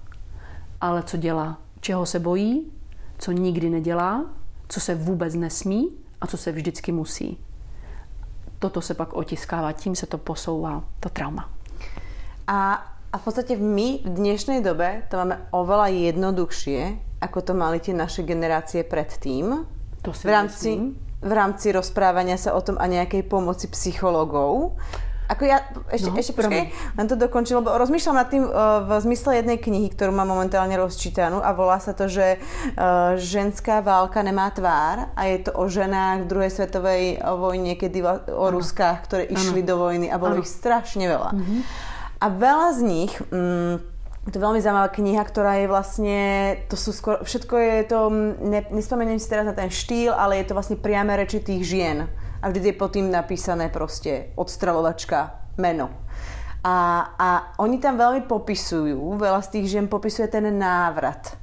ale 0.80 1.02
co 1.02 1.16
dělá, 1.16 1.58
čeho 1.80 2.06
se 2.06 2.18
bojí, 2.18 2.72
co 3.18 3.32
nikdy 3.32 3.70
nedělá, 3.70 4.24
co 4.68 4.80
se 4.80 4.94
vůbec 4.94 5.34
nesmí 5.34 5.88
a 6.20 6.26
co 6.26 6.36
se 6.36 6.52
vždycky 6.52 6.92
musí. 6.92 7.38
Toto 8.58 8.80
se 8.80 8.94
pak 8.94 9.12
otiskává, 9.12 9.72
tím 9.72 9.96
se 9.96 10.06
to 10.06 10.18
posouvá, 10.18 10.84
to 11.00 11.08
trauma. 11.08 11.50
A 12.46 12.86
a 13.10 13.18
v 13.18 13.22
podstate 13.26 13.58
my 13.58 14.06
v 14.06 14.08
dnešnej 14.08 14.62
dobe 14.62 15.02
to 15.10 15.18
máme 15.18 15.42
oveľa 15.50 15.90
jednoduchšie, 15.90 16.80
ako 17.18 17.38
to 17.42 17.52
mali 17.58 17.82
tie 17.82 17.90
naše 17.90 18.22
generácie 18.22 18.86
predtým. 18.86 19.66
To 20.06 20.14
si 20.14 20.24
v 20.24 20.30
rámci, 20.30 20.70
v 21.18 21.32
rámci 21.34 21.74
rozprávania 21.74 22.38
sa 22.38 22.54
o 22.54 22.62
tom 22.62 22.78
a 22.78 22.86
nejakej 22.86 23.26
pomoci 23.26 23.66
psychologov. 23.74 24.78
Ako 25.30 25.46
ja, 25.46 25.62
ešte, 25.94 26.10
no, 26.10 26.18
ešte 26.18 26.34
počkej, 26.34 26.74
len 26.74 27.06
to 27.06 27.14
dokončím, 27.14 27.62
lebo 27.62 27.70
rozmýšľam 27.78 28.18
nad 28.18 28.28
tým 28.34 28.42
uh, 28.50 28.82
v 28.82 28.90
zmysle 28.98 29.38
jednej 29.38 29.62
knihy, 29.62 29.86
ktorú 29.94 30.10
mám 30.10 30.26
momentálne 30.26 30.74
rozčítanú 30.74 31.38
a 31.38 31.54
volá 31.54 31.78
sa 31.78 31.94
to, 31.94 32.10
že 32.10 32.42
uh, 32.42 33.14
ženská 33.14 33.78
válka 33.78 34.26
nemá 34.26 34.50
tvár 34.50 35.14
a 35.14 35.22
je 35.30 35.46
to 35.46 35.54
o 35.54 35.70
ženách 35.70 36.26
v 36.26 36.30
druhej 36.34 36.50
svetovej 36.50 37.02
vojne, 37.22 37.78
kedy 37.78 38.02
o 38.02 38.10
ano. 38.10 38.58
Ruskách, 38.58 39.06
ktoré 39.06 39.22
išli 39.30 39.62
ano. 39.62 39.68
do 39.70 39.74
vojny 39.78 40.06
a 40.10 40.18
bolo 40.18 40.34
ano. 40.34 40.42
ich 40.42 40.50
strašne 40.50 41.06
veľa. 41.06 41.30
Mm-hmm. 41.30 41.89
A 42.20 42.26
veľa 42.28 42.68
z 42.76 42.80
nich... 42.84 43.12
Mm, 43.32 43.80
to 44.28 44.36
je 44.36 44.44
veľmi 44.44 44.60
zaujímavá 44.60 44.92
kniha, 44.92 45.24
ktorá 45.24 45.64
je 45.64 45.66
vlastne, 45.66 46.18
to 46.68 46.76
sú 46.76 46.92
skoro, 46.92 47.24
všetko 47.24 47.54
je 47.56 47.76
to, 47.88 48.00
ne, 48.44 48.60
nespomeniem 48.68 49.16
si 49.16 49.32
teraz 49.32 49.48
na 49.48 49.56
ten 49.56 49.72
štýl, 49.72 50.12
ale 50.12 50.38
je 50.38 50.52
to 50.52 50.54
vlastne 50.54 50.76
priame 50.76 51.16
reči 51.16 51.40
tých 51.40 51.64
žien. 51.64 52.04
A 52.44 52.52
vždy 52.52 52.70
je 52.70 52.76
pod 52.76 52.92
tým 52.92 53.08
napísané 53.08 53.72
proste 53.72 54.36
odstralovačka, 54.36 55.40
meno. 55.56 55.88
A, 56.60 56.76
a 57.16 57.28
oni 57.64 57.80
tam 57.80 57.96
veľmi 57.96 58.28
popisujú, 58.28 59.16
veľa 59.16 59.40
z 59.40 59.48
tých 59.56 59.66
žien 59.72 59.88
popisuje 59.88 60.28
ten 60.28 60.44
návrat. 60.52 61.40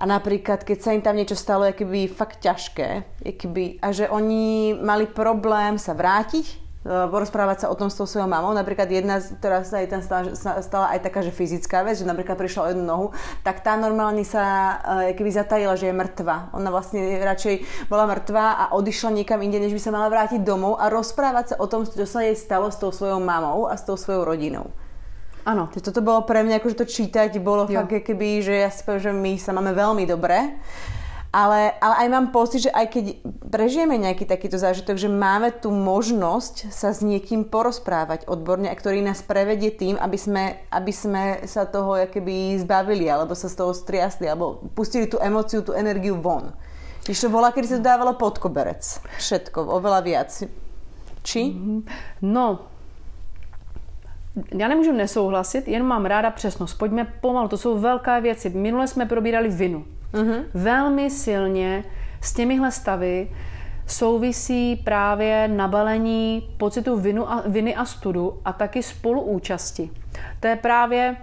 A 0.00 0.08
napríklad, 0.08 0.64
keď 0.64 0.78
sa 0.80 0.92
im 0.96 1.04
tam 1.04 1.16
niečo 1.16 1.36
stalo, 1.36 1.68
je 1.68 1.76
keby 1.76 2.08
fakt 2.08 2.40
ťažké, 2.40 3.20
je 3.20 3.32
keby, 3.36 3.84
a 3.84 3.92
že 3.92 4.08
oni 4.08 4.76
mali 4.76 5.04
problém 5.08 5.76
sa 5.76 5.92
vrátiť 5.92 6.65
porozprávať 6.86 7.66
sa 7.66 7.70
o 7.72 7.74
tom 7.74 7.90
s 7.90 7.98
tou 7.98 8.06
svojou 8.06 8.30
mamou. 8.30 8.54
Napríklad 8.54 8.86
jedna, 8.86 9.18
ktorá 9.18 9.66
sa 9.66 9.82
jej 9.82 9.90
tam 9.90 10.00
stala, 10.00 10.32
stala 10.62 10.86
aj 10.94 11.02
taká, 11.02 11.20
že 11.26 11.34
fyzická 11.34 11.82
vec, 11.82 11.98
že 11.98 12.06
napríklad 12.06 12.38
prišla 12.38 12.60
o 12.62 12.70
jednu 12.70 12.84
nohu, 12.86 13.06
tak 13.42 13.66
tá 13.66 13.74
normálne 13.74 14.22
sa 14.22 14.44
eh, 15.02 15.18
keby 15.18 15.30
zatajila, 15.34 15.74
že 15.74 15.90
je 15.90 15.94
mŕtva. 15.94 16.54
Ona 16.54 16.70
vlastne 16.70 17.18
radšej 17.18 17.88
bola 17.90 18.06
mŕtva 18.06 18.44
a 18.54 18.64
odišla 18.78 19.10
niekam 19.18 19.42
inde, 19.42 19.58
než 19.58 19.74
by 19.74 19.80
sa 19.82 19.90
mala 19.90 20.06
vrátiť 20.06 20.40
domov 20.46 20.78
a 20.78 20.86
rozprávať 20.86 21.44
sa 21.52 21.56
o 21.58 21.66
tom, 21.66 21.82
čo 21.84 22.06
sa 22.06 22.22
jej 22.22 22.38
stalo 22.38 22.70
s 22.70 22.78
tou 22.78 22.94
svojou 22.94 23.18
mamou 23.18 23.66
a 23.66 23.74
s 23.74 23.82
tou 23.82 23.98
svojou 23.98 24.22
rodinou. 24.22 24.70
Áno. 25.46 25.70
Toto 25.70 26.02
bolo 26.02 26.26
pre 26.26 26.42
mňa, 26.42 26.58
akože 26.58 26.82
to 26.82 26.86
čítať 26.90 27.38
bolo 27.38 27.70
jo. 27.70 27.78
fakt 27.78 28.02
keby, 28.02 28.42
že 28.42 28.54
ja 28.66 28.70
si 28.70 28.82
poviem, 28.82 29.02
že 29.02 29.12
my 29.14 29.32
sa 29.38 29.54
máme 29.54 29.70
veľmi 29.78 30.02
dobre 30.02 30.58
ale, 31.36 31.76
ale 31.84 31.94
aj 32.00 32.08
mám 32.08 32.26
pocit, 32.32 32.64
že 32.64 32.72
aj 32.72 32.86
keď 32.88 33.04
prežijeme 33.52 34.00
nejaký 34.00 34.24
takýto 34.24 34.56
zážitok, 34.56 34.96
že 34.96 35.12
máme 35.12 35.52
tu 35.52 35.68
možnosť 35.68 36.72
sa 36.72 36.96
s 36.96 37.04
niekým 37.04 37.44
porozprávať 37.44 38.24
odborne, 38.24 38.72
a 38.72 38.78
ktorý 38.78 39.04
nás 39.04 39.20
prevedie 39.20 39.68
tým, 39.68 40.00
aby 40.00 40.16
sme, 40.16 40.64
aby 40.72 40.92
sme 40.96 41.44
sa 41.44 41.68
toho 41.68 42.08
keby 42.08 42.56
zbavili, 42.64 43.04
alebo 43.12 43.36
sa 43.36 43.52
z 43.52 43.60
toho 43.60 43.76
striasli, 43.76 44.24
alebo 44.24 44.64
pustili 44.72 45.04
tú 45.04 45.20
emóciu, 45.20 45.60
tú 45.60 45.76
energiu 45.76 46.16
von. 46.16 46.56
Čiže 47.04 47.28
to 47.28 47.34
bola, 47.36 47.52
kedy 47.52 47.68
sa 47.68 47.76
to 47.76 47.84
dávalo 47.84 48.16
pod 48.16 48.40
koberec. 48.40 48.80
Všetko, 49.20 49.60
oveľa 49.60 50.00
viac. 50.00 50.32
Či? 51.20 51.52
Mhm. 51.52 51.78
No, 52.32 52.64
já 54.54 54.68
nemůžu 54.68 54.92
nesouhlasit, 54.92 55.68
jen 55.68 55.84
mám 55.84 56.04
ráda 56.04 56.30
přesnost. 56.30 56.74
Pojďme 56.74 57.04
pomalu, 57.20 57.48
to 57.48 57.58
jsou 57.58 57.78
velké 57.78 58.20
věci. 58.20 58.50
Minule 58.50 58.88
jsme 58.88 59.06
probírali 59.06 59.48
vinu. 59.48 59.84
Mm-hmm. 60.12 60.44
Velmi 60.54 61.10
silně 61.10 61.84
s 62.20 62.32
těmihle 62.32 62.70
stavy 62.70 63.28
souvisí 63.86 64.76
právě 64.76 65.48
nabalení 65.48 66.48
pocitu 66.56 66.96
vinu 66.96 67.32
a, 67.32 67.42
viny 67.46 67.74
a 67.74 67.84
studu 67.84 68.40
a 68.44 68.52
taky 68.52 68.82
spoluúčasti. 68.82 69.90
To 70.40 70.46
je 70.46 70.56
právě, 70.56 71.16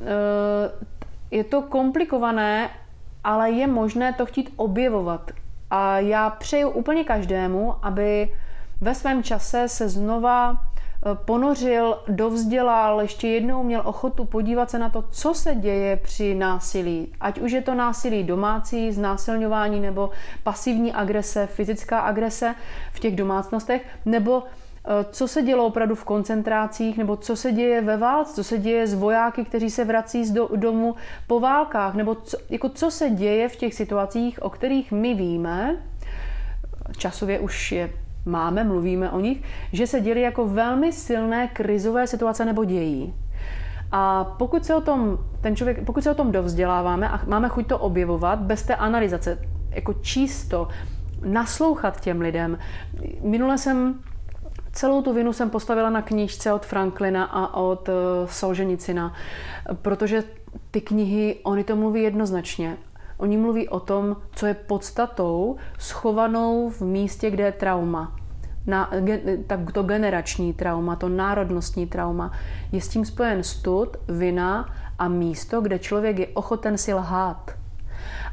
eh, 0.00 0.70
je 1.30 1.44
to 1.44 1.62
komplikované, 1.62 2.70
ale 3.24 3.50
je 3.50 3.66
možné 3.66 4.12
to 4.12 4.26
chtít 4.26 4.52
objevovat. 4.56 5.30
A 5.70 5.98
já 5.98 6.30
přeju 6.30 6.70
úplně 6.70 7.04
každému, 7.04 7.74
aby 7.82 8.34
ve 8.80 8.94
svém 8.94 9.22
čase 9.22 9.68
se 9.68 9.88
znova 9.88 10.56
ponořil, 11.14 11.98
dovzdělal, 12.08 13.00
ještě 13.00 13.28
jednou 13.28 13.62
měl 13.62 13.82
ochotu 13.84 14.24
podívat 14.24 14.70
se 14.70 14.78
na 14.78 14.88
to, 14.88 15.04
co 15.10 15.34
se 15.34 15.54
děje 15.54 15.96
při 15.96 16.34
násilí. 16.34 17.12
Ať 17.20 17.40
už 17.40 17.52
je 17.52 17.62
to 17.62 17.74
násilí 17.74 18.24
domácí, 18.24 18.92
znásilňování 18.92 19.80
nebo 19.80 20.10
pasivní 20.42 20.92
agrese, 20.92 21.46
fyzická 21.46 22.00
agrese 22.00 22.54
v 22.92 23.00
těch 23.00 23.16
domácnostech, 23.16 23.82
nebo 24.06 24.42
eh, 24.42 25.04
co 25.10 25.28
se 25.28 25.42
dělo 25.42 25.66
opravdu 25.66 25.94
v 25.94 26.04
koncentrácích, 26.04 26.98
nebo 26.98 27.16
co 27.16 27.36
se 27.36 27.52
děje 27.52 27.80
ve 27.80 27.96
válce, 27.96 28.34
co 28.34 28.44
se 28.44 28.58
děje 28.58 28.86
s 28.86 28.94
vojáky, 28.94 29.44
kteří 29.44 29.70
se 29.70 29.84
vrací 29.84 30.24
z 30.24 30.32
domu 30.56 30.94
po 31.26 31.40
válkách, 31.40 31.94
nebo 31.94 32.14
co, 32.14 32.36
jako 32.50 32.68
co 32.68 32.90
se 32.90 33.10
děje 33.10 33.48
v 33.48 33.56
těch 33.56 33.74
situacích, 33.74 34.42
o 34.42 34.50
kterých 34.50 34.92
my 34.92 35.14
víme, 35.14 35.76
časově 36.96 37.38
už 37.40 37.72
je 37.72 38.03
máme, 38.26 38.64
mluvíme 38.64 39.10
o 39.10 39.20
nich, 39.20 39.42
že 39.72 39.86
se 39.86 40.00
děly 40.00 40.20
jako 40.20 40.48
velmi 40.48 40.92
silné 40.92 41.48
krizové 41.48 42.06
situace 42.06 42.44
nebo 42.44 42.64
dějí. 42.64 43.14
A 43.92 44.24
pokud 44.24 44.64
se 44.64 44.74
o 44.74 44.80
tom, 44.80 45.18
ten 45.40 45.56
člověk, 45.56 45.84
pokud 45.84 46.04
se 46.04 46.10
o 46.10 46.14
tom 46.14 46.32
dovzděláváme 46.32 47.08
a 47.08 47.20
máme 47.26 47.48
chuť 47.48 47.66
to 47.66 47.78
objevovat 47.78 48.38
bez 48.38 48.62
té 48.62 48.74
analyzace, 48.76 49.38
jako 49.70 49.92
čisto 49.92 50.68
naslouchat 51.24 52.00
těm 52.00 52.20
lidem. 52.20 52.58
Minule 53.22 53.58
jsem 53.58 53.94
celou 54.72 55.02
tu 55.02 55.12
vinu 55.12 55.32
jsem 55.32 55.50
postavila 55.50 55.90
na 55.90 56.02
knížce 56.02 56.52
od 56.52 56.66
Franklina 56.66 57.24
a 57.24 57.56
od 57.56 57.88
uh, 57.88 57.94
Solženicina, 58.26 59.14
protože 59.82 60.22
ty 60.70 60.80
knihy, 60.80 61.36
oni 61.42 61.64
to 61.64 61.76
mluví 61.76 62.02
jednoznačně. 62.02 62.76
Oni 63.18 63.36
mluví 63.36 63.68
o 63.68 63.80
tom, 63.80 64.16
co 64.32 64.46
je 64.46 64.54
podstatou 64.54 65.56
schovanou 65.78 66.70
v 66.70 66.80
místě, 66.80 67.30
kde 67.30 67.44
je 67.44 67.52
trauma. 67.52 68.16
Na, 68.66 68.90
tak 69.46 69.72
to 69.72 69.82
generační 69.82 70.52
trauma, 70.52 70.96
to 70.96 71.08
národnostní 71.08 71.86
trauma, 71.86 72.32
je 72.72 72.80
s 72.80 72.88
tím 72.88 73.04
spojen 73.04 73.42
stud, 73.42 73.96
vina 74.08 74.68
a 74.98 75.08
místo, 75.08 75.60
kde 75.60 75.78
člověk 75.78 76.18
je 76.18 76.26
ochoten 76.26 76.78
si 76.78 76.94
lhát. 76.94 77.50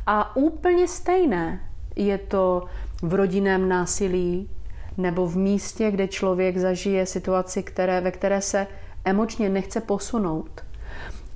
A 0.07 0.35
úplně 0.35 0.87
stejné 0.87 1.59
je 1.95 2.17
to 2.17 2.65
v 3.01 3.13
rodinném 3.13 3.69
násilí 3.69 4.49
nebo 4.97 5.27
v 5.27 5.37
místě, 5.37 5.91
kde 5.91 6.07
člověk 6.07 6.57
zažije 6.57 7.05
situaci, 7.05 7.63
které, 7.63 8.01
ve 8.01 8.11
které 8.11 8.41
se 8.41 8.67
emočně 9.05 9.49
nechce 9.49 9.81
posunout. 9.81 10.63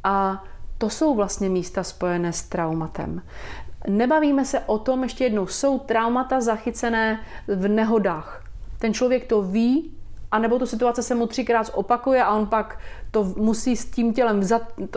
A 0.04 0.44
to 0.78 0.90
jsou 0.90 1.16
vlastně 1.16 1.50
místa 1.50 1.84
spojené 1.84 2.34
s 2.34 2.44
traumatem. 2.44 3.22
Nebavíme 3.88 4.46
se 4.46 4.60
o 4.60 4.80
tom, 4.80 5.04
ještě 5.04 5.24
jednou, 5.24 5.48
jsou 5.48 5.80
traumata 5.80 6.42
zachycené 6.42 7.20
v 7.48 7.68
nehodách. 7.68 8.44
Ten 8.80 8.94
člověk 8.94 9.26
to 9.26 9.42
ví, 9.42 9.92
anebo 10.32 10.60
tu 10.60 10.66
situace 10.66 11.04
se 11.04 11.16
mu 11.16 11.28
třikrát 11.28 11.72
opakuje 11.74 12.24
a 12.24 12.36
on 12.36 12.46
pak 12.46 12.80
to 13.12 13.24
musí 13.24 13.76
s 13.76 13.86
tím 13.86 14.14
tělem 14.14 14.42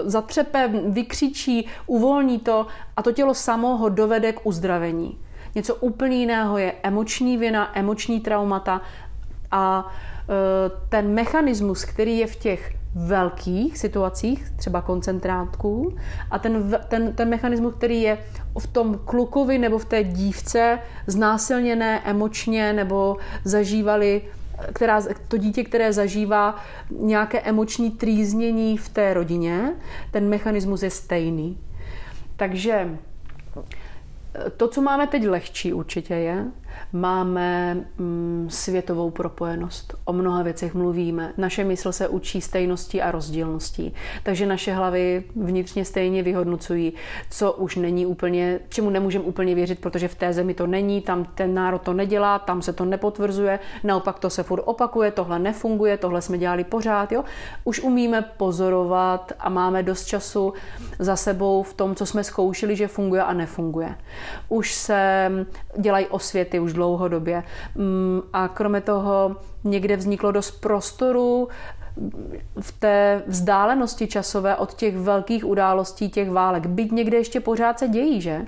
zatřepe, 0.05 0.69
vykřičí, 0.89 1.67
uvolní 1.87 2.39
to 2.39 2.67
a 2.97 3.03
to 3.03 3.13
tělo 3.13 3.35
samo 3.35 3.77
ho 3.77 3.89
dovede 3.89 4.33
k 4.33 4.47
uzdravení. 4.47 5.19
Něco 5.55 5.75
úplně 5.75 6.17
jiného 6.17 6.59
je 6.59 6.75
emoční 6.83 7.37
vina, 7.37 7.79
emoční 7.79 8.21
traumata 8.21 8.81
a 9.51 9.87
e, 9.87 10.89
ten 10.89 11.15
mechanismus, 11.15 11.85
který 11.85 12.19
je 12.19 12.27
v 12.27 12.37
těch 12.37 12.78
velkých 12.95 13.79
situacích, 13.79 14.51
třeba 14.57 14.81
koncentrátků, 14.81 15.97
a 16.31 16.39
ten, 16.39 16.79
ten, 16.89 17.13
ten 17.13 17.29
mechanismus, 17.29 17.75
který 17.75 18.03
je 18.03 18.19
v 18.59 18.67
tom 18.67 18.99
klukovi 19.05 19.59
nebo 19.59 19.79
v 19.79 19.85
té 19.85 20.05
dívce 20.05 20.79
znásilněné 21.07 22.01
emočně 22.05 22.73
nebo 22.73 23.17
zažívali 23.45 24.23
která, 24.73 25.03
to 25.29 25.37
dítě, 25.37 25.65
které 25.65 25.93
zažívá 25.93 26.57
nějaké 26.91 27.41
emoční 27.41 27.91
trýznění 27.91 28.77
v 28.77 28.89
té 28.89 29.15
rodině, 29.15 29.73
ten 30.11 30.29
mechanismus 30.29 30.83
je 30.83 30.91
stejný. 30.91 31.59
Takže 32.37 32.99
to, 34.57 34.69
co 34.69 34.83
máme 34.83 35.07
teď 35.07 35.27
lehčí 35.27 35.73
určitě 35.73 36.15
je, 36.15 36.45
máme 36.93 37.75
mm, 37.99 38.47
světovou 38.51 39.11
propojenost. 39.11 39.95
O 40.05 40.13
mnoha 40.13 40.43
věcech 40.43 40.75
mluvíme. 40.75 41.33
Naše 41.37 41.65
mysl 41.65 41.93
se 41.93 42.09
učí 42.09 42.41
stejností 42.41 43.03
a 43.03 43.11
rozdílností. 43.11 43.95
Takže 44.23 44.47
naše 44.47 44.73
hlavy 44.73 45.25
vnitřně 45.37 45.85
stejně 45.85 46.23
vyhodnocují, 46.23 46.93
co 47.31 47.53
už 47.53 47.77
není 47.77 48.07
úplně, 48.07 48.61
čemu 48.69 48.91
nemůžeme 48.91 49.25
úplně 49.25 49.55
věřit, 49.55 49.81
protože 49.81 50.09
v 50.09 50.15
té 50.15 50.33
zemi 50.33 50.55
to 50.55 50.67
není, 50.67 51.01
tam 51.01 51.25
ten 51.25 51.55
národ 51.55 51.83
to 51.83 51.93
nedělá, 51.93 52.39
tam 52.39 52.63
se 52.63 52.73
to 52.73 52.85
nepotvrzuje, 52.85 53.59
naopak 53.85 54.19
to 54.19 54.31
se 54.31 54.43
furt 54.43 54.63
opakuje, 54.65 55.11
tohle 55.11 55.39
nefunguje, 55.39 55.97
tohle 55.97 56.23
jsme 56.23 56.39
dělali 56.39 56.65
pořád. 56.65 57.13
Jo? 57.13 57.25
Už 57.65 57.81
umíme 57.81 58.23
pozorovat 58.23 59.33
a 59.39 59.49
máme 59.49 59.83
dost 59.83 60.05
času 60.05 60.53
za 60.99 61.17
sebou 61.17 61.63
v 61.63 61.75
tom, 61.75 61.95
co 61.95 62.07
jsme 62.07 62.25
zkoušeli, 62.25 62.77
že 62.77 62.89
funguje 62.89 63.23
a 63.23 63.33
nefunguje. 63.33 63.95
Už 64.49 64.75
se 64.75 65.31
dělají 65.79 66.07
osvěty, 66.07 66.61
už 66.69 66.73
dlouhodobě. 66.73 67.45
Mm, 67.75 68.23
a 68.33 68.49
kromě 68.49 68.81
toho 68.81 69.37
někde 69.65 69.97
vzniklo 69.97 70.33
dost 70.33 70.51
prostoru 70.51 71.49
v 72.61 72.73
té 72.73 73.23
vzdálenosti 73.27 74.07
časové 74.07 74.57
od 74.57 74.75
těch 74.75 74.97
velkých 74.97 75.45
událostí, 75.45 76.11
těch 76.11 76.31
válek. 76.31 76.67
Byť 76.67 76.93
někde 76.93 77.17
ještě 77.17 77.41
pořád 77.41 77.79
se 77.79 77.89
dějí, 77.89 78.21
že? 78.21 78.47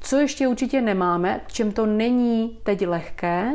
Co 0.00 0.16
ještě 0.16 0.48
určitě 0.48 0.80
nemáme, 0.82 1.40
čem 1.46 1.72
to 1.72 1.86
není 1.86 2.58
teď 2.62 2.86
lehké, 2.86 3.52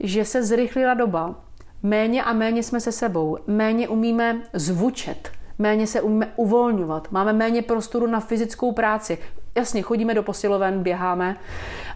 že 0.00 0.24
se 0.24 0.42
zrychlila 0.42 0.94
doba. 0.94 1.34
Méně 1.82 2.22
a 2.22 2.32
méně 2.32 2.62
jsme 2.62 2.80
se 2.80 2.92
sebou. 2.92 3.38
Méně 3.46 3.88
umíme 3.88 4.42
zvučet. 4.52 5.30
Méně 5.58 5.86
se 5.86 6.00
umíme 6.00 6.32
uvolňovat. 6.36 7.08
Máme 7.10 7.32
méně 7.32 7.62
prostoru 7.62 8.06
na 8.06 8.20
fyzickou 8.20 8.72
práci. 8.72 9.18
Jasně, 9.54 9.82
chodíme 9.82 10.14
do 10.14 10.22
posiloven, 10.22 10.82
běháme, 10.82 11.36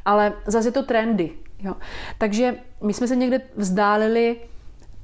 ale 0.04 0.32
zase 0.46 0.68
je 0.68 0.72
to 0.72 0.82
trendy. 0.82 1.30
Jo. 1.62 1.74
Takže 2.18 2.57
my 2.82 2.94
jsme 2.94 3.09
se 3.09 3.16
někde 3.16 3.40
vzdálili 3.57 4.36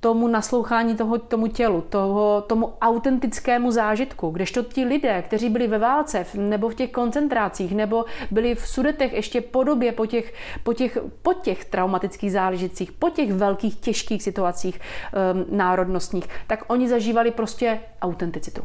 tomu 0.02 0.28
naslouchání 0.28 0.96
toho, 0.96 1.18
tomu 1.18 1.46
tělu, 1.46 1.80
toho, 1.80 2.44
tomu 2.46 2.72
autentickému 2.80 3.70
zážitku, 3.70 4.30
kdežto 4.30 4.62
ti 4.62 4.84
lidé, 4.84 5.22
kteří 5.22 5.48
byli 5.48 5.66
ve 5.66 5.78
válce 5.78 6.26
nebo 6.34 6.68
v 6.68 6.74
těch 6.74 6.90
koncentrácích, 6.90 7.74
nebo 7.74 8.04
byli 8.30 8.54
v 8.54 8.66
sudetech 8.66 9.12
ještě 9.12 9.40
po 9.40 9.64
době, 9.64 9.92
po 9.92 10.06
těch, 10.06 10.34
po 10.62 10.72
těch, 10.72 10.98
po 11.22 11.32
těch 11.32 11.64
traumatických 11.64 12.32
záležitcích, 12.32 12.92
po 12.92 13.10
těch 13.10 13.32
velkých 13.32 13.76
těžkých 13.76 14.22
situacích 14.22 14.80
um, 14.80 15.56
národnostních, 15.56 16.28
tak 16.46 16.64
oni 16.66 16.88
zažívali 16.88 17.30
prostě 17.30 17.80
autenticitu. 18.02 18.62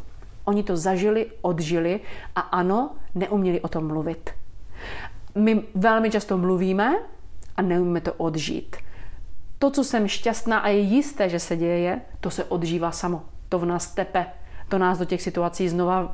Oni 0.47 0.63
to 0.63 0.77
zažili, 0.77 1.27
odžili 1.41 1.99
a 2.35 2.39
ano, 2.39 2.95
neuměli 3.15 3.61
o 3.61 3.67
tom 3.67 3.87
mluvit. 3.87 4.29
My 5.35 5.63
velmi 5.75 6.11
často 6.11 6.37
mluvíme 6.37 6.95
a 7.57 7.61
neumíme 7.61 8.01
to 8.01 8.13
odžít. 8.13 8.75
To, 9.59 9.71
co 9.71 9.83
jsem 9.83 10.07
šťastná 10.07 10.59
a 10.59 10.67
je 10.67 10.79
jisté, 10.79 11.29
že 11.29 11.39
se 11.39 11.57
děje, 11.57 12.01
to 12.19 12.29
se 12.29 12.43
odžívá 12.43 12.91
samo. 12.91 13.23
To 13.49 13.59
v 13.59 13.65
nás 13.65 13.87
tepe. 13.87 14.25
To 14.69 14.77
nás 14.77 14.97
do 14.97 15.05
těch 15.05 15.21
situací 15.21 15.69
znova, 15.69 16.11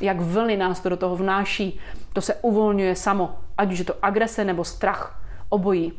jak 0.00 0.20
vlny 0.20 0.56
nás 0.56 0.80
to 0.80 0.88
do 0.88 0.96
toho 0.96 1.16
vnáší. 1.16 1.80
To 2.12 2.20
se 2.20 2.34
uvolňuje 2.34 2.96
samo. 2.96 3.38
Ať 3.58 3.72
už 3.72 3.78
je 3.78 3.84
to 3.84 3.94
agrese 4.02 4.44
nebo 4.44 4.64
strach. 4.64 5.22
Obojí. 5.48 5.92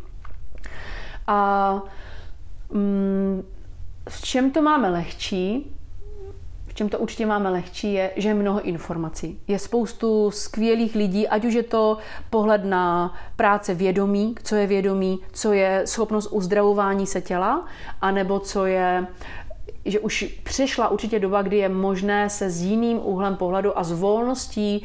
A 1.27 1.81
mm, 2.73 3.43
v 4.09 4.21
čem 4.21 4.51
to 4.51 4.61
máme 4.61 4.89
lehčí, 4.89 5.75
čem 6.80 6.89
to 6.89 6.99
určitě 6.99 7.25
máme 7.25 7.49
lehčí, 7.49 7.93
je, 7.93 8.11
že 8.15 8.30
je 8.30 8.34
mnoho 8.34 8.61
informací. 8.61 9.39
Je 9.47 9.59
spoustu 9.59 10.32
skvělých 10.32 10.95
lidí, 10.95 11.27
ať 11.27 11.45
už 11.45 11.53
je 11.53 11.63
to 11.63 11.97
pohled 12.30 12.65
na 12.65 13.13
práce 13.36 13.73
vědomí, 13.73 14.36
co 14.43 14.55
je 14.55 14.67
vědomí, 14.67 15.19
co 15.32 15.53
je 15.53 15.82
schopnost 15.86 16.27
uzdravování 16.32 17.07
se 17.07 17.21
těla, 17.21 17.65
anebo 18.01 18.39
co 18.39 18.65
je 18.65 19.07
že 19.86 19.99
už 19.99 20.39
přišla 20.43 20.89
určitě 20.89 21.19
doba, 21.19 21.41
kdy 21.41 21.57
je 21.57 21.69
možné 21.69 22.30
se 22.30 22.49
s 22.49 22.61
jiným 22.61 22.99
úhlem 23.03 23.36
pohledu 23.36 23.80
a 23.80 23.84
s 23.84 23.91
volností 23.91 24.75
e, 24.75 24.84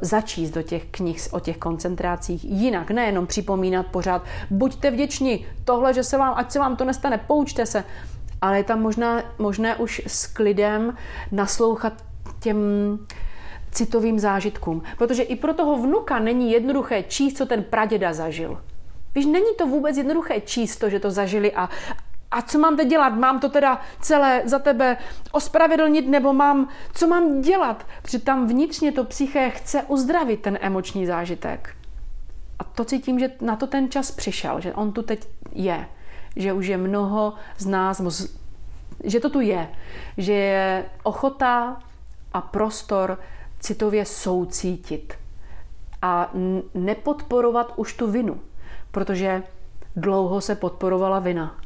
začíst 0.00 0.54
do 0.54 0.62
těch 0.62 0.84
knih 0.90 1.28
o 1.30 1.40
těch 1.40 1.58
koncentracích. 1.58 2.44
Jinak, 2.44 2.90
nejenom 2.90 3.26
připomínat 3.26 3.86
pořád, 3.86 4.22
buďte 4.50 4.90
vděční, 4.90 5.46
tohle, 5.64 5.94
že 5.94 6.04
se 6.04 6.18
vám, 6.18 6.34
ať 6.36 6.50
se 6.50 6.58
vám 6.58 6.76
to 6.76 6.84
nestane, 6.84 7.18
poučte 7.18 7.66
se 7.66 7.84
ale 8.42 8.56
je 8.56 8.64
tam 8.64 8.82
možná, 8.82 9.22
možné 9.38 9.76
už 9.76 10.02
s 10.06 10.26
klidem 10.26 10.96
naslouchat 11.32 11.92
těm 12.40 12.58
citovým 13.70 14.18
zážitkům. 14.18 14.82
Protože 14.98 15.22
i 15.22 15.36
pro 15.36 15.54
toho 15.54 15.76
vnuka 15.76 16.18
není 16.18 16.52
jednoduché 16.52 17.02
číst, 17.02 17.36
co 17.36 17.46
ten 17.46 17.62
praděda 17.62 18.12
zažil. 18.12 18.60
Víš, 19.14 19.26
není 19.26 19.54
to 19.58 19.66
vůbec 19.66 19.96
jednoduché 19.96 20.40
číst 20.40 20.76
to, 20.76 20.90
že 20.90 21.00
to 21.00 21.10
zažili 21.10 21.52
a, 21.52 21.68
a 22.30 22.42
co 22.42 22.58
mám 22.58 22.76
teď 22.76 22.88
dělat? 22.88 23.14
Mám 23.14 23.40
to 23.40 23.48
teda 23.48 23.80
celé 24.00 24.42
za 24.44 24.58
tebe 24.58 24.96
ospravedlnit 25.32 26.08
nebo 26.08 26.32
mám, 26.32 26.68
co 26.94 27.06
mám 27.06 27.40
dělat? 27.40 27.86
Protože 28.02 28.18
tam 28.18 28.46
vnitřně 28.46 28.92
to 28.92 29.04
psyché 29.04 29.50
chce 29.50 29.82
uzdravit 29.82 30.40
ten 30.40 30.58
emoční 30.60 31.06
zážitek. 31.06 31.76
A 32.58 32.64
to 32.64 32.84
cítím, 32.84 33.18
že 33.18 33.30
na 33.40 33.56
to 33.56 33.66
ten 33.66 33.90
čas 33.90 34.10
přišel, 34.10 34.60
že 34.60 34.74
on 34.74 34.92
tu 34.92 35.02
teď 35.02 35.28
je 35.52 35.86
že 36.36 36.52
už 36.52 36.66
je 36.66 36.76
mnoho 36.76 37.34
z 37.58 37.66
nás, 37.66 38.02
že 39.04 39.20
to 39.20 39.30
tu 39.30 39.40
je, 39.40 39.68
že 40.18 40.32
je 40.32 40.84
ochota 41.02 41.82
a 42.32 42.40
prostor 42.40 43.18
citově 43.60 44.04
soucítit 44.04 45.14
a 46.02 46.30
nepodporovat 46.74 47.72
už 47.76 47.94
tu 47.94 48.10
vinu, 48.10 48.40
protože 48.90 49.42
dlouho 49.96 50.40
se 50.40 50.54
podporovala 50.54 51.18
vina, 51.18 51.56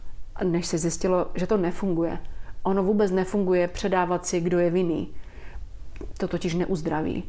než 0.44 0.66
se 0.66 0.78
zjistilo, 0.78 1.26
že 1.34 1.46
to 1.46 1.56
nefunguje. 1.56 2.18
Ono 2.62 2.82
vůbec 2.82 3.10
nefunguje 3.10 3.68
předávat 3.68 4.26
si, 4.26 4.40
kdo 4.40 4.58
je 4.58 4.70
vinný. 4.70 5.14
To 6.18 6.28
totiž 6.28 6.54
neuzdraví. 6.54 7.24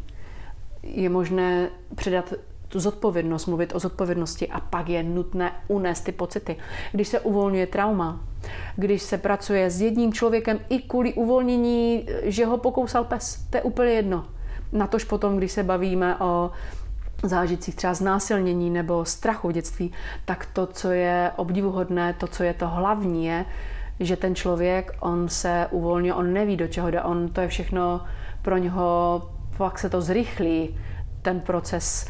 Je 0.83 1.09
možné 1.09 1.69
předat 1.95 2.33
tu 2.69 2.79
zodpovědnost, 2.79 3.45
mluvit 3.45 3.75
o 3.75 3.79
zodpovědnosti 3.79 4.47
a 4.47 4.59
pak 4.59 4.89
je 4.89 5.03
nutné 5.03 5.51
unést 5.67 6.01
ty 6.01 6.11
pocity. 6.11 6.55
Když 6.91 7.07
se 7.07 7.19
uvolňuje 7.19 7.67
trauma, 7.67 8.19
když 8.75 9.01
se 9.01 9.17
pracuje 9.17 9.69
s 9.69 9.81
jedním 9.81 10.13
člověkem 10.13 10.59
i 10.69 10.79
kvůli 10.79 11.13
uvolnění, 11.13 12.07
že 12.23 12.45
ho 12.45 12.57
pokousal 12.57 13.03
pes, 13.03 13.45
to 13.49 13.57
je 13.57 13.63
úplně 13.63 13.91
jedno. 13.91 14.25
Natož 14.71 15.03
potom, 15.03 15.37
když 15.37 15.51
se 15.51 15.63
bavíme 15.63 16.15
o 16.19 16.51
zážitcích 17.23 17.75
třeba 17.75 17.93
znásilnění 17.93 18.69
nebo 18.69 19.05
strachu 19.05 19.47
v 19.47 19.51
dětství, 19.51 19.91
tak 20.25 20.45
to, 20.53 20.65
co 20.65 20.91
je 20.91 21.31
obdivuhodné, 21.35 22.13
to, 22.13 22.27
co 22.27 22.43
je 22.43 22.53
to 22.53 22.67
hlavní, 22.67 23.25
je, 23.25 23.45
že 23.99 24.15
ten 24.15 24.35
člověk, 24.35 24.91
on 24.99 25.29
se 25.29 25.67
uvolňuje, 25.71 26.13
on 26.13 26.33
neví, 26.33 26.57
do 26.57 26.67
čeho 26.67 26.91
jde, 26.91 27.01
on 27.01 27.29
to 27.29 27.41
je 27.41 27.47
všechno 27.47 28.01
pro 28.41 28.57
něho, 28.57 29.21
pak 29.57 29.79
se 29.79 29.89
to 29.89 30.01
zrychlí, 30.01 30.77
ten 31.21 31.39
proces 31.39 32.07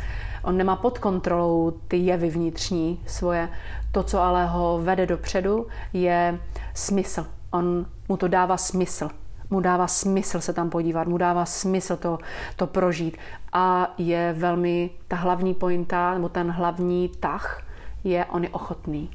On 0.48 0.58
nemá 0.58 0.76
pod 0.76 1.00
kontrolou 1.00 1.72
ty 1.88 1.98
jevy 1.98 2.30
vnitřní 2.30 3.00
svoje. 3.06 3.50
To, 3.92 4.04
co 4.04 4.22
ale 4.22 4.46
ho 4.46 4.80
vede 4.84 5.06
dopředu, 5.06 5.68
je 5.94 6.40
smysl. 6.74 7.26
On 7.52 7.86
mu 8.10 8.18
to 8.18 8.28
dává 8.28 8.58
smysl. 8.58 9.10
Mu 9.50 9.60
dává 9.60 9.88
smysl 9.88 10.40
se 10.40 10.54
tam 10.54 10.70
podívat, 10.70 11.08
mu 11.08 11.18
dává 11.18 11.46
smysl 11.46 11.98
to, 11.98 12.18
to 12.56 12.68
prožít. 12.68 13.18
A 13.54 13.94
je 13.98 14.36
velmi, 14.38 14.90
ta 15.08 15.16
hlavní 15.16 15.54
pointa, 15.54 16.14
nebo 16.14 16.30
ten 16.30 16.52
hlavní 16.52 17.10
tah 17.20 17.64
je, 18.04 18.26
on 18.26 18.44
je 18.44 18.50
ochotný. 18.50 19.10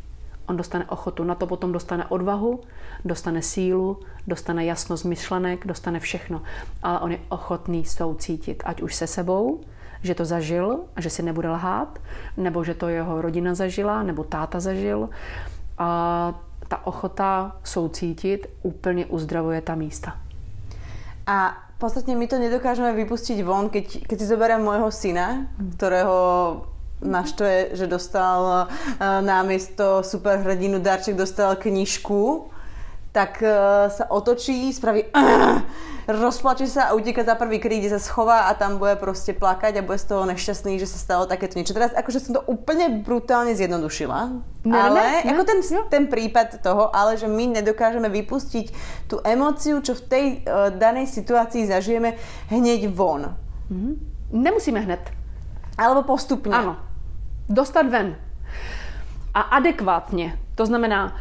On 0.46 0.56
dostane 0.56 0.84
ochotu, 0.84 1.24
na 1.24 1.34
to 1.34 1.46
potom 1.46 1.72
dostane 1.72 2.06
odvahu, 2.06 2.60
dostane 3.04 3.42
sílu, 3.42 4.00
dostane 4.26 4.64
jasnost 4.64 5.04
myšlenek, 5.04 5.66
dostane 5.66 6.00
všechno. 6.00 6.42
Ale 6.82 7.00
on 7.00 7.12
je 7.12 7.18
ochotný 7.28 7.84
soucítit, 7.84 8.62
ať 8.66 8.82
už 8.82 8.94
se 8.94 9.06
sebou, 9.06 9.60
že 10.02 10.14
to 10.14 10.24
zažil 10.24 10.90
a 10.96 11.00
že 11.00 11.10
si 11.10 11.22
nebude 11.22 11.48
lhát, 11.48 11.98
nebo 12.36 12.64
že 12.64 12.74
to 12.74 12.88
jeho 12.88 13.22
rodina 13.22 13.54
zažila, 13.54 14.02
nebo 14.02 14.24
táta 14.24 14.60
zažil. 14.60 15.10
A 15.78 16.34
ta 16.68 16.86
ochota 16.86 17.56
soucítit 17.64 18.46
úplně 18.62 19.06
uzdravuje 19.06 19.60
ta 19.60 19.74
místa. 19.74 20.16
A 21.26 21.56
v 21.76 21.78
podstate 21.78 22.14
my 22.14 22.26
to 22.26 22.38
nedokážeme 22.38 22.94
vypustiť 22.94 23.42
von, 23.42 23.66
keď, 23.68 24.06
keď 24.06 24.16
si 24.18 24.26
zoberiem 24.26 24.62
môjho 24.62 24.90
syna, 24.90 25.50
ktorého 25.76 26.18
naštve, 27.02 27.74
že 27.74 27.90
dostal 27.90 28.40
uh, 28.46 28.66
námiesto 29.20 30.06
superhrdinu 30.06 30.78
darček, 30.78 31.18
dostal 31.18 31.58
knižku, 31.58 32.46
tak 33.12 33.44
uh, 33.44 33.92
sa 33.92 34.08
otočí, 34.08 34.72
spraví 34.72 35.12
uh, 35.12 35.60
rozplače 36.08 36.64
sa 36.64 36.88
a 36.88 36.94
utíka 36.96 37.20
za 37.24 37.36
prvý 37.36 37.60
kde 37.60 37.92
sa 37.92 38.00
schová 38.00 38.48
a 38.48 38.56
tam 38.56 38.80
bude 38.80 38.96
proste 38.96 39.36
plakať 39.36 39.78
a 39.78 39.86
bude 39.86 40.00
z 40.00 40.08
toho 40.08 40.24
nešťastný, 40.24 40.80
že 40.80 40.88
sa 40.88 40.98
stalo 40.98 41.28
takéto 41.28 41.60
niečo. 41.60 41.76
Teraz 41.76 41.92
akože 41.92 42.18
som 42.24 42.32
to 42.40 42.42
úplne 42.48 43.04
brutálne 43.04 43.52
zjednodušila, 43.52 44.18
Ne, 44.62 44.78
ale 44.78 45.00
ne, 45.02 45.18
ne, 45.26 45.30
ako 45.34 45.42
ten, 45.42 45.58
jo. 45.58 45.82
ten 45.90 46.04
prípad 46.06 46.62
toho, 46.62 46.94
ale 46.94 47.18
že 47.18 47.26
my 47.26 47.58
nedokážeme 47.58 48.06
vypustiť 48.06 48.66
tú 49.10 49.18
emóciu, 49.26 49.82
čo 49.82 49.98
v 49.98 50.02
tej 50.06 50.24
uh, 50.46 50.70
danej 50.70 51.10
situácii 51.10 51.66
zažijeme 51.66 52.14
hneď 52.46 52.86
von. 52.94 53.34
Nemusíme 54.32 54.80
hned. 54.80 55.02
Alebo 55.76 56.02
postupne. 56.02 56.54
Ano. 56.54 56.76
Dostat 57.48 57.90
ven. 57.90 58.16
A 59.34 59.40
adekvátně. 59.40 60.38
To 60.54 60.66
znamená 60.66 61.16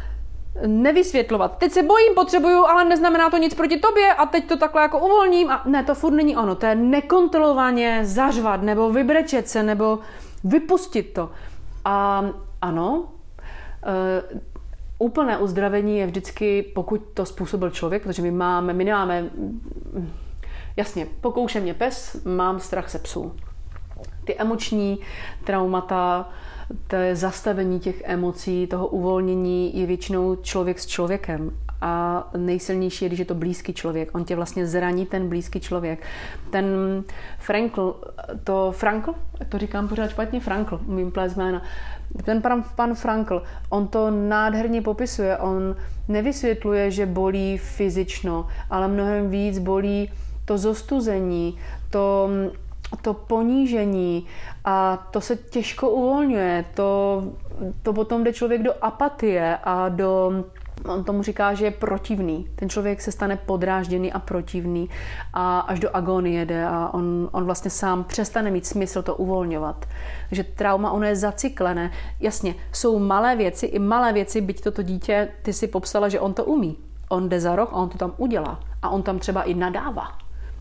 nevysvětlovat. 0.66 1.58
Teď 1.58 1.72
se 1.72 1.82
bojím, 1.82 2.14
potřebuju, 2.14 2.64
ale 2.64 2.84
neznamená 2.84 3.30
to 3.30 3.36
nic 3.36 3.54
proti 3.54 3.76
tobě 3.78 4.14
a 4.14 4.26
teď 4.26 4.48
to 4.48 4.56
takhle 4.56 4.82
jako 4.82 4.98
uvolním. 4.98 5.50
A 5.50 5.62
ne, 5.66 5.84
to 5.84 5.94
furt 5.94 6.12
není 6.12 6.36
ono. 6.36 6.54
To 6.54 6.66
je 6.66 6.74
nekontrolovaně 6.74 8.00
zařvat 8.04 8.62
nebo 8.62 8.92
vybrečet 8.92 9.48
se 9.48 9.62
nebo 9.62 9.98
vypustit 10.44 11.12
to. 11.12 11.30
A 11.84 12.24
ano, 12.60 13.08
e, 13.86 14.38
úplné 14.98 15.38
uzdravení 15.38 15.98
je 15.98 16.06
vždycky, 16.06 16.62
pokud 16.74 17.02
to 17.14 17.26
způsobil 17.26 17.70
člověk, 17.70 18.02
protože 18.02 18.22
my 18.22 18.30
máme, 18.30 18.72
my 18.72 18.84
nemáme, 18.84 19.30
jasně, 20.76 21.06
pokouše 21.20 21.60
mě 21.60 21.74
pes, 21.74 22.24
mám 22.24 22.60
strach 22.60 22.90
se 22.90 22.98
psů 22.98 23.32
ty 24.24 24.36
emoční 24.38 24.98
traumata, 25.44 26.28
to 26.86 26.96
je 26.96 27.16
zastavení 27.16 27.80
těch 27.80 28.02
emocí, 28.04 28.66
toho 28.66 28.86
uvolnění 28.86 29.78
je 29.78 29.86
většinou 29.86 30.36
člověk 30.36 30.78
s 30.78 30.86
člověkem. 30.86 31.50
A 31.80 32.30
nejsilnější 32.36 33.04
je, 33.04 33.08
když 33.08 33.18
je 33.18 33.24
to 33.24 33.34
blízký 33.34 33.72
člověk. 33.72 34.14
On 34.14 34.24
tě 34.24 34.36
vlastně 34.36 34.66
zraní 34.66 35.06
ten 35.06 35.28
blízký 35.28 35.60
člověk. 35.60 36.06
Ten 36.50 36.66
Frankl, 37.38 38.00
to 38.44 38.72
Frankl, 38.76 39.14
to 39.48 39.58
říkám 39.58 39.88
pořád 39.88 40.10
špatně, 40.10 40.40
Frankl, 40.40 40.80
umím 40.86 41.10
plést 41.10 41.36
jména. 41.36 41.62
Ten 42.24 42.42
pan, 42.42 42.64
pan 42.76 42.94
Frankl, 42.94 43.42
on 43.68 43.88
to 43.88 44.10
nádherně 44.10 44.82
popisuje. 44.82 45.38
On 45.38 45.76
nevysvětluje, 46.08 46.90
že 46.90 47.06
bolí 47.06 47.58
fyzično, 47.58 48.46
ale 48.70 48.88
mnohem 48.88 49.30
víc 49.30 49.58
bolí 49.58 50.10
to 50.44 50.58
zostuzení, 50.58 51.58
to 51.90 52.28
to 52.96 53.14
ponížení 53.14 54.26
a 54.64 54.96
to 55.10 55.20
se 55.20 55.36
těžko 55.36 55.90
uvolňuje. 55.90 56.64
To, 56.74 57.22
to 57.82 57.92
potom 57.92 58.24
jde 58.24 58.32
člověk 58.32 58.62
do 58.62 58.84
apatie 58.84 59.58
a 59.64 59.88
do 59.88 60.44
On 60.88 61.04
tomu 61.04 61.22
říká, 61.22 61.54
že 61.54 61.64
je 61.64 61.70
protivný. 61.70 62.46
Ten 62.54 62.68
člověk 62.68 63.00
se 63.00 63.12
stane 63.12 63.36
podrážděný 63.36 64.12
a 64.12 64.18
protivný 64.18 64.88
a 65.32 65.60
až 65.60 65.80
do 65.80 65.96
agonie 65.96 66.46
jde 66.46 66.66
a 66.66 66.94
on, 66.94 67.28
on 67.32 67.44
vlastně 67.44 67.70
sám 67.70 68.04
přestane 68.04 68.50
mít 68.50 68.66
smysl 68.66 69.02
to 69.02 69.14
uvolňovat. 69.16 69.86
Takže 70.28 70.44
trauma, 70.44 70.90
ono 70.90 71.06
je 71.06 71.16
zacyklené. 71.16 71.90
Jasně, 72.20 72.54
jsou 72.72 72.98
malé 72.98 73.36
věci, 73.36 73.66
i 73.66 73.78
malé 73.78 74.12
věci, 74.12 74.40
byť 74.40 74.60
toto 74.60 74.82
dítě, 74.82 75.28
ty 75.42 75.52
si 75.52 75.66
popsala, 75.66 76.08
že 76.08 76.20
on 76.20 76.34
to 76.34 76.44
umí. 76.44 76.76
On 77.08 77.28
jde 77.28 77.40
za 77.40 77.56
rok 77.56 77.68
a 77.72 77.76
on 77.76 77.88
to 77.88 77.98
tam 77.98 78.12
udělá. 78.16 78.60
A 78.82 78.88
on 78.88 79.02
tam 79.02 79.18
třeba 79.18 79.42
i 79.42 79.54
nadává. 79.54 80.08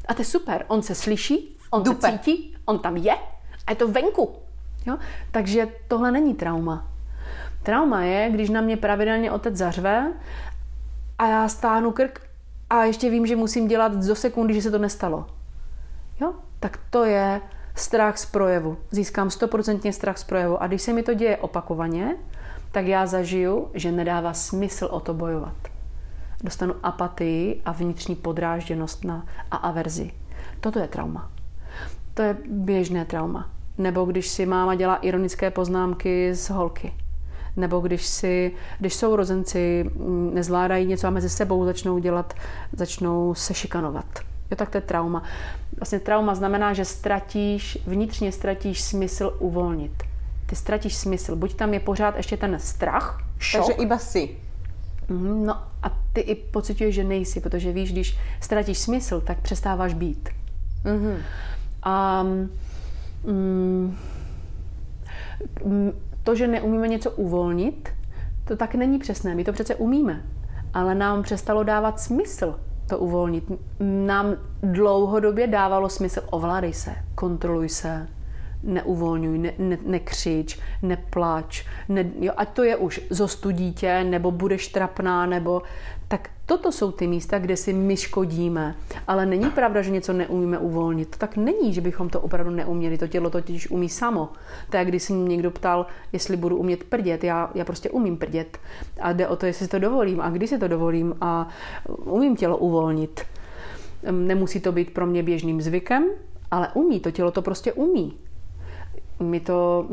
A 0.07 0.13
to 0.13 0.21
je 0.21 0.25
super. 0.25 0.65
On 0.67 0.81
se 0.81 0.95
slyší, 0.95 1.57
on 1.71 1.83
Dupe. 1.83 2.11
se 2.11 2.19
cítí, 2.19 2.57
on 2.65 2.79
tam 2.79 2.97
je 2.97 3.15
a 3.67 3.71
je 3.71 3.75
to 3.75 3.87
venku. 3.87 4.35
Jo? 4.85 4.97
Takže 5.31 5.67
tohle 5.87 6.11
není 6.11 6.33
trauma. 6.33 6.87
Trauma 7.63 8.01
je, 8.01 8.29
když 8.29 8.49
na 8.49 8.61
mě 8.61 8.77
pravidelně 8.77 9.31
otec 9.31 9.55
zařve 9.55 10.13
a 11.17 11.27
já 11.27 11.47
stáhnu 11.47 11.91
krk 11.91 12.21
a 12.69 12.83
ještě 12.83 13.09
vím, 13.09 13.27
že 13.27 13.35
musím 13.35 13.67
dělat 13.67 14.05
do 14.05 14.15
sekundy, 14.15 14.53
že 14.53 14.61
se 14.61 14.71
to 14.71 14.77
nestalo. 14.77 15.25
Jo? 16.21 16.33
Tak 16.59 16.79
to 16.89 17.03
je 17.03 17.41
strach 17.75 18.17
z 18.17 18.25
projevu. 18.25 18.77
Získám 18.91 19.29
stoprocentně 19.29 19.93
strach 19.93 20.17
z 20.17 20.23
projevu. 20.23 20.61
A 20.61 20.67
když 20.67 20.81
se 20.81 20.93
mi 20.93 21.03
to 21.03 21.13
děje 21.13 21.37
opakovaně, 21.37 22.15
tak 22.71 22.85
já 22.85 23.05
zažiju, 23.05 23.71
že 23.73 23.91
nedává 23.91 24.33
smysl 24.33 24.85
o 24.91 24.99
to 24.99 25.13
bojovat. 25.13 25.55
Dostanu 26.43 26.75
apatii 26.83 27.61
a 27.65 27.71
vnitřní 27.71 28.15
podrážděnost 28.15 29.03
na, 29.03 29.25
a 29.51 29.55
averzi. 29.55 30.11
Toto 30.59 30.79
je 30.79 30.87
trauma. 30.87 31.31
To 32.13 32.21
je 32.21 32.37
běžné 32.49 33.05
trauma. 33.05 33.49
Nebo 33.77 34.05
když 34.05 34.27
si 34.27 34.45
máma 34.45 34.75
dělá 34.75 34.95
ironické 34.95 35.51
poznámky 35.51 36.35
z 36.35 36.49
holky. 36.49 36.93
Nebo 37.55 37.79
když, 37.79 38.05
si, 38.05 38.51
když 38.79 38.93
sourozenci 38.93 39.85
mm, 39.95 40.31
nezvládají 40.33 40.85
něco 40.85 41.07
a 41.07 41.09
mezi 41.09 41.29
sebou 41.29 41.65
začnou 41.65 41.99
dělat, 41.99 42.33
začnou 42.73 43.33
se 43.35 43.53
šikanovat. 43.53 44.19
Jo, 44.51 44.55
tak 44.55 44.69
to 44.69 44.77
je 44.77 44.81
trauma. 44.81 45.23
Vlastně 45.79 45.99
trauma 45.99 46.35
znamená, 46.35 46.73
že 46.73 46.85
ztratíš, 46.85 47.77
vnitřně 47.87 48.31
ztratíš 48.31 48.81
smysl 48.81 49.35
uvolnit. 49.39 50.03
Ty 50.45 50.55
ztratíš 50.55 50.95
smysl. 50.95 51.35
Buď 51.35 51.53
tam 51.53 51.73
je 51.73 51.79
pořád 51.79 52.17
ještě 52.17 52.37
ten 52.37 52.59
strach, 52.59 53.23
šok, 53.39 53.65
Takže 53.65 53.81
iba 53.83 53.97
si. 53.97 54.29
Mhm, 55.09 55.45
No 55.45 55.53
a 55.83 55.97
ty 56.13 56.21
i 56.21 56.35
pocituješ, 56.35 56.95
že 56.95 57.03
nejsi, 57.03 57.39
protože 57.39 57.71
víš, 57.71 57.91
když 57.91 58.17
ztratíš 58.41 58.77
smysl, 58.77 59.21
tak 59.21 59.41
přestáváš 59.41 59.93
být. 59.93 60.29
Mhm. 60.83 61.17
A 61.83 62.23
mm, 62.23 62.49
mm, 65.65 65.91
to, 66.23 66.35
že 66.35 66.47
neumíme 66.47 66.87
něco 66.87 67.11
uvolnit, 67.11 67.89
to 68.47 68.55
tak 68.55 68.75
není 68.75 68.99
přesné. 68.99 69.35
My 69.35 69.43
to 69.43 69.53
přece 69.53 69.75
umíme, 69.75 70.23
ale 70.73 70.95
nám 70.95 71.23
přestalo 71.23 71.63
dávat 71.63 71.99
smysl 71.99 72.59
to 72.91 72.97
uvolnit. 72.97 73.51
Nám 73.79 74.35
dlouhodobě 74.63 75.47
dávalo 75.47 75.89
smysl 75.89 76.21
ovládej 76.29 76.73
se, 76.73 76.95
kontroluj 77.15 77.69
se, 77.69 78.07
neuvolňuj, 78.63 79.37
ne, 79.37 79.53
ne, 79.57 79.77
nekřič, 79.85 80.59
neplač, 80.81 81.65
ne, 81.89 82.11
jo, 82.19 82.33
ať 82.37 82.49
to 82.49 82.63
je 82.63 82.75
už 82.75 83.01
zostu 83.09 83.51
dítě, 83.51 84.03
nebo 84.03 84.31
budeš 84.31 84.67
trapná, 84.67 85.25
nebo 85.25 85.61
tak 86.07 86.29
toto 86.45 86.71
jsou 86.71 86.91
ty 86.91 87.07
místa, 87.07 87.39
kde 87.39 87.57
si 87.57 87.73
my 87.73 87.97
škodíme. 87.97 88.75
Ale 89.07 89.25
není 89.25 89.49
pravda, 89.49 89.81
že 89.81 89.91
něco 89.91 90.13
neumíme 90.13 90.57
uvolnit. 90.57 91.09
To 91.09 91.17
tak 91.17 91.37
není, 91.37 91.73
že 91.73 91.81
bychom 91.81 92.09
to 92.09 92.21
opravdu 92.21 92.51
neuměli. 92.51 92.97
To 92.97 93.07
tělo 93.07 93.29
totiž 93.29 93.71
umí 93.71 93.89
samo. 93.89 94.29
To 94.69 94.77
je, 94.77 94.85
když 94.85 95.03
se 95.03 95.13
mě 95.13 95.23
někdo 95.23 95.51
ptal, 95.51 95.85
jestli 96.13 96.37
budu 96.37 96.57
umět 96.57 96.83
prdět. 96.83 97.23
Já, 97.23 97.51
já 97.55 97.65
prostě 97.65 97.89
umím 97.89 98.17
prdět. 98.17 98.57
A 99.01 99.13
jde 99.13 99.27
o 99.27 99.35
to, 99.35 99.45
jestli 99.45 99.65
si 99.65 99.71
to 99.71 99.79
dovolím 99.79 100.21
a 100.21 100.29
kdy 100.29 100.47
si 100.47 100.57
to 100.57 100.67
dovolím 100.67 101.15
a 101.21 101.47
umím 102.03 102.35
tělo 102.35 102.57
uvolnit. 102.57 103.21
Nemusí 104.11 104.59
to 104.59 104.71
být 104.71 104.93
pro 104.93 105.05
mě 105.05 105.23
běžným 105.23 105.61
zvykem, 105.61 106.03
ale 106.51 106.67
umí, 106.73 106.99
to 106.99 107.11
tělo 107.11 107.31
to 107.31 107.41
prostě 107.41 107.73
umí. 107.73 108.17
My 109.21 109.39
to, 109.39 109.85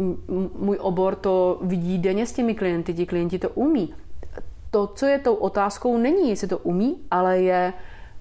můj 0.58 0.78
obor 0.80 1.14
to 1.14 1.58
vidí 1.62 1.98
denně 1.98 2.26
s 2.26 2.32
těmi 2.32 2.54
klienty, 2.54 2.94
ti 2.94 3.06
klienti 3.06 3.38
to 3.38 3.48
umí. 3.48 3.94
To, 4.70 4.86
co 4.86 5.06
je 5.06 5.18
tou 5.18 5.34
otázkou, 5.34 5.98
není, 5.98 6.30
jestli 6.30 6.48
to 6.48 6.58
umí, 6.58 6.96
ale 7.10 7.38
je, 7.38 7.72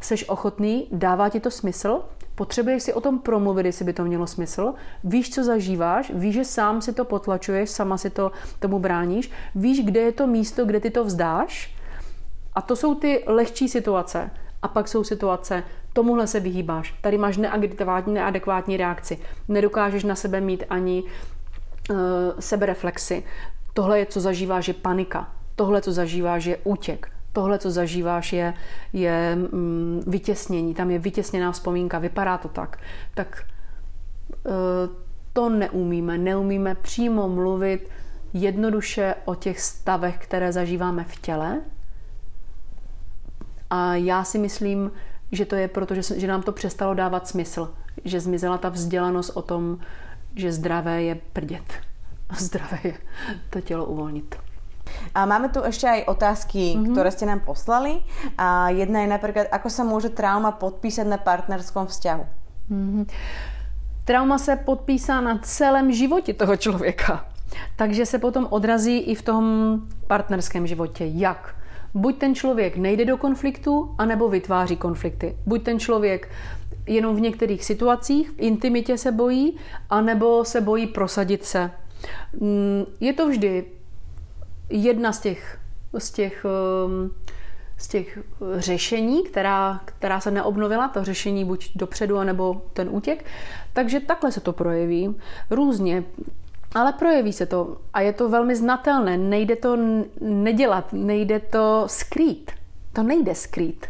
seš 0.01 0.29
ochotný, 0.29 0.87
dává 0.91 1.29
ti 1.29 1.39
to 1.39 1.51
smysl, 1.51 2.01
potřebuješ 2.35 2.83
si 2.83 2.93
o 2.93 3.01
tom 3.01 3.19
promluvit, 3.19 3.65
jestli 3.65 3.85
by 3.85 3.93
to 3.93 4.05
mělo 4.05 4.27
smysl, 4.27 4.73
víš, 5.03 5.33
co 5.33 5.43
zažíváš, 5.43 6.11
víš, 6.15 6.35
že 6.35 6.45
sám 6.45 6.81
si 6.81 6.93
to 6.93 7.05
potlačuješ, 7.05 7.69
sama 7.69 7.97
si 7.97 8.09
to 8.09 8.31
tomu 8.59 8.79
bráníš, 8.79 9.31
víš, 9.55 9.85
kde 9.85 9.99
je 9.99 10.11
to 10.11 10.27
místo, 10.27 10.65
kde 10.65 10.79
ty 10.79 10.89
to 10.89 11.03
vzdáš? 11.03 11.75
A 12.53 12.61
to 12.61 12.75
jsou 12.75 12.95
ty 12.95 13.23
lehčí 13.27 13.69
situace. 13.69 14.31
A 14.61 14.67
pak 14.67 14.87
jsou 14.87 15.03
situace, 15.03 15.63
tomuhle 15.97 16.27
se 16.27 16.39
vyhýbáš, 16.39 16.95
tady 17.01 17.17
máš 17.17 17.37
neadekvátní, 17.37 18.13
neadekvátní 18.13 18.77
reakci, 18.77 19.17
nedokážeš 19.47 20.03
na 20.03 20.15
sebe 20.15 20.41
mít 20.41 20.63
ani 20.69 21.03
uh, 21.03 21.97
sebereflexy. 22.39 23.23
Tohle 23.73 23.99
je, 23.99 24.05
co 24.05 24.19
zažíváš, 24.21 24.67
je 24.67 24.73
panika. 24.73 25.33
Tohle, 25.55 25.81
co 25.81 25.91
zažíváš, 25.91 26.45
je 26.45 26.57
útěk. 26.63 27.11
Tohle, 27.33 27.59
co 27.59 27.71
zažíváš, 27.71 28.33
je, 28.33 28.53
je 28.93 29.35
mm, 29.35 30.03
vytěsnění. 30.07 30.73
Tam 30.73 30.91
je 30.91 30.99
vytěsněná 30.99 31.51
vzpomínka, 31.51 31.99
vypadá 31.99 32.37
to 32.37 32.47
tak. 32.47 32.77
Tak 33.15 33.43
uh, 34.45 34.53
to 35.33 35.49
neumíme. 35.49 36.17
Neumíme 36.17 36.75
přímo 36.75 37.29
mluvit 37.29 37.89
jednoduše 38.33 39.15
o 39.25 39.35
těch 39.35 39.61
stavech, 39.61 40.17
které 40.17 40.51
zažíváme 40.51 41.03
v 41.03 41.21
těle, 41.21 41.61
a 43.69 43.95
já 43.95 44.23
si 44.23 44.37
myslím, 44.37 44.91
že 45.31 45.45
to 45.45 45.55
je 45.55 45.67
proto, 45.67 45.95
že, 45.95 46.19
že 46.19 46.27
nám 46.27 46.41
to 46.41 46.51
přestalo 46.51 46.93
dávat 46.93 47.27
smysl. 47.27 47.73
Že 48.05 48.19
zmizela 48.19 48.57
ta 48.57 48.69
vzdělanost 48.69 49.29
o 49.29 49.41
tom, 49.41 49.79
že 50.35 50.51
zdravé 50.51 51.03
je 51.03 51.15
prdět. 51.33 51.73
A 52.29 52.35
zdravé 52.35 52.79
je 52.83 52.93
to 53.49 53.61
tělo 53.61 53.85
uvolnit. 53.85 54.35
A 55.15 55.25
máme 55.25 55.49
tu 55.51 55.59
ešte 55.61 55.83
aj 55.83 56.07
otázky, 56.07 56.75
mm-hmm. 56.75 56.95
ktoré 56.95 57.09
ste 57.11 57.27
nám 57.27 57.43
poslali. 57.43 57.99
A 58.39 58.71
jedna 58.71 59.03
je 59.03 59.09
napríklad, 59.11 59.51
ako 59.51 59.67
sa 59.67 59.83
môže 59.83 60.15
trauma 60.15 60.55
podpísať 60.55 61.03
na 61.07 61.19
partnerskom 61.19 61.87
vzťahu? 61.91 62.25
Trauma 64.05 64.37
se 64.37 64.55
podpísá 64.55 65.21
na 65.21 65.37
celém 65.43 65.91
životě 65.91 66.33
toho 66.33 66.57
člověka. 66.57 67.25
Takže 67.75 68.05
se 68.05 68.19
potom 68.19 68.47
odrazí 68.49 68.97
i 68.97 69.15
v 69.15 69.21
tom 69.21 69.43
partnerském 70.07 70.67
životě. 70.67 71.05
Jak? 71.05 71.55
Buď 71.97 72.17
ten 72.17 72.35
člověk 72.35 72.77
nejde 72.77 73.05
do 73.05 73.17
konfliktu, 73.17 73.95
anebo 73.97 74.29
vytváří 74.29 74.77
konflikty. 74.77 75.37
Buď 75.45 75.63
ten 75.63 75.79
člověk 75.79 76.29
jenom 76.87 77.15
v 77.15 77.19
některých 77.19 77.65
situacích, 77.65 78.29
v 78.29 78.39
intimitě 78.39 78.97
se 78.97 79.11
bojí, 79.11 79.57
anebo 79.89 80.45
se 80.45 80.61
bojí 80.61 80.87
prosadit 80.87 81.45
se. 81.45 81.71
Mm, 82.39 82.85
je 82.99 83.13
to 83.13 83.29
vždy 83.29 83.65
jedna 84.69 85.13
z 85.13 85.19
těch, 85.19 85.59
z 85.97 86.11
těch, 86.11 86.45
um, 86.85 87.11
z 87.77 87.87
těch 87.87 88.19
řešení, 88.55 89.23
která, 89.23 89.81
která 89.85 90.19
se 90.19 90.31
neobnovila, 90.31 90.87
to 90.87 91.03
řešení 91.03 91.45
buď 91.45 91.71
dopředu, 91.75 92.17
anebo 92.17 92.61
ten 92.73 92.87
útěk. 92.91 93.25
Takže 93.73 93.99
takhle 93.99 94.31
se 94.31 94.41
to 94.41 94.53
projeví 94.53 95.15
různě. 95.49 96.03
Ale 96.77 96.93
projeví 96.93 97.33
se 97.33 97.45
to 97.45 97.77
a 97.93 98.01
je 98.01 98.13
to 98.13 98.29
velmi 98.29 98.55
znatelné. 98.55 99.17
Nejde 99.17 99.55
to 99.55 99.77
nedělat, 100.21 100.93
nejde 100.93 101.39
to 101.39 101.83
skrýt. 101.87 102.51
To 102.93 103.03
nejde 103.03 103.35
skrýt. 103.35 103.85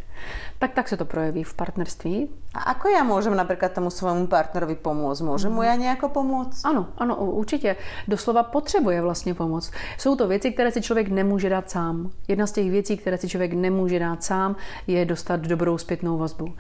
Tak 0.60 0.74
tak 0.74 0.88
se 0.88 0.98
to 0.98 1.06
projeví 1.06 1.44
v 1.44 1.54
partnerství. 1.54 2.30
A 2.54 2.60
ako 2.60 2.90
já 2.90 3.04
můžem 3.04 3.36
například 3.36 3.72
tomu 3.72 3.90
svému 3.90 4.28
partnerovi 4.28 4.76
pomoct? 4.76 5.22
Můžem 5.22 5.52
mu 5.52 5.64
já 5.64 5.76
nějako 5.76 6.10
pomoct? 6.10 6.66
Ano, 6.66 6.88
ano, 6.98 7.16
určitě. 7.16 7.76
Doslova 8.08 8.44
potřebuje 8.44 9.02
vlastně 9.02 9.34
pomoc. 9.34 9.72
Jsou 9.98 10.16
to 10.16 10.28
věci, 10.28 10.52
které 10.52 10.72
si 10.72 10.82
člověk 10.82 11.08
nemůže 11.08 11.50
dát 11.50 11.70
sám. 11.70 12.12
Jedna 12.28 12.48
z 12.48 12.52
těch 12.52 12.72
věcí, 12.72 12.98
které 12.98 13.18
si 13.18 13.30
člověk 13.30 13.54
nemůže 13.54 14.00
dát 14.00 14.24
sám, 14.24 14.56
je 14.88 15.06
dostat 15.06 15.40
dobrou 15.40 15.78
zpětnou 15.78 16.18
vazbu. 16.18 16.54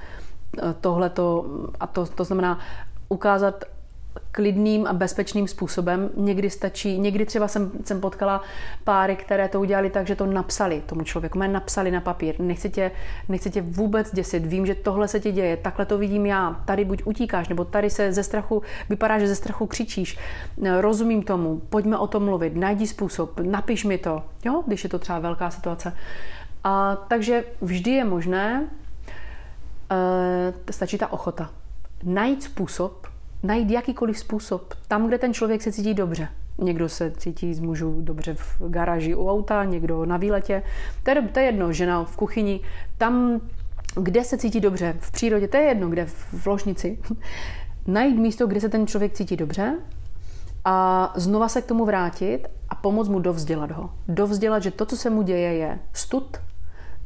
Tohle 0.81 1.09
to, 1.09 1.45
a 1.79 1.87
to, 1.87 2.05
to 2.05 2.23
znamená 2.23 2.59
ukázat 3.09 3.65
klidným 4.31 4.87
a 4.87 4.93
bezpečným 4.93 5.47
způsobem. 5.47 6.09
Někdy 6.17 6.49
stačí, 6.49 6.99
někdy 6.99 7.25
třeba 7.25 7.47
jsem, 7.47 7.71
jsem 7.85 8.01
potkala 8.01 8.41
páry, 8.83 9.15
které 9.15 9.47
to 9.47 9.59
udělali 9.59 9.89
tak, 9.89 10.07
že 10.07 10.15
to 10.15 10.25
napsali 10.25 10.83
tomu 10.85 11.03
člověku, 11.03 11.39
mě 11.39 11.47
napsali 11.47 11.91
na 11.91 12.01
papír. 12.01 12.39
Nechci 12.39 12.69
tě, 12.69 12.91
nechci 13.29 13.49
tě 13.49 13.61
vůbec 13.61 14.13
děsit, 14.13 14.45
vím, 14.45 14.65
že 14.65 14.75
tohle 14.75 15.07
se 15.07 15.19
ti 15.19 15.31
děje, 15.31 15.57
takhle 15.57 15.85
to 15.85 15.97
vidím 15.97 16.25
já, 16.25 16.61
tady 16.65 16.85
buď 16.85 17.01
utíkáš, 17.05 17.47
nebo 17.49 17.65
tady 17.65 17.89
se 17.89 18.13
ze 18.13 18.23
strachu, 18.23 18.61
vypadá, 18.89 19.19
že 19.19 19.27
ze 19.27 19.35
strachu 19.35 19.67
křičíš, 19.67 20.17
rozumím 20.79 21.23
tomu, 21.23 21.61
pojďme 21.69 21.97
o 21.97 22.07
tom 22.07 22.25
mluvit, 22.25 22.55
najdi 22.55 22.87
způsob, 22.87 23.39
napiš 23.39 23.85
mi 23.85 23.97
to, 23.97 24.23
jo, 24.45 24.63
když 24.67 24.83
je 24.83 24.89
to 24.89 24.99
třeba 24.99 25.19
velká 25.19 25.49
situace. 25.49 25.93
A 26.63 26.95
takže 26.95 27.43
vždy 27.61 27.91
je 27.91 28.05
možné, 28.05 28.67
e, 29.91 30.73
stačí 30.73 30.97
ta 30.97 31.11
ochota, 31.11 31.49
najít 32.03 32.43
způsob, 32.43 33.07
najít 33.43 33.71
jakýkoliv 33.71 34.19
způsob, 34.19 34.73
tam, 34.87 35.07
kde 35.07 35.17
ten 35.17 35.33
člověk 35.33 35.61
se 35.61 35.71
cítí 35.71 35.93
dobře. 35.93 36.27
Někdo 36.57 36.89
se 36.89 37.11
cítí 37.11 37.53
z 37.53 37.59
mužů 37.59 38.01
dobře 38.01 38.33
v 38.33 38.69
garáži 38.69 39.15
u 39.15 39.29
auta, 39.29 39.63
někdo 39.63 40.05
na 40.05 40.17
výletě. 40.17 40.63
To 41.03 41.11
je, 41.11 41.21
to 41.21 41.39
je 41.39 41.45
jedno, 41.45 41.73
žena 41.73 42.03
v 42.03 42.17
kuchyni. 42.17 42.61
Tam, 42.97 43.41
kde 43.95 44.23
se 44.23 44.37
cítí 44.37 44.59
dobře, 44.59 44.95
v 44.99 45.11
přírodě, 45.11 45.47
to 45.47 45.57
je 45.57 45.63
jedno, 45.63 45.89
kde 45.89 46.05
v 46.05 46.47
ložnici. 46.47 46.99
Najít 47.87 48.17
místo, 48.17 48.47
kde 48.47 48.61
se 48.61 48.69
ten 48.69 48.87
člověk 48.87 49.13
cítí 49.13 49.37
dobře 49.37 49.77
a 50.65 51.13
znova 51.15 51.49
se 51.49 51.61
k 51.61 51.65
tomu 51.65 51.85
vrátit 51.85 52.47
a 52.69 52.75
pomoct 52.75 53.07
mu 53.07 53.19
dovzdělat 53.19 53.71
ho. 53.71 53.89
Dovzdělat, 54.07 54.63
že 54.63 54.71
to, 54.71 54.85
co 54.85 54.97
se 54.97 55.09
mu 55.09 55.21
děje, 55.21 55.53
je 55.53 55.79
stud, 55.93 56.37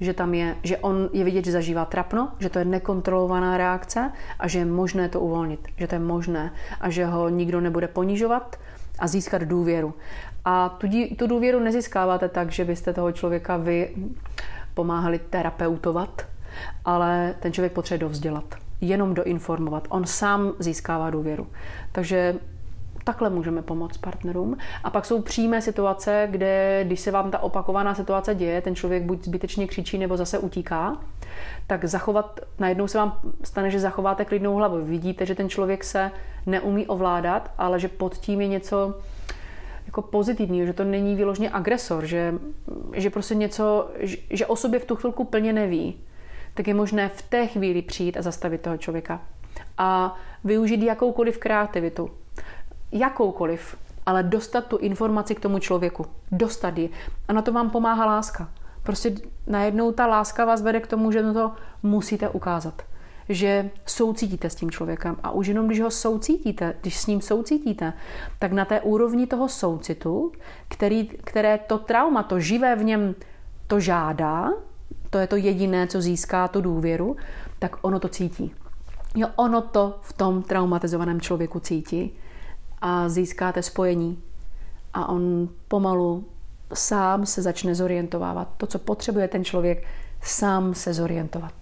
že 0.02 0.14
tam 0.14 0.34
je, 0.34 0.56
že 0.64 0.78
on 0.78 1.10
je 1.14 1.24
vidět, 1.24 1.46
že 1.46 1.52
zažívá 1.52 1.86
trapno, 1.86 2.32
že 2.40 2.50
to 2.50 2.60
je 2.60 2.66
nekontrolovaná 2.66 3.58
reakce 3.58 4.12
a 4.40 4.48
že 4.48 4.60
je 4.60 4.66
možné 4.66 5.10
to 5.10 5.20
uvolnit, 5.20 5.68
že 5.78 5.88
to 5.88 5.96
je 5.96 6.00
možné 6.00 6.54
a 6.82 6.90
že 6.90 7.06
ho 7.06 7.30
nikdo 7.30 7.62
nebude 7.62 7.88
ponižovat 7.88 8.56
a 9.00 9.08
získat 9.08 9.42
důvěru. 9.42 9.94
A 10.46 10.70
tu, 10.70 10.88
tu 11.18 11.28
důvěru 11.28 11.60
nezískáváte 11.60 12.30
tak, 12.30 12.52
že 12.52 12.66
byste 12.66 12.94
toho 12.94 13.12
člověka 13.12 13.58
vy 13.58 13.96
pomáhali 14.74 15.20
terapeutovat, 15.20 16.26
ale 16.86 17.36
ten 17.40 17.54
člověk 17.54 17.74
potřebuje 17.74 18.00
dovzdělat, 18.00 18.56
jenom 18.82 19.14
doinformovat. 19.14 19.88
On 19.90 20.06
sám 20.06 20.54
získává 20.60 21.10
důvěru. 21.10 21.48
Takže 21.92 22.36
takhle 23.04 23.30
můžeme 23.30 23.62
pomoct 23.62 23.98
partnerům. 23.98 24.58
A 24.84 24.90
pak 24.90 25.06
jsou 25.06 25.22
přímé 25.22 25.62
situace, 25.62 26.28
kde 26.32 26.84
když 26.84 27.00
se 27.00 27.12
vám 27.12 27.32
ta 27.32 27.40
opakovaná 27.40 27.96
situace 27.96 28.36
děje, 28.36 28.62
ten 28.62 28.76
člověk 28.76 29.04
buď 29.04 29.24
zbytečně 29.24 29.68
křičí 29.68 29.98
nebo 29.98 30.18
zase 30.18 30.38
utíká, 30.38 30.98
tak 31.68 31.86
zachovat, 31.86 32.40
najednou 32.60 32.88
se 32.88 32.98
vám 32.98 33.20
stane, 33.44 33.72
že 33.72 33.80
zachováte 33.80 34.26
klidnou 34.26 34.56
hlavu. 34.56 34.86
Vidíte, 34.86 35.26
že 35.26 35.36
ten 35.36 35.50
člověk 35.50 35.84
se 35.84 36.12
neumí 36.46 36.88
ovládat, 36.88 37.52
ale 37.58 37.80
že 37.80 37.88
pod 37.88 38.18
tím 38.18 38.42
je 38.42 38.48
něco 38.48 38.94
jako 39.86 40.02
pozitivního, 40.02 40.68
že 40.68 40.74
to 40.74 40.84
není 40.84 41.16
výložně 41.16 41.50
agresor, 41.50 42.06
že, 42.06 42.34
že 42.94 43.10
prostě 43.10 43.36
něco, 43.36 43.90
že, 44.00 44.18
že 44.30 44.46
o 44.46 44.56
sobě 44.56 44.80
v 44.80 44.86
tu 44.86 44.96
chvilku 44.96 45.24
plně 45.24 45.54
neví, 45.54 46.00
tak 46.54 46.68
je 46.68 46.74
možné 46.74 47.10
v 47.10 47.22
té 47.22 47.48
chvíli 47.48 47.82
přijít 47.82 48.18
a 48.18 48.22
zastavit 48.22 48.62
toho 48.62 48.78
člověka. 48.78 49.22
A 49.78 50.16
využít 50.44 50.84
jakoukoliv 50.84 51.38
kreativitu 51.38 52.10
jakoukoliv, 52.92 53.78
ale 54.06 54.24
dostat 54.24 54.68
tu 54.68 54.78
informaci 54.78 55.36
k 55.36 55.40
tomu 55.40 55.60
člověku. 55.60 56.06
Dostat 56.32 56.78
ji. 56.78 56.90
A 57.28 57.34
na 57.34 57.42
to 57.42 57.52
vám 57.52 57.70
pomáhá 57.70 58.06
láska. 58.06 58.50
Prostě 58.84 59.16
najednou 59.48 59.92
ta 59.92 60.08
láska 60.08 60.46
vás 60.46 60.62
vede 60.62 60.80
k 60.80 60.88
tomu, 60.88 61.12
že 61.12 61.24
to 61.34 61.52
musíte 61.84 62.30
ukázat. 62.30 62.82
Že 63.30 63.70
soucítíte 63.86 64.50
s 64.50 64.56
tím 64.56 64.72
člověkem. 64.72 65.16
A 65.24 65.32
už 65.32 65.48
jenom 65.48 65.68
když 65.68 65.82
ho 65.82 65.92
soucítíte, 65.92 66.74
když 66.82 66.98
s 66.98 67.08
ním 67.08 67.22
soucítíte, 67.22 67.94
tak 68.40 68.52
na 68.52 68.66
té 68.66 68.82
úrovni 68.82 69.28
toho 69.28 69.50
soucitu, 69.50 70.32
který, 70.68 71.08
které 71.08 71.58
to 71.58 71.78
trauma, 71.78 72.24
to 72.24 72.40
živé 72.40 72.76
v 72.76 72.84
něm 72.84 73.16
to 73.68 73.80
žádá, 73.80 74.50
to 75.10 75.18
je 75.18 75.28
to 75.28 75.36
jediné, 75.36 75.88
co 75.88 76.02
získá 76.02 76.48
tu 76.48 76.62
důvěru, 76.62 77.16
tak 77.60 77.76
ono 77.82 78.00
to 78.00 78.08
cítí. 78.08 78.54
Jo, 79.16 79.28
ono 79.36 79.62
to 79.62 80.00
v 80.02 80.14
tom 80.14 80.44
traumatizovaném 80.44 81.22
člověku 81.22 81.60
cítí 81.60 82.14
a 82.82 83.10
získáte 83.10 83.62
spojení. 83.64 84.18
A 84.94 85.10
on 85.10 85.50
pomalu 85.68 86.26
sám 86.74 87.26
se 87.26 87.42
začne 87.42 87.76
zorientovávat. 87.76 88.48
To, 88.58 88.68
co 88.68 88.80
potřebuje 88.80 89.28
ten 89.28 89.46
člověk, 89.46 89.84
sám 90.22 90.74
se 90.74 90.94
zorientovat. 90.94 91.54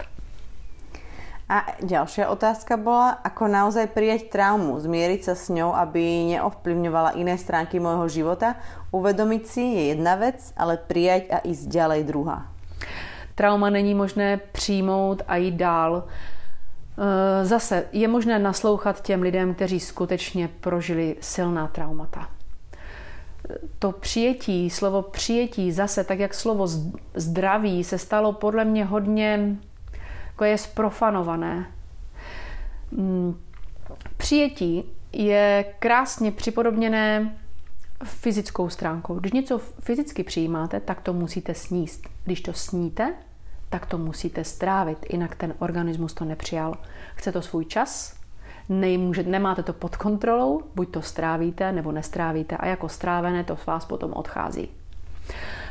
A 1.49 1.65
další 1.81 2.25
otázka 2.25 2.77
byla, 2.77 3.09
ako 3.09 3.47
naozaj 3.49 3.89
prijať 3.89 4.29
traumu, 4.29 4.77
zmieriť 4.77 5.21
sa 5.25 5.33
s 5.33 5.49
ňou, 5.49 5.73
aby 5.73 6.29
neovplyvňovala 6.37 7.17
iné 7.17 7.41
stránky 7.41 7.81
môjho 7.81 8.05
života. 8.05 8.53
Uvedomiť 8.93 9.43
si 9.49 9.63
je 9.65 9.83
jedna 9.97 10.13
vec, 10.13 10.37
ale 10.53 10.77
prijať 10.77 11.33
a 11.33 11.37
ísť 11.41 11.65
ďalej 11.73 12.01
druhá. 12.05 12.45
Trauma 13.33 13.73
není 13.73 13.97
možné 13.97 14.37
přijmout 14.53 15.25
a 15.25 15.41
jít 15.41 15.57
dál. 15.57 16.05
Eh, 16.99 17.45
zase 17.45 17.85
je 17.91 18.07
možné 18.07 18.39
naslouchat 18.39 19.01
těm 19.01 19.21
lidem, 19.21 19.55
kteří 19.55 19.79
skutečně 19.79 20.47
prožili 20.47 21.15
silná 21.21 21.67
traumata. 21.67 22.29
To 23.79 23.91
přijetí, 23.91 24.69
slovo 24.69 25.01
přijetí, 25.01 25.71
zase 25.71 26.03
tak 26.03 26.19
jak 26.19 26.33
slovo 26.33 26.67
zdraví 27.13 27.83
se 27.83 27.97
stalo 27.97 28.33
podle 28.33 28.65
mě 28.65 28.85
hodně 28.85 29.57
jako 30.27 30.43
je 30.43 30.57
sprofanované. 30.57 31.67
Hmm, 32.97 33.39
přijetí 34.17 34.83
je 35.13 35.65
krásně 35.79 36.31
připodobněné 36.31 37.37
fyzickou 38.03 38.69
stránkou. 38.69 39.19
Když 39.19 39.31
něco 39.31 39.57
fyzicky 39.57 40.23
přijímáte, 40.23 40.79
tak 40.79 41.01
to 41.01 41.13
musíte 41.13 41.53
sníst. 41.53 42.07
Když 42.23 42.41
to 42.41 42.53
sníte, 42.53 43.13
tak 43.69 43.85
to 43.85 43.97
musíte 43.97 44.43
strávit, 44.43 45.05
jinak 45.09 45.35
ten 45.35 45.53
organismus 45.59 46.13
to 46.13 46.25
nepřijal. 46.25 46.77
Chce 47.15 47.31
to 47.31 47.41
svůj 47.41 47.65
čas, 47.65 48.19
nejmůže, 48.69 49.23
nemáte 49.23 49.63
to 49.63 49.73
pod 49.73 49.97
kontrolou, 49.97 50.61
buď 50.75 50.91
to 50.91 51.01
strávíte, 51.01 51.71
nebo 51.71 51.91
nestrávíte 51.91 52.57
a 52.57 52.65
jako 52.65 52.89
strávené 52.89 53.43
to 53.43 53.57
s 53.57 53.65
vás 53.65 53.85
potom 53.85 54.13
odchází. 54.13 54.69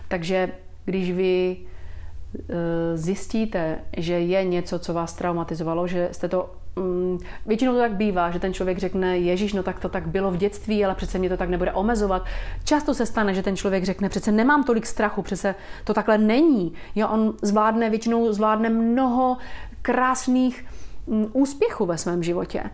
Takže 0.09 0.53
když 0.85 1.13
vy 1.13 1.57
e, 1.57 2.97
zjistíte, 2.97 3.79
že 3.97 4.21
je 4.21 4.45
něco, 4.45 4.79
co 4.79 4.95
vás 4.95 5.15
traumatizovalo, 5.15 5.87
že 5.87 6.09
jste 6.13 6.29
to 6.29 6.55
Mm, 6.79 7.19
většinou 7.47 7.73
to 7.73 7.79
tak 7.79 7.93
bývá, 7.93 8.31
že 8.31 8.39
ten 8.39 8.55
člověk 8.55 8.79
řekne, 8.79 9.19
Ježíš, 9.19 9.53
no 9.53 9.63
tak 9.63 9.81
to 9.81 9.89
tak 9.89 10.07
bylo 10.07 10.31
v 10.31 10.37
dětství, 10.37 10.85
ale 10.85 10.95
přece 10.95 11.19
mě 11.19 11.29
to 11.29 11.37
tak 11.37 11.49
nebude 11.49 11.73
omezovat. 11.73 12.25
Často 12.65 12.95
se 12.95 13.07
stane, 13.07 13.35
že 13.35 13.43
ten 13.43 13.57
člověk 13.57 13.85
řekne, 13.85 14.09
přece 14.09 14.33
nemám 14.33 14.65
tolik 14.65 14.87
strachu, 14.87 15.23
přece 15.23 15.55
to 15.85 15.95
takhle 15.95 16.19
není. 16.19 16.73
Jo, 16.95 17.09
on 17.09 17.35
zvládne, 17.43 17.91
většinou 17.91 18.33
zvládne 18.33 18.69
mnoho 18.69 19.37
krásných 19.83 20.65
mm, 21.07 21.27
úspěchů 21.33 21.87
ve 21.87 21.99
svém 21.99 22.23
životě. 22.23 22.65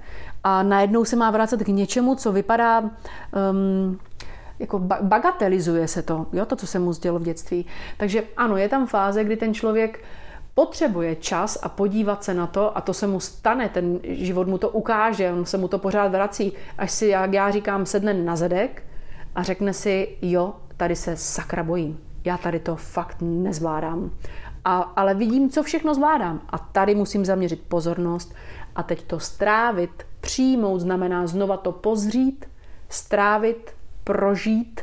A 0.44 0.62
najednou 0.62 1.04
se 1.04 1.16
má 1.16 1.30
vracet 1.30 1.62
k 1.62 1.68
něčemu, 1.68 2.14
co 2.14 2.32
vypadá 2.32 2.80
um, 2.80 3.98
jako 4.58 4.78
bagatelizuje 5.00 5.88
se 5.88 6.02
to, 6.02 6.26
jo, 6.32 6.46
to, 6.46 6.56
co 6.56 6.66
se 6.66 6.78
mu 6.78 6.92
sdělo 6.92 7.18
v 7.18 7.22
dětství. 7.22 7.66
Takže 7.96 8.22
ano, 8.36 8.56
je 8.56 8.68
tam 8.68 8.86
fáze, 8.86 9.24
kdy 9.24 9.36
ten 9.36 9.54
člověk 9.54 10.04
potřebuje 10.54 11.16
čas 11.16 11.58
a 11.62 11.68
podívat 11.68 12.24
se 12.24 12.34
na 12.34 12.46
to 12.46 12.76
a 12.76 12.80
to 12.80 12.94
se 12.94 13.06
mu 13.06 13.20
stane, 13.20 13.68
ten 13.68 14.00
život 14.02 14.48
mu 14.48 14.58
to 14.58 14.70
ukáže, 14.70 15.32
on 15.32 15.44
se 15.44 15.58
mu 15.58 15.68
to 15.68 15.78
pořád 15.78 16.08
vrací, 16.08 16.52
až 16.78 16.90
si, 16.90 17.06
jak 17.06 17.32
já 17.32 17.50
říkám, 17.50 17.86
sedne 17.86 18.14
na 18.14 18.36
zadek 18.36 18.82
a 19.34 19.42
řekne 19.42 19.72
si, 19.72 20.08
jo, 20.22 20.54
tady 20.76 20.96
se 20.96 21.16
sakra 21.16 21.62
bojím. 21.62 22.00
já 22.24 22.38
tady 22.38 22.60
to 22.60 22.76
fakt 22.76 23.16
nezvládám. 23.20 24.10
A, 24.64 24.78
ale 24.78 25.14
vidím, 25.14 25.50
co 25.50 25.62
všechno 25.62 25.94
zvládám. 25.94 26.40
A 26.48 26.58
tady 26.58 26.94
musím 26.94 27.24
zaměřit 27.24 27.62
pozornost 27.68 28.34
a 28.76 28.82
teď 28.82 29.02
to 29.02 29.20
strávit, 29.20 30.06
přijmout 30.20 30.80
znamená 30.80 31.26
znova 31.26 31.56
to 31.56 31.72
pozřít, 31.72 32.46
strávit, 32.88 33.70
prožít. 34.04 34.80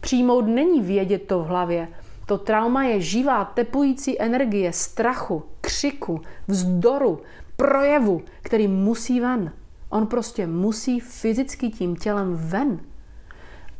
Přijmout 0.00 0.46
není 0.46 0.80
vědět 0.80 1.26
to 1.26 1.38
v 1.38 1.46
hlavě. 1.46 1.88
To 2.26 2.38
trauma 2.38 2.84
je 2.84 3.00
živá, 3.00 3.44
tepující 3.44 4.22
energie 4.22 4.72
strachu, 4.72 5.42
křiku, 5.60 6.20
vzdoru, 6.48 7.20
projevu, 7.56 8.22
který 8.42 8.68
musí 8.68 9.20
ven. 9.20 9.52
On 9.88 10.06
prostě 10.06 10.46
musí 10.46 11.00
fyzicky 11.00 11.70
tím 11.70 11.96
tělem 11.96 12.36
ven. 12.36 12.80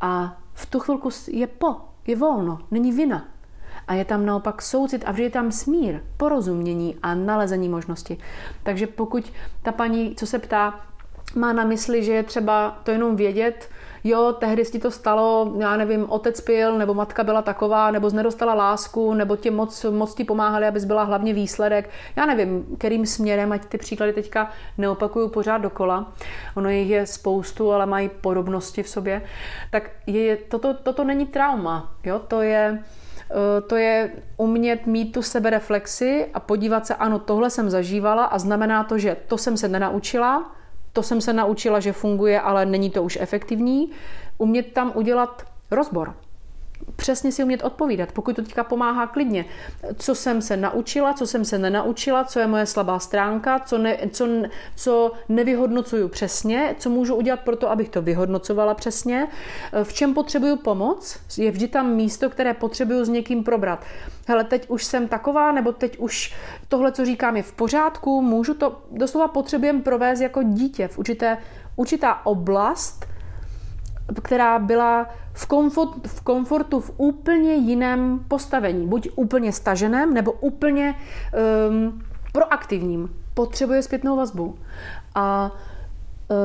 A 0.01 0.41
v 0.53 0.65
tu 0.65 0.79
chvilku 0.79 1.09
je 1.27 1.47
po, 1.47 1.75
je 2.07 2.15
volno, 2.15 2.59
není 2.71 2.91
vina. 2.91 3.27
A 3.87 3.93
je 3.93 4.05
tam 4.05 4.25
naopak 4.25 4.61
soucit 4.61 5.03
a 5.05 5.11
vždy 5.11 5.23
je 5.23 5.29
tam 5.29 5.51
smír, 5.51 6.01
porozumění 6.17 6.95
a 7.03 7.15
nalezení 7.15 7.69
možnosti. 7.69 8.17
Takže 8.63 8.87
pokud 8.87 9.31
ta 9.63 9.71
paní, 9.71 10.15
co 10.15 10.27
se 10.27 10.39
ptá, 10.39 10.85
má 11.35 11.53
na 11.53 11.63
mysli, 11.63 12.03
že 12.03 12.13
je 12.13 12.23
třeba 12.23 12.79
to 12.83 12.91
jenom 12.91 13.15
vědět, 13.15 13.69
jo, 14.05 14.35
tehdy 14.39 14.65
si 14.65 14.79
to 14.79 14.91
stalo, 14.91 15.53
já 15.59 15.77
nevím, 15.77 16.09
otec 16.09 16.41
pil, 16.41 16.77
nebo 16.77 16.93
matka 16.93 17.23
byla 17.23 17.41
taková, 17.41 17.91
nebo 17.91 18.09
nedostala 18.09 18.53
lásku, 18.53 19.13
nebo 19.13 19.35
ti 19.35 19.49
moc, 19.49 19.85
moc 19.89 20.15
ti 20.15 20.23
pomáhali, 20.23 20.67
abys 20.67 20.85
byla 20.85 21.03
hlavně 21.03 21.33
výsledek. 21.33 21.89
Já 22.15 22.25
nevím, 22.25 22.65
kterým 22.77 23.05
směrem, 23.05 23.51
ať 23.51 23.65
ty 23.65 23.77
příklady 23.77 24.13
teďka 24.13 24.49
neopakuju 24.77 25.29
pořád 25.29 25.57
dokola. 25.57 26.13
Ono 26.55 26.69
jich 26.69 26.89
je 26.89 27.05
spoustu, 27.05 27.71
ale 27.71 27.85
mají 27.85 28.09
podobnosti 28.21 28.83
v 28.83 28.89
sobě. 28.89 29.21
Tak 29.71 29.89
je, 30.07 30.37
toto, 30.37 30.73
toto 30.73 31.03
není 31.03 31.25
trauma, 31.25 31.95
jo, 32.03 32.19
to 32.19 32.41
je 32.41 32.83
eh, 33.31 33.61
to 33.61 33.75
je 33.75 34.11
umět 34.37 34.85
mít 34.85 35.11
tu 35.11 35.21
sebereflexi 35.21 36.27
a 36.33 36.39
podívat 36.39 36.87
se, 36.87 36.95
ano, 36.95 37.19
tohle 37.19 37.49
jsem 37.49 37.69
zažívala 37.69 38.25
a 38.25 38.37
znamená 38.39 38.83
to, 38.83 38.97
že 38.97 39.17
to 39.27 39.37
jsem 39.37 39.57
se 39.57 39.67
nenaučila, 39.67 40.55
to 40.95 41.03
jsem 41.03 41.21
se 41.21 41.33
naučila, 41.33 41.79
že 41.79 41.91
funguje, 41.91 42.41
ale 42.41 42.65
není 42.65 42.89
to 42.89 43.03
už 43.03 43.17
efektivní. 43.21 43.91
Umět 44.37 44.73
tam 44.73 44.91
udělat 44.95 45.43
rozbor 45.71 46.15
přesně 46.95 47.31
si 47.31 47.43
umět 47.43 47.63
odpovídat, 47.63 48.11
pokud 48.11 48.35
to 48.35 48.41
teďka 48.41 48.63
pomáhá 48.63 49.07
klidně. 49.07 49.45
Co 49.97 50.15
jsem 50.15 50.41
se 50.41 50.57
naučila, 50.57 51.13
co 51.13 51.27
jsem 51.27 51.45
se 51.45 51.59
nenaučila, 51.59 52.23
co 52.23 52.39
je 52.39 52.47
moje 52.47 52.65
slabá 52.65 52.99
stránka, 52.99 53.59
co, 53.59 53.77
ne, 53.77 53.97
co, 54.11 54.27
co 54.75 55.11
nevyhodnocuju 55.29 56.07
přesně, 56.07 56.75
co 56.79 56.89
můžu 56.89 57.15
udělat 57.15 57.39
pro 57.39 57.55
to, 57.55 57.71
abych 57.71 57.89
to 57.89 58.01
vyhodnocovala 58.01 58.73
přesně, 58.73 59.27
v 59.83 59.93
čem 59.93 60.13
potřebuju 60.13 60.55
pomoc, 60.55 61.19
je 61.37 61.51
vždy 61.51 61.67
tam 61.67 61.93
místo, 61.93 62.29
které 62.29 62.53
potřebuju 62.53 63.05
s 63.05 63.09
někým 63.09 63.43
probrat. 63.43 63.85
Hele, 64.27 64.43
teď 64.43 64.69
už 64.69 64.83
jsem 64.83 65.07
taková, 65.07 65.51
nebo 65.51 65.71
teď 65.71 65.97
už 65.97 66.33
tohle, 66.67 66.91
co 66.91 67.05
říkám, 67.05 67.37
je 67.37 67.43
v 67.43 67.51
pořádku, 67.51 68.21
můžu 68.21 68.53
to, 68.53 68.81
doslova 68.91 69.27
potřebujeme 69.27 69.81
provést 69.81 70.21
jako 70.21 70.43
dítě 70.43 70.87
v 70.87 70.97
určité, 70.97 71.37
určitá 71.75 72.25
oblast, 72.25 73.05
která 74.21 74.59
byla 74.59 75.09
v, 75.33 75.45
komfort, 75.45 76.07
v 76.07 76.21
komfortu 76.21 76.79
v 76.79 76.91
úplně 76.97 77.53
jiném 77.53 78.25
postavení. 78.27 78.87
Buď 78.87 79.09
úplně 79.15 79.53
staženém, 79.53 80.13
nebo 80.13 80.31
úplně 80.31 80.95
um, 81.69 82.03
proaktivním. 82.31 83.09
Potřebuje 83.33 83.81
zpětnou 83.81 84.17
vazbu. 84.17 84.57
A 85.15 85.51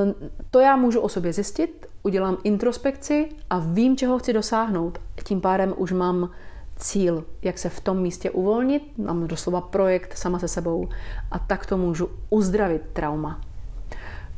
um, 0.04 0.30
to 0.50 0.60
já 0.60 0.76
můžu 0.76 1.00
o 1.00 1.08
sobě 1.08 1.32
zjistit, 1.32 1.86
udělám 2.02 2.36
introspekci 2.44 3.28
a 3.50 3.58
vím, 3.58 3.96
čeho 3.96 4.18
chci 4.18 4.32
dosáhnout. 4.32 4.98
Tím 5.24 5.40
pádem 5.40 5.74
už 5.76 5.92
mám 5.92 6.30
cíl, 6.76 7.24
jak 7.42 7.58
se 7.58 7.68
v 7.68 7.80
tom 7.80 7.98
místě 7.98 8.30
uvolnit, 8.30 8.98
mám 8.98 9.26
doslova 9.26 9.60
projekt 9.60 10.18
sama 10.18 10.38
se 10.38 10.48
sebou 10.48 10.88
a 11.30 11.38
tak 11.38 11.66
to 11.66 11.76
můžu 11.76 12.08
uzdravit 12.30 12.82
trauma. 12.92 13.40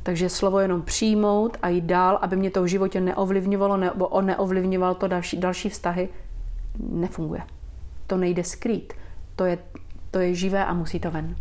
Takže 0.03 0.29
slovo 0.29 0.59
jenom 0.59 0.83
přijmout 0.83 1.57
a 1.63 1.69
jít 1.69 1.85
dál, 1.85 2.19
aby 2.23 2.37
mě 2.37 2.51
to 2.51 2.63
v 2.63 2.67
životě 2.67 3.01
neovlivňovalo 3.01 3.77
nebo 3.77 4.09
on 4.09 4.27
neovlivňoval 4.27 4.95
to 4.95 5.09
další, 5.09 5.37
další 5.37 5.69
vztahy, 5.69 6.09
nefunguje. 6.79 7.43
To 8.07 8.17
nejde 8.17 8.45
skrýt. 8.45 8.93
To 9.37 9.45
je, 9.45 9.59
to 10.11 10.19
je 10.19 10.35
živé 10.35 10.65
a 10.65 10.75
musí 10.75 11.01
to 11.01 11.11
ven. 11.11 11.37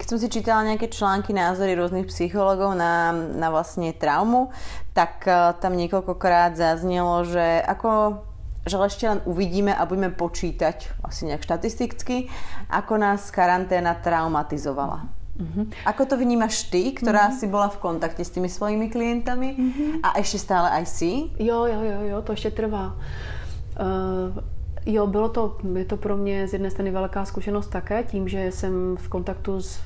Keď 0.00 0.08
som 0.08 0.18
si 0.18 0.32
čítala 0.32 0.64
nejaké 0.64 0.88
články, 0.88 1.36
názory 1.36 1.76
rôznych 1.76 2.08
psychologov 2.08 2.72
na, 2.72 3.12
na 3.12 3.52
vlastne 3.52 3.92
traumu, 3.92 4.48
tak 4.96 5.28
uh, 5.28 5.52
tam 5.60 5.76
niekoľkokrát 5.76 6.56
zaznelo, 6.56 7.20
že 7.28 7.60
ako 7.60 8.24
že 8.64 8.76
ešte 8.76 9.08
len 9.08 9.20
uvidíme 9.24 9.72
a 9.72 9.88
budeme 9.88 10.12
počítať, 10.12 11.00
asi 11.00 11.28
nejak 11.28 11.44
štatisticky, 11.44 12.28
ako 12.68 13.00
nás 13.00 13.32
karanténa 13.32 13.96
traumatizovala. 13.96 15.19
Mm-hmm. 15.40 15.88
Ako 15.88 16.04
to 16.04 16.20
vnímaš 16.20 16.68
ty, 16.68 16.92
ktorá 16.92 17.32
mm-hmm. 17.32 17.40
si 17.40 17.46
bola 17.48 17.72
v 17.72 17.80
kontakte 17.80 18.20
s 18.20 18.30
tými 18.30 18.52
svojimi 18.52 18.92
klientami 18.92 19.48
mm-hmm. 19.56 19.92
a 20.04 20.20
ešte 20.20 20.38
stále 20.38 20.68
aj 20.68 20.84
si? 20.84 21.32
Jo, 21.40 21.64
jo, 21.64 21.80
jo, 21.80 22.00
jo, 22.04 22.22
to 22.22 22.32
ještě 22.32 22.50
trvá. 22.50 22.92
Uh, 23.80 24.36
jo, 24.86 25.06
bylo 25.06 25.28
to, 25.28 25.56
je 25.74 25.84
to 25.84 25.96
pro 25.96 26.16
mě 26.16 26.48
z 26.48 26.52
jedné 26.52 26.70
strany 26.70 26.90
velká 26.90 27.24
zkušenost 27.24 27.66
také, 27.66 28.04
tím, 28.04 28.28
že 28.28 28.52
jsem 28.52 28.96
v 28.96 29.08
kontaktu 29.08 29.60
s, 29.60 29.80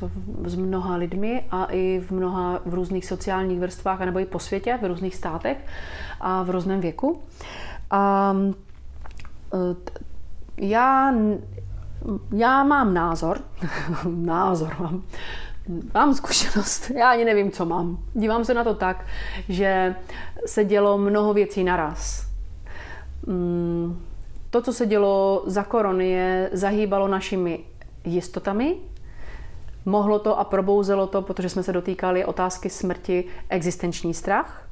s 0.44 0.54
mnoha 0.54 0.96
lidmi 0.96 1.44
a 1.50 1.64
i 1.64 2.00
v 2.00 2.10
mnoha 2.10 2.60
v 2.66 2.74
různých 2.74 3.06
sociálních 3.06 3.60
vrstvách, 3.60 4.00
nebo 4.00 4.18
i 4.18 4.26
po 4.26 4.38
světě, 4.38 4.78
v 4.82 4.84
různých 4.84 5.14
státech 5.14 5.58
a 6.20 6.42
v 6.42 6.50
různém 6.50 6.80
věku. 6.80 7.22
A 7.90 8.34
uh, 9.54 9.76
já 10.56 11.14
já 12.32 12.64
mám 12.64 12.94
názor, 12.94 13.38
názor 14.08 14.76
mám, 14.80 15.02
mám 15.94 16.14
zkušenost, 16.14 16.90
já 16.96 17.10
ani 17.10 17.24
nevím, 17.24 17.50
co 17.50 17.64
mám. 17.64 17.98
Dívám 18.14 18.44
se 18.44 18.54
na 18.54 18.64
to 18.64 18.74
tak, 18.74 19.06
že 19.48 19.94
se 20.46 20.64
dělo 20.64 20.98
mnoho 20.98 21.34
věcí 21.34 21.64
naraz. 21.64 22.26
Mm, 23.26 24.02
to, 24.50 24.62
co 24.62 24.72
se 24.72 24.86
dělo 24.86 25.42
za 25.46 25.64
koronie, 25.64 26.50
zahýbalo 26.52 27.08
našimi 27.08 27.64
jistotami, 28.04 28.76
mohlo 29.84 30.18
to 30.18 30.38
a 30.38 30.44
probouzelo 30.44 31.06
to, 31.06 31.22
protože 31.22 31.48
jsme 31.48 31.62
se 31.62 31.72
dotýkali 31.72 32.24
otázky 32.24 32.70
smrti, 32.70 33.24
existenční 33.48 34.14
strach. 34.14 34.68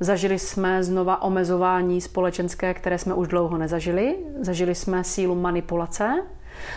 Zažili 0.00 0.38
jsme 0.38 0.84
znova 0.84 1.22
omezování 1.22 2.00
společenské, 2.00 2.74
které 2.74 2.98
jsme 2.98 3.14
už 3.14 3.28
dlouho 3.28 3.58
nezažili. 3.58 4.16
Zažili 4.40 4.74
jsme 4.74 5.04
sílu 5.04 5.34
manipulace, 5.34 6.22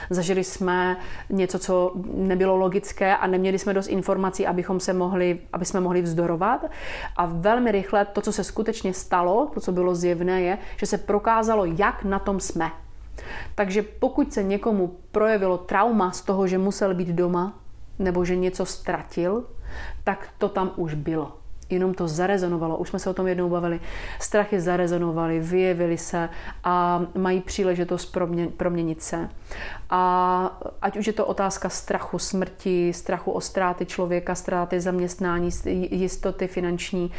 Zažili 0.10 0.44
jsme 0.44 0.98
něco, 1.30 1.60
co 1.60 1.92
nebylo 2.14 2.56
logické 2.56 3.18
a 3.18 3.28
neměli 3.28 3.60
jsme 3.60 3.74
dost 3.74 3.88
informací, 3.88 4.48
abychom 4.48 4.80
se 4.80 4.94
mohli, 4.94 5.40
aby 5.54 5.66
jsme 5.66 5.80
mohli 5.80 6.02
vzdorovat. 6.02 6.66
A 7.18 7.26
velmi 7.26 7.72
rychle 7.72 8.06
to, 8.06 8.22
co 8.22 8.32
se 8.32 8.44
skutečně 8.44 8.94
stalo, 8.94 9.52
to, 9.54 9.60
co 9.60 9.72
bylo 9.72 9.96
zjevné, 9.96 10.42
je, 10.42 10.58
že 10.78 10.86
se 10.86 10.98
prokázalo, 10.98 11.66
jak 11.66 12.04
na 12.04 12.20
tom 12.20 12.40
jsme. 12.40 12.72
Takže 13.56 13.82
pokud 13.82 14.34
se 14.34 14.44
někomu 14.44 14.96
projevilo 15.12 15.58
trauma 15.58 16.12
z 16.12 16.22
toho, 16.22 16.48
že 16.48 16.58
musel 16.58 16.94
být 16.94 17.08
doma, 17.08 17.54
nebo 18.00 18.26
že 18.26 18.36
něco 18.36 18.66
ztratil, 18.66 19.46
tak 20.04 20.28
to 20.38 20.50
tam 20.50 20.72
už 20.76 20.94
bylo 20.94 21.45
jenom 21.70 21.94
to 21.94 22.08
zarezonovalo. 22.08 22.78
Už 22.78 22.90
jsme 22.90 23.00
se 23.00 23.10
o 23.10 23.14
tom 23.14 23.28
jednou 23.28 23.50
bavili. 23.50 23.80
Strachy 24.20 24.62
zarezonovaly, 24.62 25.40
vyjevily 25.40 25.98
se 25.98 26.30
a 26.64 27.02
mají 27.16 27.42
příležitost 27.42 28.06
promě, 28.06 28.48
proměnit 28.48 29.02
se. 29.02 29.30
A 29.90 30.60
ať 30.82 30.98
už 30.98 31.08
je 31.08 31.14
to 31.14 31.26
otázka 31.26 31.70
strachu 31.70 32.20
smrti, 32.20 32.94
strachu 32.94 33.32
o 33.32 33.42
ztráty 33.42 33.86
člověka, 33.86 34.36
ztráty 34.36 34.80
zaměstnání, 34.80 35.50
jistoty 35.92 36.48
finanční, 36.48 37.12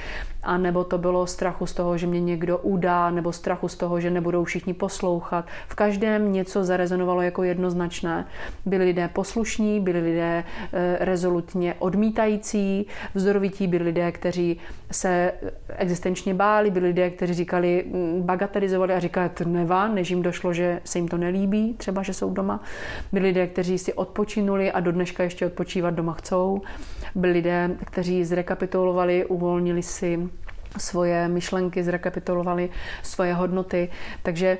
a 0.42 0.58
nebo 0.58 0.84
to 0.84 0.98
bylo 0.98 1.26
strachu 1.26 1.66
z 1.66 1.72
toho, 1.72 1.98
že 1.98 2.06
mě 2.06 2.20
někdo 2.20 2.58
udá, 2.58 3.10
nebo 3.10 3.32
strachu 3.32 3.68
z 3.68 3.76
toho, 3.76 4.00
že 4.00 4.10
nebudou 4.10 4.44
všichni 4.44 4.74
poslouchat. 4.74 5.44
V 5.68 5.74
každém 5.74 6.32
něco 6.32 6.64
zarezonovalo 6.64 7.22
jako 7.22 7.42
jednoznačné. 7.42 8.26
Byli 8.66 8.84
lidé 8.84 9.08
poslušní, 9.08 9.80
byli 9.80 10.00
lidé 10.00 10.44
e, 10.72 11.04
rezolutně 11.04 11.74
odmítající, 11.78 12.86
vzorovití 13.14 13.66
byli 13.66 13.84
lidé, 13.84 14.12
kteří 14.12 14.35
se 14.90 15.32
existenčně 15.76 16.34
báli, 16.34 16.70
byli 16.70 16.86
lidé, 16.86 17.10
kteří 17.10 17.34
říkali, 17.34 17.84
bagatelizovali 18.20 18.94
a 18.94 18.98
říkali, 18.98 19.28
to 19.28 19.44
nevá, 19.44 19.88
než 19.88 20.10
jim 20.10 20.22
došlo, 20.22 20.52
že 20.52 20.80
se 20.84 20.98
jim 20.98 21.08
to 21.08 21.16
nelíbí, 21.16 21.74
třeba, 21.74 22.02
že 22.02 22.14
jsou 22.14 22.30
doma. 22.30 22.60
Byli 23.12 23.26
lidé, 23.26 23.46
kteří 23.46 23.78
si 23.78 23.92
odpočinuli 23.92 24.72
a 24.72 24.80
do 24.80 24.92
dneška 24.92 25.22
ještě 25.22 25.46
odpočívat 25.46 25.94
doma 25.94 26.12
chcou. 26.12 26.60
Byli 27.14 27.32
lidé, 27.32 27.70
kteří 27.84 28.24
zrekapitulovali, 28.24 29.26
uvolnili 29.26 29.82
si 29.82 30.28
svoje 30.78 31.28
myšlenky, 31.28 31.84
zrekapitulovali 31.84 32.70
svoje 33.02 33.34
hodnoty. 33.34 33.88
Takže 34.22 34.58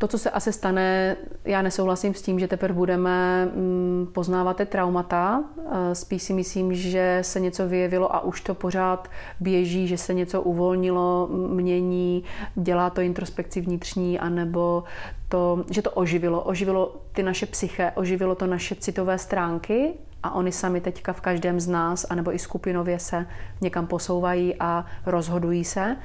to, 0.00 0.08
co 0.08 0.18
se 0.18 0.30
asi 0.30 0.52
stane, 0.52 1.16
já 1.44 1.62
nesouhlasím 1.62 2.14
s 2.14 2.22
tím, 2.22 2.38
že 2.38 2.48
teprve 2.48 2.74
budeme 2.74 3.46
mm, 3.46 4.08
poznávat 4.12 4.56
ty 4.56 4.66
traumata. 4.66 5.44
Eh, 5.58 5.94
spíš 5.94 6.22
si 6.22 6.32
myslím, 6.32 6.74
že 6.74 7.18
se 7.22 7.40
něco 7.40 7.68
vyjevilo 7.68 8.14
a 8.14 8.20
už 8.20 8.40
to 8.40 8.54
pořád 8.54 9.08
běží, 9.40 9.86
že 9.86 9.98
se 9.98 10.14
něco 10.14 10.42
uvolnilo, 10.42 11.28
mění, 11.32 12.24
dělá 12.54 12.90
to 12.90 13.00
introspekci 13.00 13.60
vnitřní, 13.60 14.18
anebo 14.18 14.84
to, 15.28 15.64
že 15.70 15.82
to 15.82 15.90
oživilo. 15.90 16.40
Oživilo 16.40 16.96
ty 17.12 17.22
naše 17.22 17.46
psyché, 17.46 17.92
oživilo 17.94 18.34
to 18.34 18.46
naše 18.46 18.74
citové 18.74 19.18
stránky 19.18 19.92
a 20.22 20.34
oni 20.34 20.52
sami 20.52 20.80
teďka 20.80 21.12
v 21.12 21.20
každém 21.20 21.60
z 21.60 21.68
nás, 21.68 22.06
anebo 22.10 22.34
i 22.34 22.38
skupinově 22.38 22.98
se 22.98 23.26
někam 23.60 23.86
posouvají 23.86 24.54
a 24.60 24.86
rozhodují 25.06 25.64
se 25.64 25.96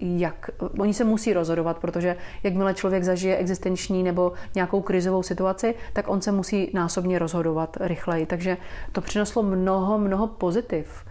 jak, 0.00 0.50
oni 0.78 0.94
se 0.94 1.04
musí 1.04 1.32
rozhodovat, 1.32 1.78
protože 1.78 2.16
jakmile 2.42 2.74
člověk 2.74 3.04
zažije 3.04 3.36
existenční 3.36 4.02
nebo 4.02 4.32
nějakou 4.54 4.80
krizovou 4.80 5.22
situaci, 5.22 5.74
tak 5.92 6.08
on 6.08 6.20
se 6.20 6.32
musí 6.32 6.70
násobně 6.74 7.18
rozhodovat 7.18 7.76
rychleji. 7.80 8.26
Takže 8.26 8.56
to 8.92 9.00
přineslo 9.00 9.42
mnoho, 9.42 9.98
mnoho 9.98 10.26
pozitiv. 10.26 11.04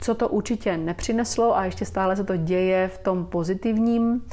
Co 0.00 0.14
to 0.14 0.28
určitě 0.28 0.76
nepřineslo 0.76 1.56
a 1.56 1.64
ještě 1.64 1.84
stále 1.84 2.16
se 2.16 2.24
to 2.24 2.36
děje 2.36 2.88
v 2.88 2.98
tom 2.98 3.24
pozitivním, 3.24 4.24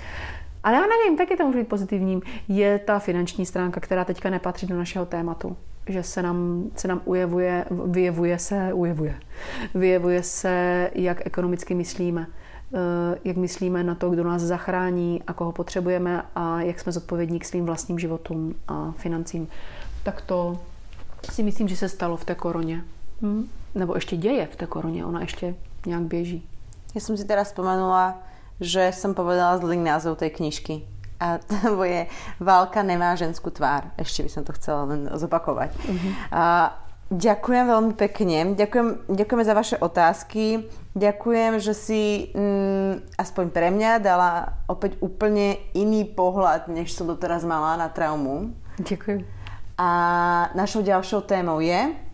ale 0.63 0.75
já 0.75 0.81
nevím, 0.81 1.17
taky 1.17 1.37
to 1.37 1.45
může 1.45 1.59
být 1.59 1.67
pozitivním, 1.67 2.21
je 2.47 2.79
ta 2.79 2.99
finanční 2.99 3.45
stránka, 3.45 3.79
která 3.79 4.05
teďka 4.05 4.29
nepatří 4.29 4.67
do 4.67 4.77
našeho 4.77 5.05
tématu 5.05 5.57
že 5.87 6.03
se 6.03 6.21
nám, 6.21 6.63
se 6.75 6.87
nám 6.87 7.01
ujevuje, 7.05 7.65
vyjevuje 7.85 8.39
se, 8.39 8.73
ujevuje, 8.73 9.15
vyjevuje 9.75 10.23
se, 10.23 10.89
jak 10.95 11.27
ekonomicky 11.27 11.75
myslíme. 11.75 12.27
Eh, 12.73 13.19
jak 13.23 13.37
myslíme 13.37 13.83
na 13.83 13.95
to, 13.95 14.09
kdo 14.09 14.23
nás 14.23 14.41
zachrání 14.41 15.23
a 15.27 15.33
koho 15.33 15.51
potřebujeme 15.51 16.21
a 16.35 16.61
jak 16.61 16.79
jsme 16.79 16.91
zodpovědní 16.91 17.39
k 17.39 17.45
svým 17.45 17.65
vlastním 17.65 17.99
životům 17.99 18.55
a 18.67 18.93
financím. 18.97 19.47
Tak 20.03 20.21
to 20.21 20.59
si 21.31 21.43
myslím, 21.43 21.67
že 21.67 21.77
se 21.77 21.89
stalo 21.89 22.17
v 22.17 22.25
té 22.25 22.35
koroně. 22.35 22.83
Hm? 23.21 23.49
Nebo 23.75 23.95
ještě 23.95 24.17
děje 24.17 24.47
v 24.47 24.55
té 24.55 24.65
koroně, 24.65 25.05
ona 25.05 25.21
ještě 25.21 25.55
nějak 25.85 26.01
běží. 26.01 26.49
Já 26.95 27.01
jsem 27.01 27.17
si 27.17 27.25
teda 27.25 27.43
vzpomenula, 27.43 28.23
že 28.59 28.91
jsem 28.93 29.13
povedala 29.13 29.57
zlý 29.57 29.77
názov 29.77 30.17
tej 30.17 30.29
knižky. 30.29 30.81
A 31.19 31.37
to 31.61 31.83
je 31.83 32.07
Válka 32.39 32.83
nemá 32.83 33.15
ženskou 33.15 33.49
tvár. 33.49 33.91
Ještě 33.97 34.23
by 34.23 34.29
som 34.29 34.43
to 34.43 34.53
chcela 34.53 34.83
len 34.83 35.09
zopakovať. 35.13 35.75
Uh-huh. 35.75 36.13
A 36.31 36.84
Ďakujem 37.05 37.65
veľmi 37.69 37.93
pekne. 37.93 38.57
Ďakujem, 38.57 39.13
ďakujeme 39.13 39.45
za 39.45 39.53
vaše 39.53 39.75
otázky. 39.77 40.65
Ďakujem, 40.97 41.61
že 41.61 41.73
si 41.77 42.01
mm, 42.33 43.13
aspoň 43.13 43.45
pre 43.53 43.69
mňa 43.69 44.01
dala 44.01 44.57
opäť 44.65 44.97
úplne 45.05 45.61
iný 45.77 46.09
pohľad, 46.09 46.65
než 46.65 46.97
som 46.97 47.05
doteraz 47.05 47.45
mala 47.45 47.77
na 47.77 47.93
traumu. 47.93 48.57
Ďakujem. 48.81 49.21
A 49.77 49.89
našou 50.57 50.81
ďalšou 50.81 51.27
témou 51.29 51.61
je? 51.61 52.04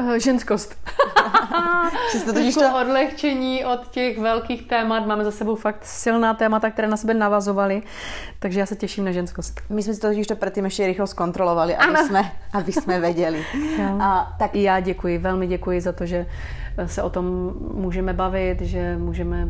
Uh, 0.00 0.14
ženskost. 0.14 0.74
to 2.24 2.32
totiž 2.32 2.54
to... 2.54 2.80
odlehčení 2.80 3.64
od 3.64 3.88
těch 3.88 4.18
velkých 4.18 4.68
témat. 4.68 5.06
Máme 5.06 5.24
za 5.24 5.30
sebou 5.30 5.54
fakt 5.54 5.84
silná 5.84 6.34
témata, 6.34 6.70
které 6.70 6.88
na 6.88 6.96
sebe 6.96 7.14
navazovaly. 7.14 7.82
Takže 8.38 8.60
já 8.60 8.66
se 8.66 8.76
těším 8.76 9.04
na 9.04 9.12
ženskost. 9.12 9.60
My 9.68 9.82
jsme 9.82 9.94
si 9.94 10.00
to 10.00 10.08
totiž 10.08 10.26
to 10.26 10.36
předtím 10.36 10.64
ještě 10.64 10.86
rychle 10.86 11.06
zkontrolovali, 11.06 11.76
aby 11.76 11.98
jsme, 11.98 12.32
aby 12.52 12.72
jsme 12.72 13.00
věděli. 13.00 13.44
A, 14.00 14.36
tak... 14.38 14.54
Já 14.54 14.80
děkuji, 14.80 15.18
velmi 15.18 15.46
děkuji 15.46 15.80
za 15.80 15.92
to, 15.92 16.06
že 16.06 16.26
se 16.86 17.02
o 17.02 17.10
tom 17.10 17.54
můžeme 17.74 18.12
bavit, 18.12 18.60
že 18.60 18.96
můžeme... 18.96 19.48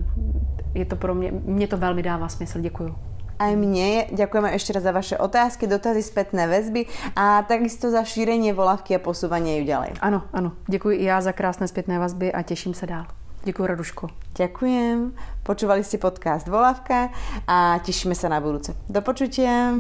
Je 0.75 0.85
to 0.85 0.97
pro 0.97 1.15
mě, 1.15 1.33
mě 1.33 1.67
to 1.67 1.77
velmi 1.77 2.03
dává 2.03 2.29
smysl. 2.29 2.61
Děkuji 2.61 2.95
aj 3.39 3.53
mne. 3.57 4.11
Ďakujeme 4.13 4.53
ešte 4.57 4.73
raz 4.73 4.83
za 4.83 4.93
vaše 4.93 5.17
otázky, 5.19 5.69
dotazy, 5.69 6.03
spätné 6.03 6.49
väzby 6.49 6.89
a 7.17 7.45
takisto 7.45 7.91
za 7.93 8.05
šírenie 8.05 8.53
volavky 8.57 8.97
a 8.97 9.01
posúvanie 9.01 9.61
ju 9.61 9.65
ďalej. 9.69 10.01
Ano, 10.01 10.25
ano. 10.33 10.53
Děkuji 10.69 10.97
i 10.97 11.05
já 11.05 11.21
za 11.21 11.33
krásné 11.33 11.69
spätné 11.69 11.99
väzby 11.99 12.33
a 12.33 12.43
těším 12.43 12.75
se 12.75 12.87
dál. 12.87 13.07
Ďakujem, 13.45 13.67
Raduško. 13.69 14.05
Ďakujem. 14.35 15.15
Počúvali 15.47 15.87
ste 15.87 16.03
podcast 16.03 16.51
Volavka 16.51 17.15
a 17.47 17.79
tešíme 17.79 18.19
sa 18.19 18.27
na 18.27 18.43
budúce. 18.43 18.75
Do 18.91 18.99
počutia. 19.07 19.71